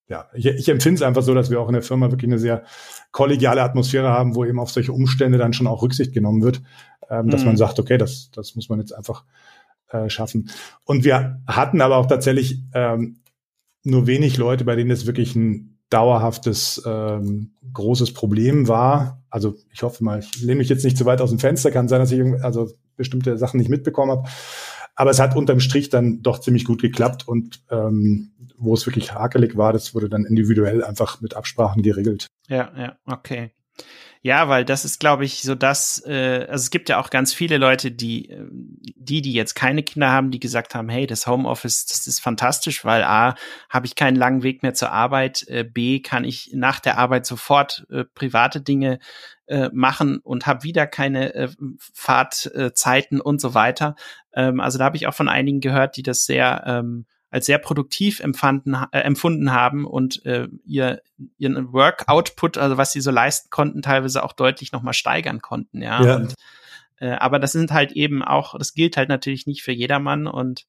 ja, 0.09 0.29
ich, 0.35 0.45
ich 0.45 0.69
empfinde 0.69 0.97
es 0.97 1.03
einfach 1.03 1.23
so, 1.23 1.33
dass 1.33 1.51
wir 1.51 1.61
auch 1.61 1.69
in 1.69 1.73
der 1.73 1.83
Firma 1.83 2.11
wirklich 2.11 2.29
eine 2.29 2.39
sehr 2.39 2.65
kollegiale 3.13 3.63
Atmosphäre 3.63 4.11
haben, 4.11 4.35
wo 4.35 4.45
eben 4.45 4.59
auf 4.59 4.71
solche 4.71 4.93
Umstände 4.93 5.39
dann 5.39 5.55
schon 5.55 5.67
auch 5.67 5.83
Rücksicht 5.83 6.13
genommen 6.13 6.43
wird, 6.43 6.61
ähm, 7.09 7.31
dass 7.31 7.41
mhm. 7.41 7.49
man 7.49 7.57
sagt, 7.57 7.79
okay, 7.79 7.97
das, 7.97 8.31
das 8.31 8.55
muss 8.55 8.69
man 8.69 8.79
jetzt 8.79 8.93
einfach 8.93 9.25
äh, 9.93 10.11
schaffen. 10.11 10.51
Und 10.85 11.05
wir 11.05 11.41
hatten 11.47 11.81
aber 11.81 11.97
auch 11.97 12.07
tatsächlich 12.07 12.63
ähm, 12.75 13.21
nur 13.85 14.07
wenig 14.07 14.37
Leute, 14.37 14.65
bei 14.65 14.77
denen 14.77 14.91
es 14.91 15.07
wirklich 15.07 15.35
ein 15.37 15.79
dauerhaftes 15.91 16.83
ähm, 16.87 17.53
großes 17.73 18.15
Problem 18.15 18.67
war. 18.67 19.23
Also 19.29 19.57
ich 19.73 19.83
hoffe 19.83 20.03
mal, 20.03 20.21
ich 20.21 20.41
lehne 20.41 20.57
mich 20.57 20.69
jetzt 20.69 20.85
nicht 20.85 20.97
zu 20.97 21.05
weit 21.05 21.21
aus 21.21 21.31
dem 21.31 21.39
Fenster, 21.39 21.71
kann 21.71 21.89
sein, 21.89 22.01
dass 22.01 22.13
ich 22.13 22.23
also 22.43 22.71
bestimmte 22.97 23.37
Sachen 23.37 23.59
nicht 23.59 23.69
mitbekommen 23.69 24.11
habe. 24.11 24.29
Aber 24.95 25.11
es 25.11 25.21
hat 25.21 25.37
unterm 25.37 25.61
Strich 25.61 25.91
dann 25.91 26.23
doch 26.23 26.39
ziemlich 26.39 26.65
gut 26.65 26.81
geklappt 26.81 27.27
und 27.27 27.63
ähm, 27.71 28.33
wo 28.57 28.75
es 28.75 28.87
wirklich 28.87 29.13
hakelig 29.15 29.57
war, 29.57 29.73
das 29.73 29.95
wurde 29.95 30.09
dann 30.09 30.25
individuell 30.25 30.85
einfach 30.85 31.21
mit 31.21 31.35
Absprachen 31.35 31.83
geregelt. 31.83 32.27
Ja, 32.49 32.73
ja, 32.77 32.97
okay. 33.07 33.51
Ja, 34.25 34.49
weil 34.49 34.65
das 34.65 34.85
ist, 34.85 35.01
glaube 35.01 35.25
ich, 35.25 35.43
so 35.43 35.57
das, 35.57 36.01
äh, 36.07 36.47
also 36.49 36.63
es 36.63 36.71
gibt 36.71 36.89
ja 36.89 37.01
auch 37.01 37.11
ganz 37.11 37.35
viele 37.35 37.59
Leute, 37.59 37.91
die, 37.91 38.31
äh, 38.31 38.47
die, 38.53 39.21
die 39.21 39.33
jetzt 39.33 39.55
keine 39.55 39.83
Kinder 39.83 40.13
haben, 40.13 40.31
die 40.31 40.39
gesagt 40.39 40.77
haben, 40.77 40.89
hey, 40.89 41.09
das 41.09 41.27
Homeoffice, 41.27 41.87
das 41.87 42.07
ist 42.07 42.21
fantastisch, 42.21 42.85
weil 42.85 43.03
A, 43.03 43.35
habe 43.69 43.87
ich 43.87 43.97
keinen 43.97 44.15
langen 44.15 44.45
Weg 44.45 44.63
mehr 44.63 44.75
zur 44.75 44.93
Arbeit, 44.93 45.45
äh, 45.49 45.65
B, 45.65 45.99
kann 45.99 46.23
ich 46.23 46.53
nach 46.55 46.79
der 46.79 46.99
Arbeit 46.99 47.27
sofort 47.27 47.85
äh, 47.91 48.05
private 48.15 48.61
Dinge 48.61 49.01
äh, 49.49 49.71
machen 49.73 50.19
und 50.19 50.47
habe 50.47 50.63
wieder 50.63 50.87
keine 50.87 51.35
äh, 51.35 51.49
Fahrtzeiten 51.93 53.21
und 53.21 53.41
so 53.41 53.55
weiter. 53.55 53.97
Ähm, 54.35 54.61
also 54.61 54.79
da 54.79 54.85
habe 54.85 54.97
ich 54.97 55.09
auch 55.09 55.15
von 55.15 55.29
einigen 55.29 55.61
gehört, 55.61 55.97
die 55.97 56.05
das 56.05 56.27
sehr 56.27 56.63
ähm, 56.65 57.07
als 57.33 57.47
sehr 57.47 57.59
produktiv 57.59 58.21
empfanden, 58.21 58.77
äh, 58.93 59.01
empfunden 59.01 59.53
haben 59.53 59.87
und 59.87 60.25
äh, 60.27 60.49
ihr, 60.65 61.01
ihren 61.39 61.73
Work-Output, 61.73 62.59
also 62.59 62.77
was 62.77 62.93
sie 62.93 63.01
so 63.01 63.11
leisten 63.11 63.49
konnten, 63.51 63.81
teilweise 63.81 64.23
auch 64.23 64.35
deutlich 64.35 64.71
nochmal 64.71 64.93
steigern 64.93 65.41
konnten, 65.41 65.83
ja. 65.83 66.05
ja. 66.05 66.17
Und, 66.17 66.35
äh, 67.01 67.13
aber 67.13 67.39
das 67.39 67.53
sind 67.53 67.73
halt 67.73 67.93
eben 67.93 68.23
auch, 68.23 68.57
das 68.59 68.75
gilt 68.75 68.99
halt 68.99 69.09
natürlich 69.09 69.47
nicht 69.47 69.63
für 69.63 69.73
jedermann 69.73 70.27
und 70.27 70.67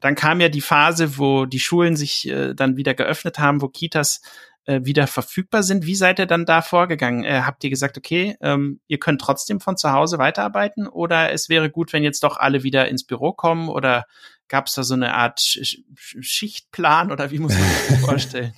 dann 0.00 0.16
kam 0.16 0.40
ja 0.40 0.48
die 0.48 0.60
Phase, 0.60 1.16
wo 1.18 1.46
die 1.46 1.60
Schulen 1.60 1.94
sich 1.94 2.28
äh, 2.28 2.54
dann 2.54 2.76
wieder 2.76 2.94
geöffnet 2.94 3.38
haben, 3.38 3.62
wo 3.62 3.68
Kitas 3.68 4.22
äh, 4.64 4.80
wieder 4.82 5.06
verfügbar 5.06 5.62
sind. 5.62 5.86
Wie 5.86 5.94
seid 5.94 6.18
ihr 6.18 6.26
dann 6.26 6.46
da 6.46 6.62
vorgegangen? 6.62 7.22
Äh, 7.22 7.42
habt 7.42 7.62
ihr 7.62 7.70
gesagt, 7.70 7.96
okay, 7.96 8.36
ähm, 8.40 8.80
ihr 8.88 8.98
könnt 8.98 9.20
trotzdem 9.20 9.60
von 9.60 9.76
zu 9.76 9.92
Hause 9.92 10.18
weiterarbeiten 10.18 10.88
oder 10.88 11.32
es 11.32 11.48
wäre 11.48 11.70
gut, 11.70 11.92
wenn 11.92 12.02
jetzt 12.02 12.24
doch 12.24 12.36
alle 12.36 12.64
wieder 12.64 12.88
ins 12.88 13.04
Büro 13.04 13.32
kommen 13.32 13.68
oder 13.68 14.06
Gab 14.52 14.66
es 14.66 14.74
da 14.74 14.82
so 14.82 14.92
eine 14.92 15.14
Art 15.14 15.40
Sch 15.40 15.78
Schichtplan 16.20 17.10
oder 17.10 17.30
wie 17.30 17.38
muss 17.38 17.54
man 17.54 17.62
das 17.88 18.00
vorstellen? 18.04 18.52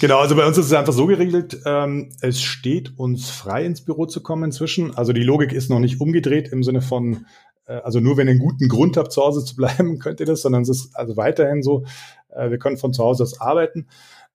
genau, 0.00 0.20
also 0.20 0.36
bei 0.36 0.46
uns 0.46 0.56
ist 0.56 0.66
es 0.66 0.72
einfach 0.72 0.92
so 0.92 1.06
geregelt, 1.06 1.58
ähm, 1.66 2.12
es 2.20 2.40
steht 2.40 2.96
uns 2.96 3.28
frei 3.28 3.64
ins 3.64 3.84
Büro 3.84 4.06
zu 4.06 4.22
kommen 4.22 4.44
inzwischen. 4.44 4.96
Also 4.96 5.12
die 5.12 5.24
Logik 5.24 5.52
ist 5.52 5.68
noch 5.68 5.80
nicht 5.80 6.00
umgedreht 6.00 6.52
im 6.52 6.62
Sinne 6.62 6.80
von, 6.80 7.26
äh, 7.66 7.72
also 7.72 7.98
nur 7.98 8.16
wenn 8.16 8.28
ihr 8.28 8.30
einen 8.30 8.38
guten 8.38 8.68
Grund 8.68 8.96
habt, 8.96 9.10
zu 9.10 9.20
Hause 9.20 9.44
zu 9.44 9.56
bleiben, 9.56 9.98
könnt 9.98 10.20
ihr 10.20 10.26
das, 10.26 10.42
sondern 10.42 10.62
es 10.62 10.68
ist 10.68 10.94
also 10.94 11.16
weiterhin 11.16 11.64
so, 11.64 11.86
äh, 12.28 12.48
wir 12.50 12.58
können 12.58 12.76
von 12.76 12.92
zu 12.92 13.02
Hause 13.02 13.24
aus 13.24 13.40
arbeiten. 13.40 13.88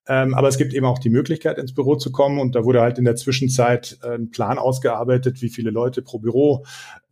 Ähm, 0.09 0.33
aber 0.33 0.49
es 0.49 0.57
gibt 0.57 0.73
eben 0.73 0.85
auch 0.85 0.99
die 0.99 1.09
Möglichkeit, 1.09 1.57
ins 1.57 1.73
Büro 1.73 1.95
zu 1.95 2.11
kommen. 2.11 2.37
Und 2.37 2.53
da 2.53 2.65
wurde 2.65 2.81
halt 2.81 2.97
in 2.97 3.05
der 3.05 3.15
Zwischenzeit 3.15 3.97
äh, 4.03 4.15
ein 4.15 4.29
Plan 4.29 4.57
ausgearbeitet, 4.57 5.41
wie 5.41 5.49
viele 5.49 5.71
Leute 5.71 6.01
pro 6.01 6.19
Büro 6.19 6.65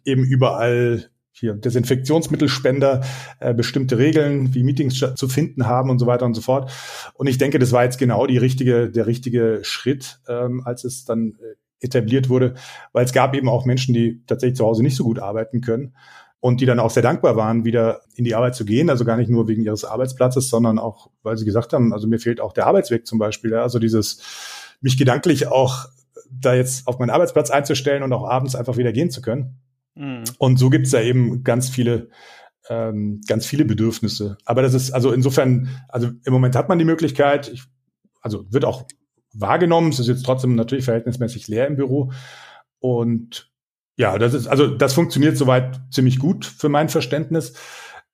eben 0.04 0.26
überall 0.26 1.10
hier 1.38 1.54
Desinfektionsmittelspender, 1.54 3.02
äh, 3.40 3.54
bestimmte 3.54 3.98
Regeln, 3.98 4.54
wie 4.54 4.64
Meetings 4.64 5.04
zu 5.16 5.28
finden 5.28 5.68
haben 5.68 5.90
und 5.90 6.00
so 6.00 6.08
weiter 6.08 6.26
und 6.26 6.34
so 6.34 6.42
fort. 6.42 6.72
Und 7.14 7.28
ich 7.28 7.38
denke, 7.38 7.60
das 7.60 7.72
war 7.72 7.84
jetzt 7.84 7.98
genau 7.98 8.26
die 8.26 8.38
richtige, 8.38 8.90
der 8.90 9.06
richtige 9.06 9.60
Schritt, 9.64 10.20
ähm, 10.30 10.62
als 10.66 10.86
es 10.86 11.04
dann 11.04 11.36
äh, 11.42 11.86
etabliert 11.86 12.30
wurde, 12.30 12.56
weil 12.94 13.04
es 13.04 13.12
gab 13.12 13.36
eben 13.36 13.50
auch 13.50 13.66
Menschen, 13.66 13.94
die 13.94 14.24
tatsächlich 14.26 14.58
zu 14.58 14.66
Hause 14.66 14.82
nicht 14.82 14.96
so 14.96 15.04
gut 15.04 15.20
arbeiten 15.20 15.60
können 15.60 15.94
und 16.40 16.62
die 16.62 16.66
dann 16.66 16.80
auch 16.80 16.90
sehr 16.90 17.04
dankbar 17.04 17.36
waren, 17.36 17.66
wieder 17.66 18.02
in 18.16 18.24
die 18.24 18.34
Arbeit 18.34 18.56
zu 18.56 18.64
gehen. 18.64 18.90
Also 18.90 19.04
gar 19.04 19.18
nicht 19.18 19.30
nur 19.30 19.48
wegen 19.48 19.64
ihres 19.64 19.84
Arbeitsplatzes, 19.84 20.50
sondern 20.50 20.80
auch, 20.80 21.10
weil 21.22 21.38
sie 21.38 21.46
gesagt 21.46 21.74
haben, 21.74 21.92
also 21.92 22.08
mir 22.08 22.20
fehlt 22.20 22.40
auch 22.40 22.54
der 22.54 22.66
Arbeitsweg 22.66 23.06
zum 23.06 23.20
Beispiel. 23.20 23.52
Ja? 23.52 23.62
Also 23.62 23.78
dieses, 23.80 24.22
mich 24.80 24.98
gedanklich 24.98 25.48
auch 25.48 25.88
da 26.32 26.54
jetzt 26.54 26.88
auf 26.88 27.00
meinen 27.00 27.10
Arbeitsplatz 27.10 27.50
einzustellen 27.50 28.04
und 28.04 28.14
auch 28.14 28.30
abends 28.30 28.56
einfach 28.56 28.78
wieder 28.78 28.92
gehen 28.92 29.10
zu 29.10 29.22
können. 29.22 29.60
Mhm. 29.96 30.24
Und 30.38 30.58
so 30.58 30.70
gibt 30.70 30.88
es 30.88 30.92
ja 30.92 31.02
eben 31.02 31.44
ganz 31.44 31.70
viele, 31.70 32.10
ähm, 32.70 33.22
ganz 33.28 33.46
viele 33.46 33.66
Bedürfnisse. 33.66 34.38
Aber 34.46 34.62
das 34.62 34.74
ist, 34.74 34.92
also 34.92 35.12
insofern, 35.12 35.70
also 35.90 36.12
im 36.24 36.34
Moment 36.34 36.56
hat 36.56 36.70
man 36.70 36.80
die 36.80 36.86
Möglichkeit, 36.86 37.50
ich, 37.52 37.64
also 38.22 38.46
wird 38.52 38.66
auch 38.66 38.86
wahrgenommen, 39.34 39.90
es 39.90 40.00
ist 40.00 40.08
jetzt 40.08 40.26
trotzdem 40.26 40.56
natürlich 40.56 40.86
verhältnismäßig 40.86 41.48
leer 41.48 41.68
im 41.68 41.76
Büro. 41.76 42.12
Und 42.80 43.52
ja, 43.98 44.18
das 44.18 44.34
ist, 44.34 44.48
also 44.48 44.68
das 44.68 44.94
funktioniert 44.94 45.38
soweit 45.38 45.80
ziemlich 45.92 46.20
gut 46.20 46.46
für 46.46 46.70
mein 46.70 46.90
Verständnis. 46.90 47.54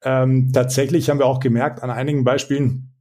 Ähm, 0.04 0.52
tatsächlich 0.54 1.10
haben 1.10 1.20
wir 1.20 1.26
auch 1.26 1.40
gemerkt 1.40 1.84
an 1.84 1.90
einigen 1.90 2.24
Beispielen, 2.24 2.94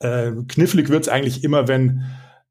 äh, 0.00 0.32
knifflig 0.48 0.88
wird 0.88 1.04
es 1.04 1.08
eigentlich 1.08 1.44
immer, 1.44 1.68
wenn 1.68 2.04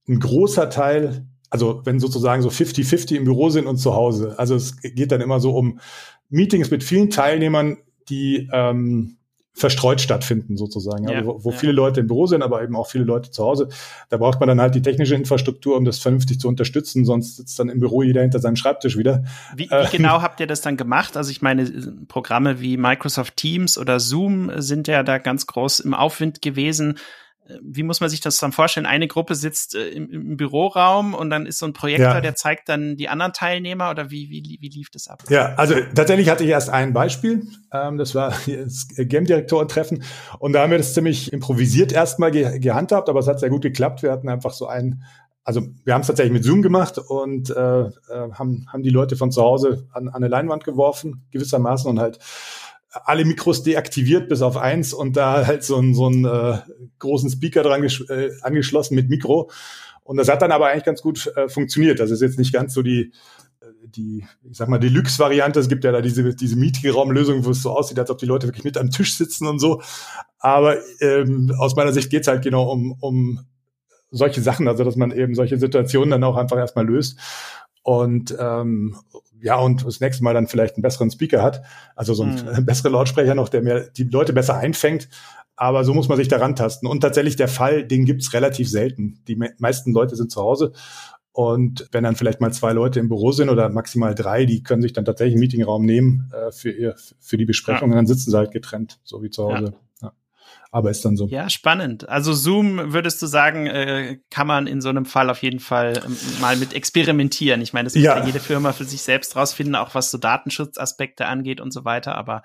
ein 0.07 0.19
großer 0.19 0.69
Teil 0.69 1.27
also 1.51 1.81
wenn 1.83 1.99
sozusagen 1.99 2.41
so 2.41 2.49
50-50 2.49 3.17
im 3.17 3.25
Büro 3.25 3.49
sind 3.49 3.67
und 3.67 3.77
zu 3.77 3.93
Hause. 3.93 4.35
Also 4.37 4.55
es 4.55 4.77
geht 4.81 5.11
dann 5.11 5.21
immer 5.21 5.39
so 5.39 5.51
um 5.51 5.79
Meetings 6.29 6.71
mit 6.71 6.83
vielen 6.83 7.09
Teilnehmern, 7.09 7.77
die 8.09 8.49
ähm, 8.51 9.17
verstreut 9.53 9.99
stattfinden 9.99 10.55
sozusagen, 10.55 11.09
ja, 11.09 11.25
wo, 11.25 11.43
wo 11.43 11.51
ja. 11.51 11.57
viele 11.57 11.73
Leute 11.73 11.99
im 11.99 12.07
Büro 12.07 12.25
sind, 12.25 12.41
aber 12.41 12.63
eben 12.63 12.75
auch 12.77 12.87
viele 12.89 13.03
Leute 13.03 13.31
zu 13.31 13.43
Hause. 13.43 13.67
Da 14.07 14.15
braucht 14.15 14.39
man 14.39 14.47
dann 14.47 14.61
halt 14.61 14.75
die 14.75 14.81
technische 14.81 15.13
Infrastruktur, 15.13 15.75
um 15.75 15.83
das 15.83 15.99
vernünftig 15.99 16.39
zu 16.39 16.47
unterstützen, 16.47 17.03
sonst 17.03 17.35
sitzt 17.35 17.59
dann 17.59 17.67
im 17.67 17.81
Büro 17.81 18.01
jeder 18.01 18.21
hinter 18.21 18.39
seinem 18.39 18.55
Schreibtisch 18.55 18.97
wieder. 18.97 19.25
Wie, 19.55 19.69
wie 19.69 19.73
äh, 19.73 19.87
genau 19.91 20.21
habt 20.21 20.39
ihr 20.39 20.47
das 20.47 20.61
dann 20.61 20.77
gemacht? 20.77 21.17
Also 21.17 21.31
ich 21.31 21.41
meine, 21.41 21.65
Programme 22.07 22.61
wie 22.61 22.77
Microsoft 22.77 23.35
Teams 23.35 23.77
oder 23.77 23.99
Zoom 23.99 24.51
sind 24.55 24.87
ja 24.87 25.03
da 25.03 25.17
ganz 25.17 25.47
groß 25.47 25.81
im 25.81 25.93
Aufwind 25.93 26.41
gewesen 26.41 26.97
wie 27.61 27.83
muss 27.83 28.01
man 28.01 28.09
sich 28.09 28.21
das 28.21 28.37
dann 28.37 28.51
vorstellen? 28.51 28.85
Eine 28.85 29.07
Gruppe 29.07 29.35
sitzt 29.35 29.75
äh, 29.75 29.89
im, 29.89 30.09
im, 30.09 30.37
Büroraum 30.37 31.13
und 31.13 31.29
dann 31.29 31.45
ist 31.45 31.59
so 31.59 31.65
ein 31.65 31.73
Projektor, 31.73 32.15
ja. 32.15 32.21
der 32.21 32.35
zeigt 32.35 32.69
dann 32.69 32.97
die 32.97 33.09
anderen 33.09 33.33
Teilnehmer 33.33 33.89
oder 33.89 34.11
wie, 34.11 34.29
wie, 34.29 34.57
wie 34.59 34.69
lief 34.69 34.89
das 34.89 35.07
ab? 35.07 35.23
Ja, 35.29 35.55
also 35.55 35.75
tatsächlich 35.95 36.29
hatte 36.29 36.43
ich 36.43 36.49
erst 36.49 36.69
ein 36.69 36.93
Beispiel. 36.93 37.47
Ähm, 37.73 37.97
das 37.97 38.15
war 38.15 38.33
das 38.47 38.87
Game-Direktoren-Treffen 38.95 40.03
und 40.39 40.53
da 40.53 40.61
haben 40.61 40.71
wir 40.71 40.77
das 40.77 40.93
ziemlich 40.93 41.33
improvisiert 41.33 41.91
erstmal 41.91 42.31
ge 42.31 42.59
gehandhabt, 42.59 43.09
aber 43.09 43.19
es 43.19 43.27
hat 43.27 43.39
sehr 43.39 43.49
gut 43.49 43.61
geklappt. 43.61 44.03
Wir 44.03 44.11
hatten 44.11 44.29
einfach 44.29 44.53
so 44.53 44.67
ein 44.67 45.03
also 45.43 45.61
wir 45.83 45.93
haben 45.93 46.01
es 46.01 46.07
tatsächlich 46.07 46.33
mit 46.33 46.43
Zoom 46.43 46.61
gemacht 46.61 46.97
und 46.97 47.49
äh, 47.49 47.81
äh, 47.81 47.91
haben, 48.33 48.67
haben 48.71 48.83
die 48.83 48.89
Leute 48.89 49.15
von 49.15 49.31
zu 49.31 49.41
Hause 49.41 49.87
an, 49.91 50.07
an 50.07 50.15
eine 50.15 50.27
Leinwand 50.27 50.63
geworfen, 50.63 51.25
gewissermaßen 51.31 51.89
und 51.89 51.99
halt 51.99 52.19
alle 52.91 53.25
Mikros 53.25 53.63
deaktiviert 53.63 54.29
bis 54.29 54.41
auf 54.41 54.57
eins 54.57 54.93
und 54.93 55.15
da 55.15 55.45
halt 55.45 55.63
so 55.63 55.77
einen 55.77 55.95
so 55.95 56.07
einen 56.07 56.25
äh, 56.25 56.59
großen 56.99 57.29
Speaker 57.29 57.63
dran 57.63 57.83
äh, 57.83 58.29
angeschlossen 58.41 58.95
mit 58.95 59.09
Mikro. 59.09 59.49
Und 60.03 60.17
das 60.17 60.27
hat 60.27 60.41
dann 60.41 60.51
aber 60.51 60.67
eigentlich 60.67 60.83
ganz 60.83 61.01
gut 61.01 61.31
äh, 61.35 61.47
funktioniert. 61.47 61.99
Das 61.99 62.11
ist 62.11 62.21
jetzt 62.21 62.37
nicht 62.37 62.53
ganz 62.53 62.73
so 62.73 62.81
die, 62.81 63.13
äh, 63.61 63.65
die, 63.87 64.25
ich 64.49 64.57
sag 64.57 64.67
mal, 64.67 64.79
Deluxe-Variante. 64.79 65.59
Es 65.59 65.69
gibt 65.69 65.83
ja 65.83 65.91
da 65.91 66.01
diese, 66.01 66.35
diese 66.35 66.57
Meetingraumlösung, 66.57 67.45
wo 67.45 67.51
es 67.51 67.61
so 67.61 67.71
aussieht, 67.71 67.99
als 67.99 68.09
ob 68.09 68.17
die 68.17 68.25
Leute 68.25 68.47
wirklich 68.47 68.65
mit 68.65 68.77
am 68.77 68.91
Tisch 68.91 69.15
sitzen 69.15 69.47
und 69.47 69.59
so. 69.59 69.81
Aber 70.39 70.77
ähm, 70.99 71.53
aus 71.57 71.75
meiner 71.75 71.93
Sicht 71.93 72.09
geht's 72.09 72.27
halt 72.27 72.43
genau 72.43 72.69
um, 72.69 72.97
um 72.99 73.45
solche 74.09 74.41
Sachen, 74.41 74.67
also 74.67 74.83
dass 74.83 74.97
man 74.97 75.11
eben 75.11 75.35
solche 75.35 75.57
Situationen 75.57 76.09
dann 76.09 76.23
auch 76.23 76.35
einfach 76.35 76.57
erstmal 76.57 76.85
löst. 76.85 77.17
Und 77.83 78.35
ähm, 78.37 78.95
ja, 79.41 79.57
und 79.57 79.85
das 79.85 79.99
nächste 79.99 80.23
Mal 80.23 80.33
dann 80.33 80.47
vielleicht 80.47 80.75
einen 80.75 80.83
besseren 80.83 81.11
Speaker 81.11 81.41
hat, 81.41 81.63
also 81.95 82.13
so 82.13 82.23
einen 82.23 82.35
mhm. 82.35 82.65
besseren 82.65 82.93
Lautsprecher 82.93 83.35
noch, 83.35 83.49
der 83.49 83.61
mir 83.61 83.89
die 83.89 84.03
Leute 84.03 84.33
besser 84.33 84.57
einfängt. 84.57 85.09
Aber 85.55 85.83
so 85.83 85.93
muss 85.93 86.07
man 86.07 86.17
sich 86.17 86.27
daran 86.27 86.55
tasten. 86.55 86.87
Und 86.87 87.01
tatsächlich 87.01 87.35
der 87.35 87.47
Fall, 87.47 87.85
den 87.85 88.05
gibt's 88.05 88.33
relativ 88.33 88.69
selten. 88.69 89.21
Die 89.27 89.35
me 89.35 89.51
meisten 89.59 89.93
Leute 89.93 90.15
sind 90.15 90.31
zu 90.31 90.41
Hause. 90.41 90.71
Und 91.33 91.87
wenn 91.91 92.03
dann 92.03 92.15
vielleicht 92.15 92.41
mal 92.41 92.51
zwei 92.51 92.73
Leute 92.73 92.99
im 92.99 93.09
Büro 93.09 93.31
sind 93.31 93.49
oder 93.49 93.69
maximal 93.69 94.15
drei, 94.15 94.45
die 94.45 94.63
können 94.63 94.81
sich 94.81 94.93
dann 94.93 95.05
tatsächlich 95.05 95.35
einen 95.35 95.41
Meetingraum 95.41 95.85
nehmen 95.85 96.31
äh, 96.33 96.51
für, 96.51 96.71
ihr, 96.71 96.95
für 97.19 97.37
die 97.37 97.45
Besprechung 97.45 97.89
ja. 97.89 97.93
und 97.93 97.95
dann 97.95 98.07
sitzen 98.07 98.31
sie 98.31 98.37
halt 98.37 98.51
getrennt, 98.51 98.99
so 99.03 99.21
wie 99.21 99.29
zu 99.29 99.43
Hause. 99.43 99.73
Ja 99.73 99.81
aber 100.71 100.89
ist 100.89 101.03
dann 101.03 101.17
so. 101.17 101.27
Ja, 101.27 101.49
spannend. 101.49 102.07
Also 102.07 102.33
Zoom, 102.33 102.93
würdest 102.93 103.21
du 103.21 103.27
sagen, 103.27 103.67
äh, 103.67 104.19
kann 104.29 104.47
man 104.47 104.67
in 104.67 104.79
so 104.79 104.87
einem 104.87 105.05
Fall 105.05 105.29
auf 105.29 105.43
jeden 105.43 105.59
Fall 105.59 106.01
ähm, 106.05 106.17
mal 106.39 106.55
mit 106.55 106.73
experimentieren. 106.73 107.61
Ich 107.61 107.73
meine, 107.73 107.87
das 107.87 107.95
muss 107.95 108.03
ja. 108.03 108.17
ja 108.17 108.25
jede 108.25 108.39
Firma 108.39 108.71
für 108.71 108.85
sich 108.85 109.01
selbst 109.01 109.35
rausfinden, 109.35 109.75
auch 109.75 109.93
was 109.95 110.11
so 110.11 110.17
Datenschutzaspekte 110.17 111.25
angeht 111.25 111.59
und 111.59 111.71
so 111.71 111.83
weiter, 111.83 112.15
aber 112.15 112.43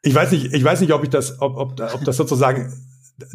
Ich 0.00 0.14
weiß 0.14 0.32
nicht, 0.32 0.54
ich 0.54 0.64
weiß 0.64 0.80
nicht, 0.80 0.92
ob 0.92 1.04
ich 1.04 1.10
das, 1.10 1.42
ob, 1.42 1.56
ob, 1.56 1.80
ob 1.80 2.04
das 2.04 2.16
sozusagen 2.16 2.72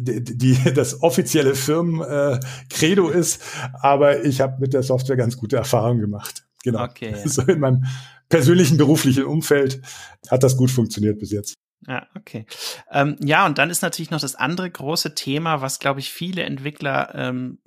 die, 0.00 0.24
die, 0.24 0.56
das 0.74 1.02
offizielle 1.02 1.54
Firmen-Credo 1.54 3.10
äh, 3.10 3.18
ist, 3.18 3.40
aber 3.74 4.24
ich 4.24 4.40
habe 4.40 4.56
mit 4.58 4.72
der 4.72 4.82
Software 4.82 5.16
ganz 5.16 5.36
gute 5.36 5.56
Erfahrungen 5.56 6.00
gemacht. 6.00 6.44
Genau. 6.64 6.82
Okay. 6.82 7.14
So 7.24 7.42
in 7.42 7.60
meinem 7.60 7.84
persönlichen 8.28 8.78
beruflichen 8.78 9.24
Umfeld 9.24 9.80
hat 10.28 10.42
das 10.42 10.56
gut 10.56 10.70
funktioniert 10.70 11.20
bis 11.20 11.30
jetzt. 11.30 11.54
Ja, 11.86 12.06
okay. 12.16 12.46
Ähm, 12.90 13.16
ja, 13.20 13.46
und 13.46 13.58
dann 13.58 13.70
ist 13.70 13.82
natürlich 13.82 14.10
noch 14.10 14.20
das 14.20 14.34
andere 14.34 14.70
große 14.70 15.14
Thema, 15.14 15.60
was, 15.60 15.78
glaube 15.78 16.00
ich, 16.00 16.10
viele 16.10 16.42
Entwickler, 16.42 17.14
ähm, 17.14 17.58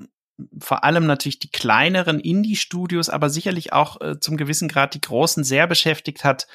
vor 0.59 0.83
allem 0.83 1.05
natürlich 1.05 1.39
die 1.39 1.51
kleineren 1.51 2.19
Indie-Studios, 2.19 3.09
aber 3.09 3.29
sicherlich 3.29 3.73
auch 3.73 4.01
äh, 4.01 4.19
zum 4.19 4.37
gewissen 4.37 4.67
Grad 4.67 4.93
die 4.93 5.01
großen 5.01 5.43
sehr 5.43 5.67
beschäftigt 5.67 6.23
hat, 6.23 6.47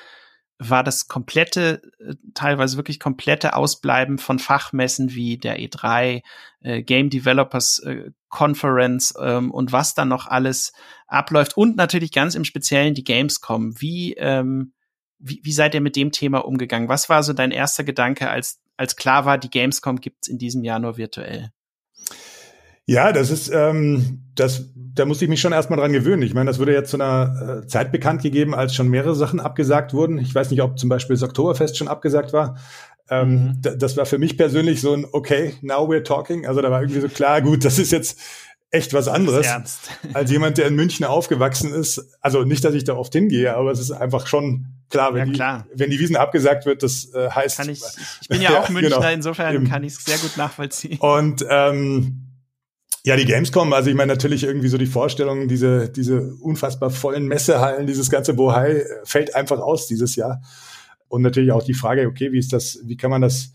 war 0.59 0.85
das 0.85 1.09
komplette, 1.09 1.83
äh, 1.99 2.15
teilweise 2.35 2.77
wirklich 2.77 3.01
komplette 3.01 3.57
Ausbleiben 3.57 4.19
von 4.19 4.39
Fachmessen 4.39 5.15
wie 5.15 5.39
der 5.39 5.59
E3, 5.59 6.23
äh, 6.61 6.83
Game 6.83 7.11
Developers 7.11 7.81
äh, 7.81 8.11
Conference 8.29 9.15
ähm, 9.21 9.51
und 9.51 9.73
was 9.73 9.95
dann 9.95 10.09
noch 10.09 10.27
alles 10.27 10.73
abläuft 11.07 11.57
und 11.57 11.77
natürlich 11.77 12.13
ganz 12.13 12.35
im 12.35 12.45
Speziellen 12.45 12.95
die 12.95 13.05
Gamescom. 13.05 13.81
Wie, 13.81 14.15
ähm, 14.15 14.73
wie, 15.23 15.41
wie 15.43 15.53
seid 15.53 15.75
ihr 15.75 15.81
mit 15.81 15.97
dem 15.97 16.13
Thema 16.13 16.45
umgegangen? 16.45 16.89
Was 16.89 17.09
war 17.09 17.23
so 17.23 17.33
dein 17.33 17.51
erster 17.51 17.85
Gedanke, 17.85 18.29
als, 18.29 18.61
als 18.77 18.97
klar 18.97 19.25
war, 19.25 19.39
die 19.39 19.51
Gamescom 19.51 20.01
gibt's 20.01 20.29
in 20.29 20.39
diesem 20.39 20.65
Jahr 20.65 20.79
nur 20.79 20.97
virtuell? 20.97 21.51
Ja, 22.85 23.13
das 23.13 23.31
ist, 23.31 23.49
ähm, 23.55 24.25
das, 24.35 24.73
da 24.75 25.05
musste 25.05 25.25
ich 25.25 25.29
mich 25.29 25.41
schon 25.41 25.53
erstmal 25.53 25.79
dran 25.79 25.93
gewöhnen. 25.93 26.23
Ich 26.23 26.35
meine, 26.35 26.51
das 26.51 26.59
wurde 26.59 26.73
jetzt 26.73 26.91
zu 26.91 26.97
einer 26.97 27.63
äh, 27.63 27.67
Zeit 27.69 27.93
bekannt 27.93 28.23
gegeben, 28.23 28.55
als 28.55 28.75
schon 28.75 28.89
mehrere 28.89 29.15
Sachen 29.15 29.39
abgesagt 29.39 29.95
wurden. 29.95 30.19
Ich 30.19 30.35
weiß 30.35 30.51
nicht, 30.51 30.63
ob 30.63 30.79
zum 30.79 30.89
Beispiel 30.89 31.15
das 31.15 31.23
Oktoberfest 31.23 31.77
schon 31.77 31.87
abgesagt 31.87 32.33
war. 32.33 32.59
Ähm, 33.09 33.59
mhm. 33.63 33.79
Das 33.79 33.97
war 33.97 34.05
für 34.05 34.19
mich 34.19 34.37
persönlich 34.37 34.81
so 34.81 34.95
ein 34.95 35.07
Okay, 35.13 35.55
now 35.63 35.89
we're 35.89 36.03
talking. 36.03 36.47
Also 36.47 36.61
da 36.61 36.71
war 36.71 36.81
irgendwie 36.81 37.01
so 37.01 37.09
klar, 37.09 37.41
gut, 37.41 37.65
das 37.65 37.79
ist 37.79 37.93
jetzt 37.93 38.19
echt 38.73 38.95
was 38.95 39.07
anderes 39.07 39.47
als 40.15 40.31
jemand, 40.31 40.59
der 40.59 40.67
in 40.67 40.75
München 40.75 41.05
aufgewachsen 41.05 41.73
ist. 41.73 42.17
Also 42.21 42.43
nicht, 42.43 42.65
dass 42.65 42.75
ich 42.75 42.85
da 42.85 42.97
oft 42.97 43.13
hingehe, 43.13 43.55
aber 43.55 43.71
es 43.71 43.79
ist 43.79 43.93
einfach 43.93 44.27
schon 44.27 44.72
klar, 44.93 45.15
wenn, 45.15 45.29
ja, 45.29 45.35
klar. 45.35 45.67
Die, 45.75 45.81
wenn 45.81 45.91
die 45.91 45.99
Wiesen 45.99 46.17
abgesagt 46.17 46.67
wird, 46.67 46.83
das 46.83 47.13
äh, 47.15 47.31
heißt. 47.31 47.57
Kann 47.57 47.69
ich, 47.69 47.83
ich 48.21 48.29
bin 48.29 48.41
ja, 48.41 48.61
auch 48.61 48.69
Münchner, 48.69 48.97
genau, 48.97 49.11
insofern 49.11 49.55
eben. 49.55 49.69
kann 49.69 49.83
ich 49.83 49.95
es 49.95 50.05
sehr 50.05 50.19
gut 50.19 50.37
nachvollziehen. 50.37 50.99
Und 50.99 51.45
ähm, 51.49 52.29
ja, 53.05 53.17
die 53.17 53.25
Gamescom, 53.25 53.73
also 53.73 53.91
ich 53.91 53.97
meine 53.97 54.13
natürlich 54.13 54.45
irgendwie 54.45 54.69
so 54.69 54.79
die 54.79 54.87
Vorstellung, 54.87 55.49
diese, 55.49 55.89
diese 55.89 56.35
unfassbar 56.41 56.91
vollen 56.91 57.27
Messehallen, 57.27 57.89
dieses 57.89 58.11
ganze 58.11 58.35
Bohai 58.35 58.71
äh, 58.71 58.85
fällt 59.05 59.35
einfach 59.35 59.59
aus 59.59 59.89
dieses 59.89 60.15
Jahr. 60.15 60.41
Und 61.09 61.23
natürlich 61.23 61.51
auch 61.51 61.65
die 61.65 61.75
Frage, 61.75 62.07
okay, 62.07 62.33
wie 62.33 62.39
ist 62.39 62.53
das, 62.53 62.79
wie 62.85 62.97
kann 62.97 63.11
man 63.11 63.21
das 63.21 63.53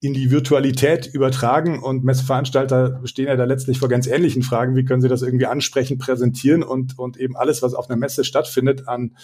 in 0.00 0.14
die 0.14 0.30
Virtualität 0.30 1.06
übertragen? 1.06 1.82
Und 1.82 2.04
Messeveranstalter 2.04 3.00
stehen 3.04 3.26
ja 3.26 3.36
da 3.36 3.44
letztlich 3.44 3.78
vor 3.78 3.88
ganz 3.88 4.06
ähnlichen 4.06 4.42
Fragen. 4.42 4.76
Wie 4.76 4.84
können 4.84 5.02
sie 5.02 5.08
das 5.08 5.22
irgendwie 5.22 5.46
ansprechend 5.46 6.00
präsentieren 6.00 6.62
und, 6.62 6.98
und 6.98 7.16
eben 7.18 7.36
alles, 7.36 7.62
was 7.62 7.74
auf 7.74 7.90
einer 7.90 7.98
Messe 7.98 8.24
stattfindet, 8.24 8.88
an, 8.88 9.16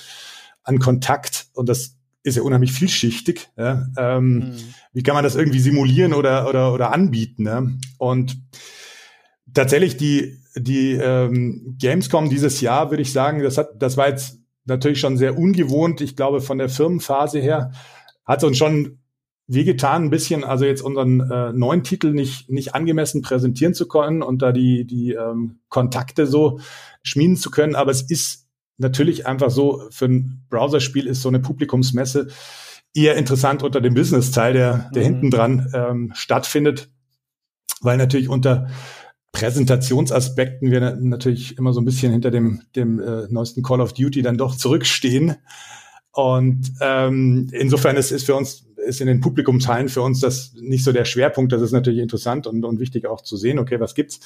an 0.65 0.79
Kontakt 0.79 1.47
und 1.55 1.69
das 1.69 1.97
ist 2.23 2.37
ja 2.37 2.43
unheimlich 2.43 2.73
vielschichtig. 2.73 3.49
Ja? 3.57 3.87
Ähm, 3.97 4.35
mhm. 4.35 4.55
Wie 4.93 5.03
kann 5.03 5.15
man 5.15 5.25
das 5.25 5.35
irgendwie 5.35 5.59
simulieren 5.59 6.15
oder, 6.15 6.49
oder, 6.49 6.73
oder 6.73 6.93
anbieten? 6.93 7.45
Ne? 7.45 7.79
Und 7.99 8.37
tatsächlich 9.53 9.97
die, 9.97 10.39
die 10.57 10.93
ähm, 10.93 11.77
Gamescom 11.79 12.31
dieses 12.31 12.61
Jahr, 12.61 12.91
würde 12.91 13.03
ich 13.03 13.13
sagen, 13.13 13.43
das 13.43 13.59
hat, 13.59 13.71
das 13.83 13.97
war 13.97 14.09
jetzt 14.09 14.39
natürlich 14.65 15.01
schon 15.01 15.17
sehr 15.17 15.37
ungewohnt. 15.37 16.01
Ich 16.01 16.15
glaube, 16.15 16.41
von 16.41 16.59
der 16.59 16.69
Firmenphase 16.69 17.41
her 17.41 17.73
hat 18.25 18.45
uns 18.45 18.57
schon 18.57 18.99
wehgetan, 19.49 20.05
ein 20.05 20.11
bisschen, 20.11 20.45
also 20.45 20.65
jetzt 20.65 20.83
unseren 20.83 21.21
äh, 21.31 21.53
neuen 21.53 21.83
Titel 21.83 22.13
nicht, 22.13 22.49
nicht 22.49 22.75
angemessen 22.75 23.23
präsentieren 23.23 23.75
zu 23.75 23.89
können 23.89 24.23
und 24.23 24.41
da 24.41 24.53
die, 24.53 24.87
die 24.87 25.13
ähm, 25.13 25.59
Kontakte 25.69 26.27
so 26.27 26.61
schmieden 27.03 27.37
zu 27.37 27.51
können. 27.51 27.75
Aber 27.75 27.91
es 27.91 28.03
ist 28.03 28.47
natürlich 28.79 29.27
einfach 29.27 29.51
so, 29.51 29.83
für 29.91 30.07
ein 30.07 30.42
Browserspiel 30.53 31.07
ist 31.07 31.23
so 31.23 31.29
eine 31.29 31.41
Publikumsmesse 31.41 32.29
eher 32.95 33.17
interessant 33.17 33.63
unter 33.63 33.81
dem 33.81 33.95
Business-Teil, 33.95 34.53
der, 34.53 34.91
der 34.95 35.03
mhm. 35.03 35.07
hinten 35.07 35.31
dran 35.31 35.71
ähm, 35.75 36.13
stattfindet, 36.15 36.91
weil 37.81 37.97
natürlich 37.97 38.29
unter 38.29 38.69
Präsentationsaspekten 39.33 40.71
wir 40.71 40.97
natürlich 41.01 41.57
immer 41.57 41.73
so 41.73 41.81
ein 41.81 41.87
bisschen 41.87 42.13
hinter 42.13 42.31
dem, 42.31 42.63
dem 42.77 43.01
äh, 43.01 43.27
neuesten 43.31 43.63
Call 43.63 43.81
of 43.81 43.95
Duty 43.95 44.21
dann 44.21 44.37
doch 44.37 44.55
zurückstehen. 44.57 45.37
Und 46.13 46.71
ähm, 46.83 47.49
insofern 47.53 47.97
ist, 47.97 48.11
ist 48.11 48.27
für 48.27 48.35
uns, 48.35 48.67
ist 48.77 49.01
in 49.01 49.07
den 49.07 49.23
Publikumsteilen 49.23 49.89
für 49.89 50.03
uns 50.03 50.21
das 50.21 50.53
nicht 50.61 50.85
so 50.85 50.93
der 50.93 51.07
Schwerpunkt. 51.07 51.53
Das 51.53 51.63
ist 51.63 51.73
natürlich 51.73 52.01
interessant 52.01 52.47
und, 52.47 52.63
und 52.67 52.79
wichtig 52.79 53.07
auch 53.07 53.23
zu 53.23 53.39
sehen, 53.39 53.59
okay, 53.59 53.81
was 53.81 53.95
gibt's. 53.95 54.21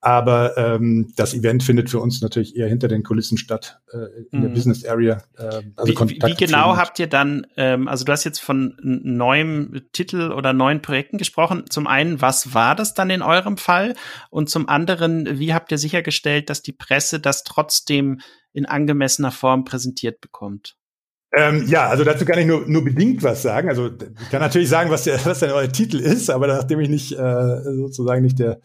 Aber 0.00 0.56
ähm, 0.56 1.12
das 1.16 1.34
Event 1.34 1.64
findet 1.64 1.90
für 1.90 1.98
uns 1.98 2.20
natürlich 2.22 2.56
eher 2.56 2.68
hinter 2.68 2.86
den 2.86 3.02
Kulissen 3.02 3.36
statt, 3.36 3.80
äh, 3.92 3.96
in 4.30 4.38
mhm. 4.38 4.42
der 4.42 4.48
Business 4.50 4.84
Area. 4.84 5.22
Äh, 5.36 5.62
also 5.74 6.08
wie, 6.08 6.20
wie 6.22 6.34
genau 6.34 6.76
habt 6.76 7.00
ihr 7.00 7.08
dann, 7.08 7.48
ähm, 7.56 7.88
also 7.88 8.04
du 8.04 8.12
hast 8.12 8.22
jetzt 8.22 8.38
von 8.38 8.76
neuem 8.82 9.82
Titel 9.92 10.30
oder 10.30 10.52
neuen 10.52 10.82
Projekten 10.82 11.18
gesprochen. 11.18 11.64
Zum 11.68 11.88
einen, 11.88 12.20
was 12.20 12.54
war 12.54 12.76
das 12.76 12.94
dann 12.94 13.10
in 13.10 13.22
eurem 13.22 13.56
Fall? 13.56 13.94
Und 14.30 14.48
zum 14.48 14.68
anderen, 14.68 15.40
wie 15.40 15.52
habt 15.52 15.72
ihr 15.72 15.78
sichergestellt, 15.78 16.48
dass 16.48 16.62
die 16.62 16.72
Presse 16.72 17.18
das 17.18 17.42
trotzdem 17.42 18.20
in 18.52 18.66
angemessener 18.66 19.32
Form 19.32 19.64
präsentiert 19.64 20.20
bekommt? 20.20 20.76
Ähm, 21.36 21.66
ja, 21.66 21.88
also 21.88 22.04
dazu 22.04 22.24
kann 22.24 22.38
ich 22.38 22.46
nur, 22.46 22.66
nur 22.66 22.84
bedingt 22.84 23.22
was 23.22 23.42
sagen. 23.42 23.68
Also 23.68 23.86
ich 23.88 24.30
kann 24.30 24.40
natürlich 24.40 24.68
sagen, 24.68 24.90
was 24.90 25.04
der, 25.04 25.18
was 25.24 25.40
der 25.40 25.50
neue 25.50 25.70
Titel 25.70 25.98
ist, 25.98 26.30
aber 26.30 26.46
nachdem 26.46 26.78
ich 26.80 26.88
nicht 26.88 27.12
äh, 27.12 27.62
sozusagen 27.64 28.22
nicht 28.22 28.38
der 28.38 28.60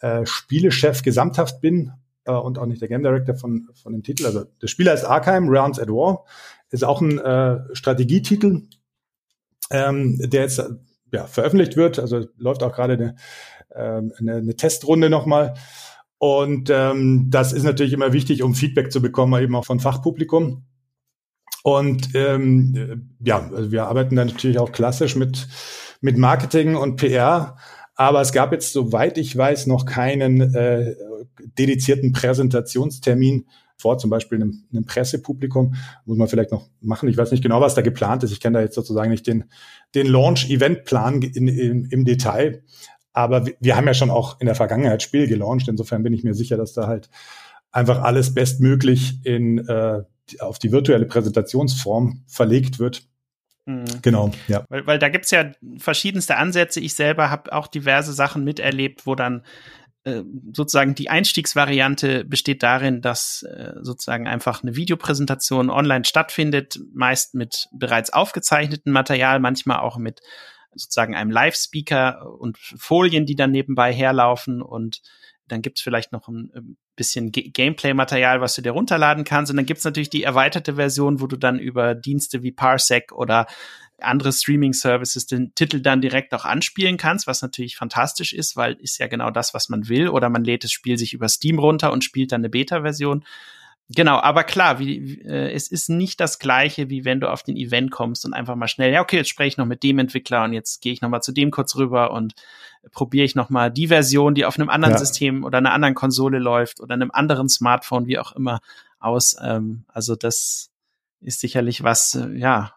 äh, 0.00 0.26
Spielechef 0.26 1.02
gesamthaft 1.02 1.60
bin 1.60 1.92
äh, 2.24 2.32
und 2.32 2.58
auch 2.58 2.66
nicht 2.66 2.80
der 2.80 2.88
Game 2.88 3.02
Director 3.02 3.34
von, 3.34 3.68
von 3.74 3.92
dem 3.92 4.02
Titel. 4.02 4.26
Also 4.26 4.44
der 4.60 4.66
Spieler 4.66 4.94
ist 4.94 5.04
Arkham, 5.04 5.48
Realms 5.48 5.78
at 5.78 5.88
War, 5.88 6.24
ist 6.70 6.84
auch 6.84 7.00
ein 7.00 7.18
äh, 7.18 7.58
Strategietitel, 7.72 8.62
ähm, 9.70 10.18
der 10.18 10.42
jetzt 10.42 10.62
ja, 11.12 11.26
veröffentlicht 11.26 11.76
wird. 11.76 11.98
Also 11.98 12.26
läuft 12.36 12.62
auch 12.62 12.74
gerade 12.74 12.94
eine, 12.94 13.16
äh, 13.70 14.02
eine, 14.18 14.36
eine 14.36 14.56
Testrunde 14.56 15.10
nochmal. 15.10 15.54
Und 16.18 16.70
ähm, 16.70 17.26
das 17.30 17.52
ist 17.52 17.64
natürlich 17.64 17.92
immer 17.92 18.12
wichtig, 18.12 18.42
um 18.42 18.54
Feedback 18.54 18.90
zu 18.90 19.02
bekommen, 19.02 19.40
eben 19.42 19.54
auch 19.54 19.66
von 19.66 19.80
Fachpublikum. 19.80 20.64
Und 21.62 22.14
ähm, 22.14 23.16
ja, 23.20 23.50
also 23.50 23.72
wir 23.72 23.86
arbeiten 23.86 24.16
dann 24.16 24.28
natürlich 24.28 24.58
auch 24.58 24.72
klassisch 24.72 25.16
mit, 25.16 25.48
mit 26.00 26.16
Marketing 26.16 26.76
und 26.76 26.96
PR 26.96 27.56
aber 27.96 28.20
es 28.20 28.32
gab 28.32 28.52
jetzt, 28.52 28.72
soweit 28.72 29.18
ich 29.18 29.36
weiß, 29.36 29.66
noch 29.66 29.86
keinen 29.86 30.54
äh, 30.54 30.94
dedizierten 31.58 32.12
Präsentationstermin 32.12 33.46
vor 33.78 33.98
zum 33.98 34.10
Beispiel 34.10 34.40
einem, 34.40 34.64
einem 34.72 34.84
Pressepublikum. 34.84 35.74
Muss 36.04 36.18
man 36.18 36.28
vielleicht 36.28 36.52
noch 36.52 36.68
machen. 36.80 37.08
Ich 37.08 37.16
weiß 37.16 37.30
nicht 37.30 37.42
genau, 37.42 37.60
was 37.60 37.74
da 37.74 37.82
geplant 37.82 38.22
ist. 38.22 38.32
Ich 38.32 38.40
kenne 38.40 38.58
da 38.58 38.64
jetzt 38.64 38.74
sozusagen 38.74 39.10
nicht 39.10 39.26
den, 39.26 39.44
den 39.94 40.06
Launch-Event-Plan 40.06 41.22
im 41.22 42.04
Detail. 42.04 42.62
Aber 43.12 43.46
wir, 43.46 43.54
wir 43.60 43.76
haben 43.76 43.86
ja 43.86 43.94
schon 43.94 44.10
auch 44.10 44.40
in 44.40 44.46
der 44.46 44.54
Vergangenheit 44.54 45.02
Spiel 45.02 45.26
gelauncht. 45.26 45.68
Insofern 45.68 46.02
bin 46.02 46.12
ich 46.12 46.22
mir 46.22 46.34
sicher, 46.34 46.58
dass 46.58 46.74
da 46.74 46.86
halt 46.86 47.08
einfach 47.72 48.02
alles 48.02 48.34
bestmöglich 48.34 49.24
in, 49.24 49.66
äh, 49.68 50.02
auf 50.40 50.58
die 50.58 50.72
virtuelle 50.72 51.06
Präsentationsform 51.06 52.24
verlegt 52.26 52.78
wird. 52.78 53.06
Mhm. 53.66 54.00
Genau, 54.00 54.30
ja. 54.48 54.64
Weil, 54.68 54.86
weil 54.86 54.98
da 54.98 55.08
gibt's 55.08 55.30
ja 55.30 55.52
verschiedenste 55.78 56.36
Ansätze. 56.36 56.80
Ich 56.80 56.94
selber 56.94 57.30
habe 57.30 57.52
auch 57.52 57.66
diverse 57.66 58.12
Sachen 58.12 58.44
miterlebt, 58.44 59.06
wo 59.06 59.14
dann 59.14 59.44
äh, 60.04 60.22
sozusagen 60.52 60.94
die 60.94 61.10
Einstiegsvariante 61.10 62.24
besteht 62.24 62.62
darin, 62.62 63.02
dass 63.02 63.42
äh, 63.42 63.72
sozusagen 63.82 64.28
einfach 64.28 64.62
eine 64.62 64.76
Videopräsentation 64.76 65.68
online 65.68 66.04
stattfindet, 66.04 66.78
meist 66.94 67.34
mit 67.34 67.68
bereits 67.72 68.12
aufgezeichnetem 68.12 68.92
Material, 68.92 69.40
manchmal 69.40 69.80
auch 69.80 69.98
mit 69.98 70.20
sozusagen 70.72 71.16
einem 71.16 71.32
Live-Speaker 71.32 72.38
und 72.38 72.58
Folien, 72.58 73.26
die 73.26 73.34
dann 73.34 73.50
nebenbei 73.50 73.92
herlaufen 73.92 74.62
und 74.62 75.00
dann 75.48 75.62
gibt's 75.62 75.80
vielleicht 75.80 76.12
noch 76.12 76.28
ein 76.28 76.76
bisschen 76.96 77.30
Gameplay-Material, 77.30 78.40
was 78.40 78.54
du 78.54 78.62
dir 78.62 78.72
runterladen 78.72 79.24
kannst. 79.24 79.50
Und 79.50 79.56
dann 79.56 79.66
gibt's 79.66 79.84
natürlich 79.84 80.10
die 80.10 80.22
erweiterte 80.24 80.74
Version, 80.74 81.20
wo 81.20 81.26
du 81.26 81.36
dann 81.36 81.58
über 81.58 81.94
Dienste 81.94 82.42
wie 82.42 82.52
Parsec 82.52 83.12
oder 83.12 83.46
andere 84.00 84.32
Streaming-Services 84.32 85.26
den 85.26 85.54
Titel 85.54 85.80
dann 85.80 86.00
direkt 86.00 86.34
auch 86.34 86.44
anspielen 86.44 86.96
kannst, 86.96 87.26
was 87.26 87.42
natürlich 87.42 87.76
fantastisch 87.76 88.32
ist, 88.32 88.56
weil 88.56 88.74
ist 88.74 88.98
ja 88.98 89.06
genau 89.06 89.30
das, 89.30 89.54
was 89.54 89.68
man 89.68 89.88
will. 89.88 90.08
Oder 90.08 90.28
man 90.28 90.44
lädt 90.44 90.64
das 90.64 90.72
Spiel 90.72 90.98
sich 90.98 91.12
über 91.12 91.28
Steam 91.28 91.58
runter 91.58 91.92
und 91.92 92.04
spielt 92.04 92.32
dann 92.32 92.40
eine 92.40 92.50
Beta-Version. 92.50 93.24
Genau, 93.88 94.18
aber 94.18 94.42
klar, 94.42 94.80
wie, 94.80 95.20
äh, 95.22 95.52
es 95.52 95.68
ist 95.68 95.88
nicht 95.88 96.18
das 96.18 96.40
gleiche, 96.40 96.90
wie 96.90 97.04
wenn 97.04 97.20
du 97.20 97.30
auf 97.30 97.44
den 97.44 97.56
Event 97.56 97.92
kommst 97.92 98.24
und 98.24 98.32
einfach 98.32 98.56
mal 98.56 98.66
schnell, 98.66 98.92
ja, 98.92 99.00
okay, 99.00 99.18
jetzt 99.18 99.28
spreche 99.28 99.48
ich 99.48 99.56
noch 99.58 99.66
mit 99.66 99.84
dem 99.84 100.00
Entwickler 100.00 100.42
und 100.42 100.52
jetzt 100.52 100.82
gehe 100.82 100.92
ich 100.92 101.02
noch 101.02 101.08
mal 101.08 101.20
zu 101.20 101.30
dem 101.30 101.52
kurz 101.52 101.76
rüber 101.76 102.10
und 102.10 102.34
probiere 102.90 103.24
ich 103.24 103.36
noch 103.36 103.48
mal 103.48 103.70
die 103.70 103.86
Version, 103.86 104.34
die 104.34 104.44
auf 104.44 104.58
einem 104.58 104.70
anderen 104.70 104.94
ja. 104.94 104.98
System 104.98 105.44
oder 105.44 105.58
einer 105.58 105.72
anderen 105.72 105.94
Konsole 105.94 106.40
läuft 106.40 106.80
oder 106.80 106.94
einem 106.94 107.12
anderen 107.12 107.48
Smartphone, 107.48 108.08
wie 108.08 108.18
auch 108.18 108.32
immer, 108.32 108.60
aus. 108.98 109.36
Ähm, 109.40 109.84
also 109.86 110.16
das 110.16 110.70
ist 111.20 111.40
sicherlich 111.40 111.84
was, 111.84 112.16
äh, 112.16 112.36
ja, 112.36 112.74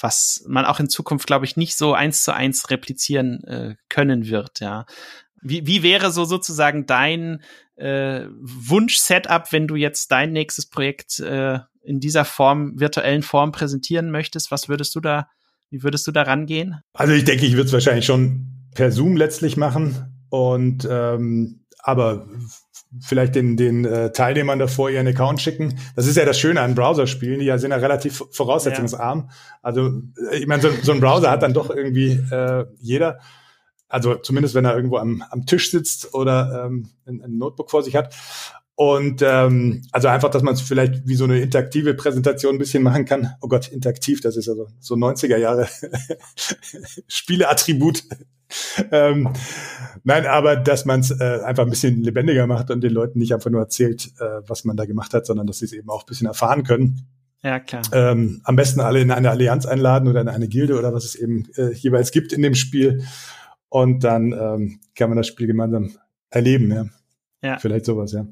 was 0.00 0.44
man 0.48 0.64
auch 0.64 0.80
in 0.80 0.88
Zukunft, 0.88 1.26
glaube 1.26 1.44
ich, 1.44 1.56
nicht 1.56 1.76
so 1.76 1.92
eins 1.92 2.24
zu 2.24 2.32
eins 2.32 2.70
replizieren 2.70 3.44
äh, 3.44 3.76
können 3.88 4.26
wird, 4.26 4.60
ja. 4.60 4.86
Wie, 5.44 5.66
wie 5.66 5.82
wäre 5.82 6.10
so 6.10 6.24
sozusagen 6.24 6.86
dein 6.86 7.42
äh, 7.76 8.22
Wunsch-Setup, 8.40 9.52
wenn 9.52 9.68
du 9.68 9.76
jetzt 9.76 10.10
dein 10.10 10.32
nächstes 10.32 10.66
Projekt 10.66 11.20
äh, 11.20 11.58
in 11.82 12.00
dieser 12.00 12.24
Form, 12.24 12.80
virtuellen 12.80 13.22
Form 13.22 13.52
präsentieren 13.52 14.10
möchtest? 14.10 14.50
Was 14.50 14.68
würdest 14.68 14.94
du 14.94 15.00
da, 15.00 15.28
wie 15.70 15.82
würdest 15.82 16.06
du 16.06 16.12
da 16.12 16.22
rangehen? 16.22 16.80
Also 16.94 17.12
ich 17.12 17.24
denke, 17.24 17.44
ich 17.46 17.52
würde 17.52 17.66
es 17.66 17.72
wahrscheinlich 17.72 18.06
schon 18.06 18.46
per 18.74 18.90
Zoom 18.90 19.16
letztlich 19.16 19.56
machen 19.56 20.24
und 20.30 20.88
ähm, 20.90 21.60
aber 21.78 22.26
vielleicht 23.00 23.34
den, 23.34 23.56
den 23.56 23.84
äh, 23.84 24.12
Teilnehmern 24.12 24.58
davor 24.58 24.88
ihren 24.88 25.06
Account 25.06 25.40
schicken. 25.40 25.78
Das 25.96 26.06
ist 26.06 26.16
ja 26.16 26.24
das 26.24 26.38
Schöne 26.38 26.60
an 26.62 26.74
Browserspielen, 26.74 27.40
die 27.40 27.46
ja 27.46 27.58
sind 27.58 27.72
ja 27.72 27.76
relativ 27.76 28.24
voraussetzungsarm. 28.30 29.28
Ja. 29.28 29.34
Also 29.62 30.00
ich 30.32 30.46
meine, 30.46 30.62
so, 30.62 30.70
so 30.82 30.92
ein 30.92 31.00
Browser 31.00 31.30
hat 31.30 31.42
dann 31.42 31.52
doch 31.52 31.70
irgendwie 31.70 32.12
äh, 32.30 32.64
jeder. 32.80 33.18
Also 33.94 34.16
zumindest 34.16 34.56
wenn 34.56 34.64
er 34.64 34.74
irgendwo 34.74 34.96
am, 34.96 35.22
am 35.30 35.46
Tisch 35.46 35.70
sitzt 35.70 36.14
oder 36.14 36.66
ähm, 36.66 36.90
ein, 37.06 37.22
ein 37.22 37.38
Notebook 37.38 37.70
vor 37.70 37.84
sich 37.84 37.94
hat. 37.94 38.12
Und 38.74 39.22
ähm, 39.22 39.82
also 39.92 40.08
einfach, 40.08 40.30
dass 40.30 40.42
man 40.42 40.54
es 40.54 40.60
vielleicht 40.60 41.06
wie 41.06 41.14
so 41.14 41.24
eine 41.24 41.40
interaktive 41.40 41.94
Präsentation 41.94 42.56
ein 42.56 42.58
bisschen 42.58 42.82
machen 42.82 43.04
kann. 43.04 43.34
Oh 43.40 43.46
Gott, 43.46 43.68
interaktiv, 43.68 44.20
das 44.20 44.36
ist 44.36 44.48
also 44.48 44.66
so 44.80 44.96
90er 44.96 45.36
Jahre 45.36 45.68
Spieleattribut. 47.06 48.02
ähm, 48.90 49.28
nein, 50.02 50.26
aber 50.26 50.56
dass 50.56 50.86
man 50.86 50.98
es 51.00 51.12
äh, 51.12 51.40
einfach 51.44 51.62
ein 51.62 51.70
bisschen 51.70 52.02
lebendiger 52.02 52.48
macht 52.48 52.72
und 52.72 52.80
den 52.80 52.92
Leuten 52.92 53.20
nicht 53.20 53.32
einfach 53.32 53.50
nur 53.50 53.60
erzählt, 53.60 54.10
äh, 54.18 54.40
was 54.48 54.64
man 54.64 54.76
da 54.76 54.86
gemacht 54.86 55.14
hat, 55.14 55.24
sondern 55.24 55.46
dass 55.46 55.58
sie 55.58 55.66
es 55.66 55.72
eben 55.72 55.88
auch 55.88 56.02
ein 56.02 56.06
bisschen 56.06 56.26
erfahren 56.26 56.64
können. 56.64 57.06
Ja, 57.44 57.60
klar. 57.60 57.82
Ähm, 57.92 58.40
am 58.42 58.56
besten 58.56 58.80
alle 58.80 59.00
in 59.00 59.12
eine 59.12 59.30
Allianz 59.30 59.66
einladen 59.66 60.08
oder 60.08 60.20
in 60.22 60.28
eine 60.28 60.48
Gilde 60.48 60.76
oder 60.76 60.92
was 60.92 61.04
es 61.04 61.14
eben 61.14 61.46
äh, 61.56 61.72
jeweils 61.74 62.10
gibt 62.10 62.32
in 62.32 62.42
dem 62.42 62.56
Spiel. 62.56 63.04
Und 63.74 64.04
dann 64.04 64.30
ähm, 64.30 64.78
kann 64.94 65.10
man 65.10 65.16
das 65.16 65.26
Spiel 65.26 65.48
gemeinsam 65.48 65.96
erleben, 66.30 66.70
ja. 66.70 66.86
Ja. 67.42 67.58
Vielleicht 67.58 67.86
sowas, 67.86 68.12
ja. 68.12 68.24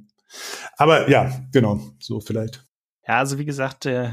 Aber 0.76 1.10
ja, 1.10 1.32
genau, 1.50 1.80
so 1.98 2.20
vielleicht. 2.20 2.64
Ja, 3.08 3.18
also 3.18 3.40
wie 3.40 3.44
gesagt, 3.44 3.84
äh, 3.86 4.10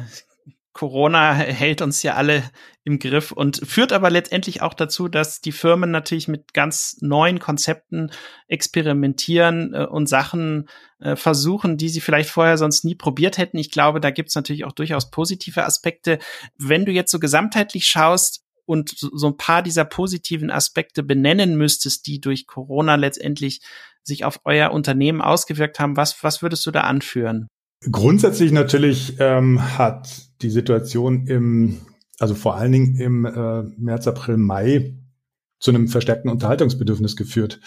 Corona 0.73 1.33
hält 1.33 1.83
uns 1.83 2.01
ja 2.01 2.15
alle 2.15 2.41
im 2.83 2.97
Griff 2.97 3.31
und 3.31 3.61
führt 3.63 3.93
aber 3.93 4.09
letztendlich 4.09 4.63
auch 4.63 4.73
dazu, 4.73 5.07
dass 5.07 5.39
die 5.39 5.51
Firmen 5.51 5.91
natürlich 5.91 6.27
mit 6.27 6.55
ganz 6.55 6.97
neuen 7.01 7.37
Konzepten 7.37 8.09
experimentieren 8.47 9.75
äh, 9.75 9.85
und 9.85 10.09
Sachen 10.09 10.67
äh, 10.97 11.15
versuchen, 11.15 11.77
die 11.77 11.89
sie 11.89 12.01
vielleicht 12.01 12.31
vorher 12.31 12.57
sonst 12.57 12.85
nie 12.85 12.95
probiert 12.95 13.37
hätten. 13.37 13.59
Ich 13.59 13.69
glaube, 13.69 13.99
da 13.99 14.09
gibt 14.09 14.29
es 14.29 14.35
natürlich 14.35 14.65
auch 14.65 14.71
durchaus 14.71 15.11
positive 15.11 15.63
Aspekte. 15.63 16.17
Wenn 16.57 16.85
du 16.85 16.91
jetzt 16.91 17.11
so 17.11 17.19
gesamtheitlich 17.19 17.85
schaust, 17.85 18.48
und 18.69 18.91
so 18.95 19.25
ein 19.25 19.35
paar 19.35 19.63
dieser 19.63 19.83
positiven 19.83 20.51
Aspekte 20.51 21.01
benennen 21.01 21.57
müsstest, 21.57 22.05
die 22.05 22.21
durch 22.21 22.45
Corona 22.45 22.95
letztendlich 22.95 23.61
sich 24.03 24.25
auf 24.25 24.41
euer 24.43 24.71
Unternehmen 24.71 25.21
ausgewirkt 25.21 25.79
haben, 25.79 25.97
was, 25.97 26.23
was 26.23 26.43
würdest 26.43 26.67
du 26.67 26.71
da 26.71 26.81
anführen? 26.81 27.47
Grundsätzlich 27.91 28.51
natürlich 28.51 29.15
ähm, 29.19 29.59
hat 29.77 30.29
die 30.43 30.51
Situation 30.51 31.25
im, 31.25 31.79
also 32.19 32.35
vor 32.35 32.57
allen 32.57 32.71
Dingen 32.71 32.95
im 32.97 33.25
äh, 33.25 33.63
März, 33.79 34.07
April, 34.07 34.37
Mai 34.37 34.93
zu 35.59 35.71
einem 35.71 35.87
verstärkten 35.87 36.29
Unterhaltungsbedürfnis 36.29 37.15
geführt. 37.15 37.59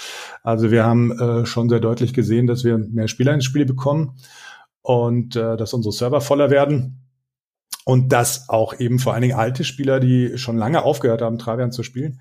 Also 0.44 0.70
wir 0.70 0.84
haben 0.84 1.10
äh, 1.18 1.46
schon 1.46 1.68
sehr 1.68 1.80
deutlich 1.80 2.14
gesehen, 2.14 2.46
dass 2.46 2.62
wir 2.62 2.78
mehr 2.78 3.08
Spieler 3.08 3.34
ins 3.34 3.44
Spiel 3.44 3.66
bekommen 3.66 4.18
und 4.82 5.34
äh, 5.34 5.56
dass 5.56 5.74
unsere 5.74 5.92
Server 5.92 6.20
voller 6.20 6.50
werden. 6.50 7.02
Und 7.84 8.12
dass 8.12 8.48
auch 8.48 8.78
eben 8.78 8.98
vor 8.98 9.12
allen 9.12 9.22
Dingen 9.22 9.38
alte 9.38 9.64
Spieler, 9.64 9.98
die 9.98 10.38
schon 10.38 10.56
lange 10.56 10.82
aufgehört 10.82 11.22
haben, 11.22 11.38
Travian 11.38 11.72
zu 11.72 11.82
spielen, 11.82 12.20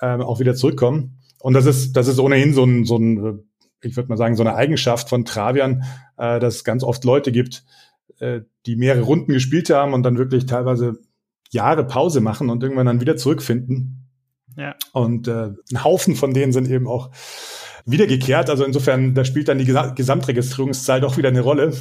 äh, 0.00 0.16
auch 0.16 0.40
wieder 0.40 0.54
zurückkommen. 0.54 1.20
Und 1.40 1.54
das 1.54 1.64
ist, 1.64 1.96
das 1.96 2.06
ist 2.06 2.18
ohnehin 2.18 2.52
so 2.52 2.64
ein, 2.64 2.84
so 2.84 2.96
ein 2.96 3.24
äh, 3.24 3.38
ich 3.82 3.96
würde 3.96 4.08
mal 4.08 4.16
sagen, 4.16 4.36
so 4.36 4.42
eine 4.42 4.54
Eigenschaft 4.54 5.08
von 5.08 5.24
Travian, 5.24 5.84
äh, 6.16 6.38
dass 6.38 6.56
es 6.56 6.64
ganz 6.64 6.84
oft 6.84 7.04
Leute 7.04 7.32
gibt, 7.32 7.64
äh, 8.18 8.40
die 8.66 8.76
mehrere 8.76 9.02
Runden 9.02 9.32
gespielt 9.32 9.70
haben 9.70 9.94
und 9.94 10.02
dann 10.02 10.18
wirklich 10.18 10.46
teilweise 10.46 10.98
Jahre 11.50 11.84
Pause 11.84 12.20
machen 12.20 12.50
und 12.50 12.62
irgendwann 12.62 12.86
dann 12.86 13.00
wieder 13.00 13.16
zurückfinden. 13.16 14.08
Ja. 14.56 14.74
Und 14.92 15.28
äh, 15.28 15.50
ein 15.72 15.84
Haufen 15.84 16.16
von 16.16 16.34
denen 16.34 16.52
sind 16.52 16.68
eben 16.68 16.86
auch 16.86 17.10
wiedergekehrt. 17.86 18.50
Also 18.50 18.64
insofern, 18.64 19.14
da 19.14 19.24
spielt 19.24 19.48
dann 19.48 19.58
die 19.58 19.64
Gesamtregistrierungszahl 19.64 21.00
doch 21.00 21.16
wieder 21.16 21.28
eine 21.28 21.40
Rolle 21.40 21.72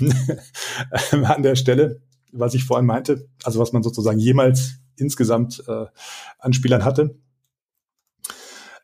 an 1.11 1.43
der 1.43 1.55
Stelle, 1.55 2.01
was 2.31 2.53
ich 2.53 2.65
vorhin 2.65 2.85
meinte. 2.85 3.27
Also 3.43 3.59
was 3.59 3.73
man 3.73 3.83
sozusagen 3.83 4.19
jemals 4.19 4.79
insgesamt 4.95 5.63
äh, 5.67 5.85
an 6.39 6.53
Spielern 6.53 6.83
hatte. 6.83 7.15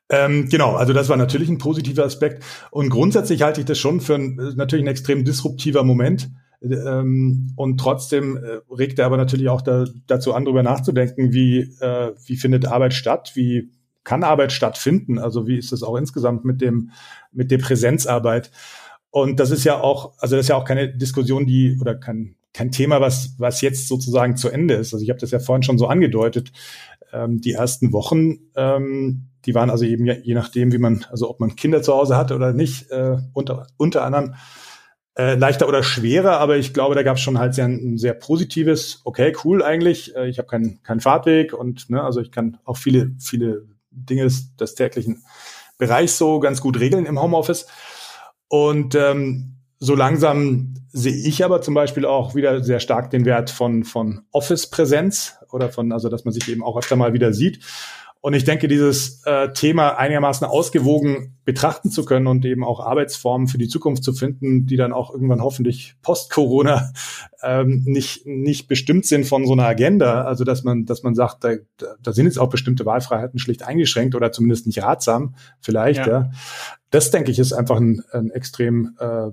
Ähm, 0.09 0.49
genau, 0.49 0.75
also 0.75 0.93
das 0.93 1.09
war 1.09 1.17
natürlich 1.17 1.49
ein 1.49 1.57
positiver 1.57 2.05
Aspekt. 2.05 2.43
Und 2.71 2.89
grundsätzlich 2.89 3.41
halte 3.41 3.61
ich 3.61 3.65
das 3.65 3.79
schon 3.79 4.01
für 4.01 4.15
ein, 4.15 4.35
natürlich 4.55 4.85
ein 4.85 4.89
extrem 4.89 5.25
disruptiver 5.25 5.83
Moment. 5.83 6.29
Ähm, 6.61 7.53
und 7.55 7.79
trotzdem 7.79 8.37
äh, 8.37 8.59
regt 8.73 8.99
er 8.99 9.07
aber 9.07 9.17
natürlich 9.17 9.49
auch 9.49 9.61
da, 9.61 9.85
dazu 10.07 10.33
an, 10.33 10.45
darüber 10.45 10.63
nachzudenken, 10.63 11.33
wie, 11.33 11.59
äh, 11.79 12.13
wie 12.25 12.37
findet 12.37 12.65
Arbeit 12.65 12.93
statt, 12.93 13.31
wie 13.35 13.71
kann 14.03 14.23
Arbeit 14.23 14.51
stattfinden, 14.51 15.17
also 15.17 15.47
wie 15.47 15.57
ist 15.57 15.71
das 15.71 15.83
auch 15.83 15.95
insgesamt 15.95 16.45
mit 16.45 16.61
dem, 16.61 16.91
mit 17.31 17.51
der 17.51 17.57
Präsenzarbeit. 17.57 18.51
Und 19.09 19.39
das 19.39 19.51
ist 19.51 19.63
ja 19.63 19.79
auch, 19.79 20.13
also 20.19 20.35
das 20.35 20.45
ist 20.45 20.49
ja 20.49 20.55
auch 20.55 20.65
keine 20.65 20.95
Diskussion, 20.95 21.45
die 21.45 21.77
oder 21.81 21.95
kein, 21.95 22.35
kein 22.55 22.71
Thema, 22.71 23.01
was, 23.01 23.35
was 23.37 23.61
jetzt 23.61 23.87
sozusagen 23.87 24.37
zu 24.37 24.49
Ende 24.49 24.75
ist. 24.75 24.93
Also 24.93 25.03
ich 25.03 25.09
habe 25.09 25.19
das 25.19 25.31
ja 25.31 25.39
vorhin 25.39 25.63
schon 25.63 25.77
so 25.77 25.87
angedeutet. 25.87 26.51
Ähm, 27.13 27.41
die 27.41 27.53
ersten 27.53 27.93
Wochen 27.93 28.49
ähm, 28.55 29.29
die 29.45 29.53
waren 29.53 29.69
also 29.69 29.85
eben 29.85 30.05
je 30.05 30.33
nachdem, 30.33 30.71
wie 30.71 30.77
man, 30.77 31.05
also 31.09 31.29
ob 31.29 31.39
man 31.39 31.55
Kinder 31.55 31.81
zu 31.81 31.93
Hause 31.93 32.17
hatte 32.17 32.35
oder 32.35 32.53
nicht, 32.53 32.89
äh, 32.91 33.17
unter, 33.33 33.67
unter 33.77 34.03
anderem 34.03 34.35
äh, 35.17 35.35
leichter 35.35 35.67
oder 35.67 35.83
schwerer, 35.83 36.39
aber 36.39 36.57
ich 36.57 36.73
glaube, 36.73 36.95
da 36.95 37.03
gab 37.03 37.17
es 37.17 37.21
schon 37.21 37.39
halt 37.39 37.53
sehr, 37.53 37.65
ein 37.65 37.97
sehr 37.97 38.13
positives, 38.13 39.01
okay, 39.05 39.33
cool 39.43 39.63
eigentlich. 39.63 40.15
Äh, 40.15 40.29
ich 40.29 40.39
habe 40.39 40.47
keinen 40.47 40.81
keinen 40.83 40.99
Fahrtweg 40.99 41.53
und 41.53 41.89
ne, 41.89 42.03
also 42.03 42.19
ich 42.19 42.31
kann 42.31 42.57
auch 42.65 42.77
viele, 42.77 43.11
viele 43.19 43.65
Dinge 43.91 44.23
des, 44.23 44.55
des 44.55 44.75
täglichen 44.75 45.23
Bereichs 45.77 46.17
so 46.17 46.39
ganz 46.39 46.59
gut 46.59 46.79
regeln 46.79 47.05
im 47.05 47.21
Homeoffice. 47.21 47.67
Und 48.47 48.95
ähm, 48.95 49.55
so 49.79 49.95
langsam 49.95 50.73
sehe 50.91 51.15
ich 51.15 51.43
aber 51.43 51.61
zum 51.61 51.73
Beispiel 51.73 52.05
auch 52.05 52.35
wieder 52.35 52.63
sehr 52.63 52.79
stark 52.79 53.09
den 53.09 53.25
Wert 53.25 53.49
von, 53.49 53.83
von 53.83 54.21
Office-Präsenz 54.31 55.35
oder 55.51 55.69
von, 55.69 55.91
also 55.91 56.09
dass 56.09 56.25
man 56.25 56.33
sich 56.33 56.47
eben 56.49 56.63
auch 56.63 56.77
öfter 56.77 56.95
mal 56.95 57.13
wieder 57.13 57.33
sieht. 57.33 57.59
Und 58.25 58.33
ich 58.33 58.43
denke, 58.43 58.67
dieses 58.67 59.21
äh, 59.25 59.53
Thema 59.53 59.99
einigermaßen 59.99 60.47
ausgewogen 60.47 61.35
betrachten 61.45 61.91
zu 61.91 62.05
können 62.05 62.25
und 62.25 62.43
eben 62.43 62.63
auch 62.63 62.79
Arbeitsformen 62.79 63.47
für 63.47 63.59
die 63.59 63.67
Zukunft 63.67 64.03
zu 64.03 64.13
finden, 64.13 64.65
die 64.65 64.77
dann 64.77 64.93
auch 64.93 65.13
irgendwann 65.13 65.43
hoffentlich 65.43 65.93
post-Corona 66.01 66.91
ähm, 67.43 67.83
nicht, 67.85 68.25
nicht 68.25 68.67
bestimmt 68.67 69.05
sind 69.05 69.27
von 69.27 69.45
so 69.45 69.53
einer 69.53 69.67
Agenda. 69.67 70.23
Also 70.23 70.43
dass 70.43 70.63
man, 70.63 70.85
dass 70.85 71.03
man 71.03 71.13
sagt, 71.13 71.43
da, 71.43 71.53
da 72.01 72.13
sind 72.13 72.25
jetzt 72.25 72.39
auch 72.39 72.49
bestimmte 72.49 72.83
Wahlfreiheiten 72.83 73.37
schlicht 73.37 73.61
eingeschränkt 73.61 74.15
oder 74.15 74.31
zumindest 74.31 74.65
nicht 74.65 74.81
ratsam, 74.81 75.35
vielleicht. 75.59 76.07
Ja. 76.07 76.21
ja. 76.21 76.31
Das 76.89 77.11
denke 77.11 77.29
ich 77.29 77.37
ist 77.37 77.53
einfach 77.53 77.75
ein, 77.75 78.01
ein 78.11 78.31
extrem 78.31 78.95
äh, 78.99 79.29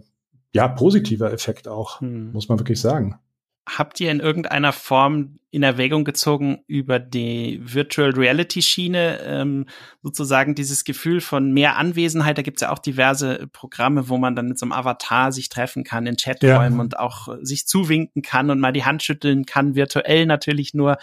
ja 0.53 0.68
positiver 0.68 1.32
Effekt 1.32 1.68
auch, 1.68 2.00
hm. 2.00 2.32
muss 2.32 2.48
man 2.48 2.59
wirklich 2.59 2.80
sagen 2.80 3.18
habt 3.66 4.00
ihr 4.00 4.11
in 4.11 4.20
irgendeiner 4.20 4.72
Form 4.72 5.38
in 5.50 5.62
Erwägung 5.62 6.05
gezogen, 6.05 6.64
über 6.66 6.98
die 6.98 7.61
Virtual 7.62 8.11
Reality 8.11 8.62
Schiene 8.62 9.20
ähm, 9.20 9.66
sozusagen 10.03 10.55
dieses 10.55 10.84
Gefühl 10.84 11.20
von 11.20 11.53
mehr 11.53 11.76
Anwesenheit? 11.76 12.38
Da 12.38 12.42
gibt 12.42 12.57
es 12.57 12.62
ja 12.62 12.72
auch 12.72 12.78
diverse 12.78 13.46
Programme, 13.53 14.09
wo 14.09 14.18
man 14.18 14.34
dann 14.34 14.48
mit 14.48 14.59
so 14.59 14.66
einem 14.66 14.72
Avatar 14.72 15.30
sich 15.30 15.48
treffen 15.48 15.84
kann 15.84 16.07
in 16.07 16.16
Chaträumen 16.16 16.78
ja. 16.78 16.80
und 16.80 16.98
auch 16.98 17.28
sich 17.42 17.66
zuwinken 17.66 18.22
kann 18.22 18.50
und 18.50 18.61
mal 18.61 18.72
die 18.72 18.84
Hand 18.84 19.03
schütteln 19.03 19.46
kann, 19.46 19.74
virtuell 19.74 20.26
natürlich 20.26 20.74
nur. 20.74 20.96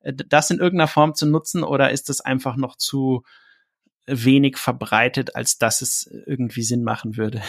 Äh, 0.00 0.14
das 0.14 0.50
in 0.50 0.58
irgendeiner 0.58 0.88
Form 0.88 1.14
zu 1.14 1.26
nutzen 1.26 1.64
oder 1.64 1.90
ist 1.90 2.08
das 2.08 2.20
einfach 2.20 2.56
noch 2.56 2.76
zu 2.76 3.24
wenig 4.06 4.56
verbreitet, 4.56 5.34
als 5.34 5.58
dass 5.58 5.82
es 5.82 6.08
irgendwie 6.26 6.62
Sinn 6.62 6.84
machen 6.84 7.16
würde? 7.16 7.42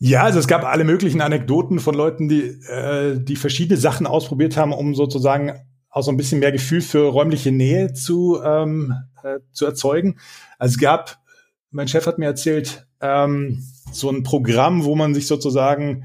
Ja, 0.00 0.22
also 0.22 0.38
es 0.38 0.46
gab 0.46 0.64
alle 0.64 0.84
möglichen 0.84 1.20
Anekdoten 1.20 1.80
von 1.80 1.94
Leuten, 1.94 2.28
die, 2.28 2.42
äh, 2.42 3.18
die 3.18 3.36
verschiedene 3.36 3.78
Sachen 3.78 4.06
ausprobiert 4.06 4.56
haben, 4.56 4.72
um 4.72 4.94
sozusagen 4.94 5.52
auch 5.90 6.02
so 6.02 6.12
ein 6.12 6.16
bisschen 6.16 6.38
mehr 6.38 6.52
Gefühl 6.52 6.80
für 6.80 7.08
räumliche 7.08 7.50
Nähe 7.50 7.92
zu, 7.92 8.40
ähm, 8.44 8.94
äh, 9.24 9.40
zu 9.52 9.66
erzeugen. 9.66 10.18
Also 10.58 10.74
es 10.74 10.78
gab, 10.78 11.18
mein 11.70 11.88
Chef 11.88 12.06
hat 12.06 12.18
mir 12.18 12.26
erzählt, 12.26 12.86
ähm, 13.00 13.64
so 13.90 14.08
ein 14.10 14.22
Programm, 14.22 14.84
wo 14.84 14.94
man 14.94 15.14
sich 15.14 15.26
sozusagen 15.26 16.04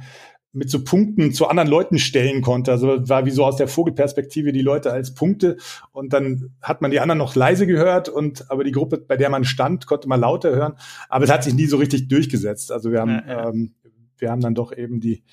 mit 0.54 0.70
so 0.70 0.84
Punkten 0.84 1.34
zu 1.34 1.48
anderen 1.48 1.68
Leuten 1.68 1.98
stellen 1.98 2.42
konnte. 2.42 2.72
Also 2.72 3.10
war 3.10 3.26
wie 3.26 3.32
so 3.32 3.44
aus 3.44 3.58
der 3.58 3.68
Vogelperspektive 3.68 4.52
die 4.52 4.62
Leute 4.62 4.92
als 4.92 5.14
Punkte 5.14 5.58
und 5.92 6.14
dann 6.14 6.52
hat 6.62 6.82
man 6.82 6.92
die 6.92 7.00
anderen 7.00 7.18
noch 7.18 7.36
leise 7.36 7.66
gehört 7.68 8.08
und 8.08 8.50
aber 8.52 8.64
die 8.64 8.72
Gruppe, 8.72 9.00
bei 9.00 9.18
der 9.18 9.30
man 9.30 9.44
stand, 9.46 9.88
konnte 9.88 10.08
man 10.08 10.20
lauter 10.20 10.52
hören. 10.52 10.74
Aber 11.10 11.26
es 11.26 11.32
hat 11.32 11.44
sich 11.44 11.56
nie 11.56 11.66
so 11.66 11.78
richtig 11.78 12.08
durchgesetzt. 12.08 12.72
Also 12.72 12.92
wir 12.92 13.02
haben 13.02 13.22
ja, 13.28 13.28
ja. 13.28 13.50
Ähm, 13.50 13.74
wir 14.18 14.32
haben 14.32 14.42
dann 14.42 14.56
doch 14.56 14.76
eben 14.76 15.00
die 15.00 15.24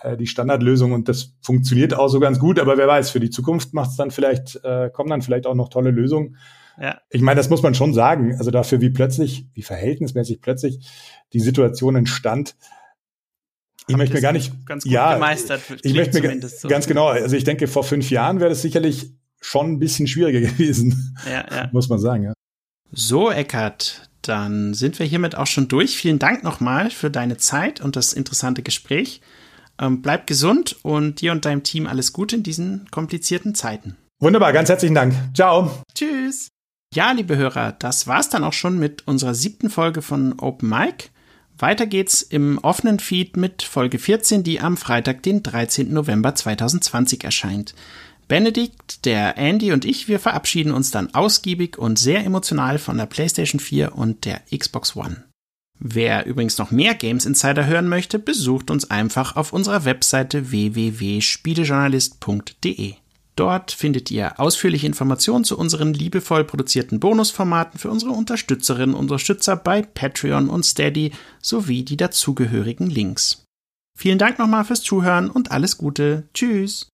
äh, 0.00 0.16
die 0.16 0.26
Standardlösung 0.26 0.92
und 0.92 1.08
das 1.08 1.34
funktioniert 1.40 1.94
auch 1.94 2.08
so 2.08 2.20
ganz 2.20 2.38
gut, 2.38 2.58
aber 2.58 2.76
wer 2.76 2.88
weiß, 2.88 3.10
für 3.10 3.20
die 3.20 3.30
Zukunft 3.30 3.74
macht 3.74 3.90
es 3.90 3.96
dann 3.96 4.10
vielleicht, 4.10 4.60
äh, 4.64 4.90
kommen 4.92 5.10
dann 5.10 5.22
vielleicht 5.22 5.46
auch 5.46 5.54
noch 5.54 5.68
tolle 5.68 5.90
Lösungen. 5.90 6.36
Ja. 6.80 7.00
Ich 7.10 7.22
meine, 7.22 7.38
das 7.38 7.50
muss 7.50 7.62
man 7.62 7.74
schon 7.74 7.94
sagen. 7.94 8.34
Also 8.36 8.50
dafür, 8.50 8.80
wie 8.80 8.90
plötzlich, 8.90 9.46
wie 9.54 9.62
verhältnismäßig 9.62 10.40
plötzlich 10.40 10.80
die 11.32 11.40
Situation 11.40 11.96
entstand. 11.96 12.56
Ich 13.86 13.96
möchte 13.96 14.14
mir 14.14 14.22
gar 14.22 14.32
nicht 14.32 14.66
ganz 14.66 14.84
gut 14.84 14.92
ja, 14.92 15.14
gemeistert. 15.14 15.60
Ich 15.82 15.94
möchte 15.94 16.20
mir 16.20 16.48
so. 16.48 16.68
ganz 16.68 16.86
genau. 16.86 17.08
Also 17.08 17.36
ich 17.36 17.44
denke, 17.44 17.68
vor 17.68 17.84
fünf 17.84 18.10
Jahren 18.10 18.40
wäre 18.40 18.50
das 18.50 18.62
sicherlich 18.62 19.12
schon 19.40 19.72
ein 19.72 19.78
bisschen 19.78 20.06
schwieriger 20.06 20.40
gewesen. 20.48 21.16
Ja, 21.30 21.46
ja. 21.54 21.70
muss 21.72 21.88
man 21.88 21.98
sagen. 21.98 22.24
Ja. 22.24 22.32
So, 22.92 23.30
Eckart, 23.30 24.10
dann 24.28 24.74
sind 24.74 24.98
wir 24.98 25.06
hiermit 25.06 25.36
auch 25.36 25.46
schon 25.46 25.68
durch. 25.68 25.96
Vielen 25.96 26.18
Dank 26.18 26.42
nochmal 26.42 26.90
für 26.90 27.10
deine 27.10 27.36
Zeit 27.36 27.80
und 27.80 27.96
das 27.96 28.12
interessante 28.12 28.62
Gespräch. 28.62 29.20
Ähm, 29.80 30.02
bleib 30.02 30.26
gesund 30.26 30.76
und 30.82 31.20
dir 31.20 31.32
und 31.32 31.44
deinem 31.44 31.62
Team 31.62 31.86
alles 31.86 32.12
Gute 32.12 32.36
in 32.36 32.42
diesen 32.42 32.88
komplizierten 32.90 33.54
Zeiten. 33.54 33.96
Wunderbar, 34.20 34.52
ganz 34.52 34.68
herzlichen 34.68 34.94
Dank. 34.94 35.14
Ciao. 35.34 35.70
Tschüss. 35.94 36.48
Ja, 36.94 37.10
liebe 37.10 37.36
Hörer, 37.36 37.72
das 37.72 38.06
war's 38.06 38.28
dann 38.28 38.44
auch 38.44 38.52
schon 38.52 38.78
mit 38.78 39.06
unserer 39.06 39.34
siebten 39.34 39.68
Folge 39.68 40.00
von 40.00 40.38
Open 40.38 40.68
Mic. 40.68 41.10
Weiter 41.58 41.86
geht's 41.86 42.22
im 42.22 42.58
offenen 42.58 43.00
Feed 43.00 43.36
mit 43.36 43.62
Folge 43.62 43.98
14, 43.98 44.42
die 44.42 44.60
am 44.60 44.76
Freitag, 44.76 45.22
den 45.22 45.42
13. 45.42 45.92
November 45.92 46.34
2020 46.34 47.24
erscheint. 47.24 47.74
Benedikt, 48.28 49.04
der 49.04 49.36
Andy 49.36 49.72
und 49.72 49.84
ich, 49.84 50.08
wir 50.08 50.18
verabschieden 50.18 50.72
uns 50.72 50.90
dann 50.90 51.14
ausgiebig 51.14 51.76
und 51.78 51.98
sehr 51.98 52.24
emotional 52.24 52.78
von 52.78 52.96
der 52.96 53.04
PlayStation 53.06 53.60
4 53.60 53.94
und 53.94 54.24
der 54.24 54.40
Xbox 54.56 54.96
One. 54.96 55.24
Wer 55.78 56.24
übrigens 56.26 56.58
noch 56.58 56.70
mehr 56.70 56.94
Games 56.94 57.26
Insider 57.26 57.66
hören 57.66 57.88
möchte, 57.88 58.18
besucht 58.18 58.70
uns 58.70 58.90
einfach 58.90 59.36
auf 59.36 59.52
unserer 59.52 59.84
Webseite 59.84 60.50
www.spielejournalist.de. 60.50 62.94
Dort 63.36 63.72
findet 63.72 64.12
ihr 64.12 64.38
ausführliche 64.38 64.86
Informationen 64.86 65.44
zu 65.44 65.58
unseren 65.58 65.92
liebevoll 65.92 66.44
produzierten 66.44 67.00
Bonusformaten 67.00 67.80
für 67.80 67.90
unsere 67.90 68.12
Unterstützerinnen 68.12 68.94
und 68.94 69.02
Unterstützer 69.02 69.56
bei 69.56 69.82
Patreon 69.82 70.48
und 70.48 70.64
Steady 70.64 71.10
sowie 71.42 71.82
die 71.82 71.96
dazugehörigen 71.96 72.88
Links. 72.88 73.44
Vielen 73.98 74.18
Dank 74.18 74.38
nochmal 74.38 74.64
fürs 74.64 74.82
Zuhören 74.82 75.30
und 75.30 75.50
alles 75.50 75.78
Gute. 75.78 76.28
Tschüss. 76.32 76.92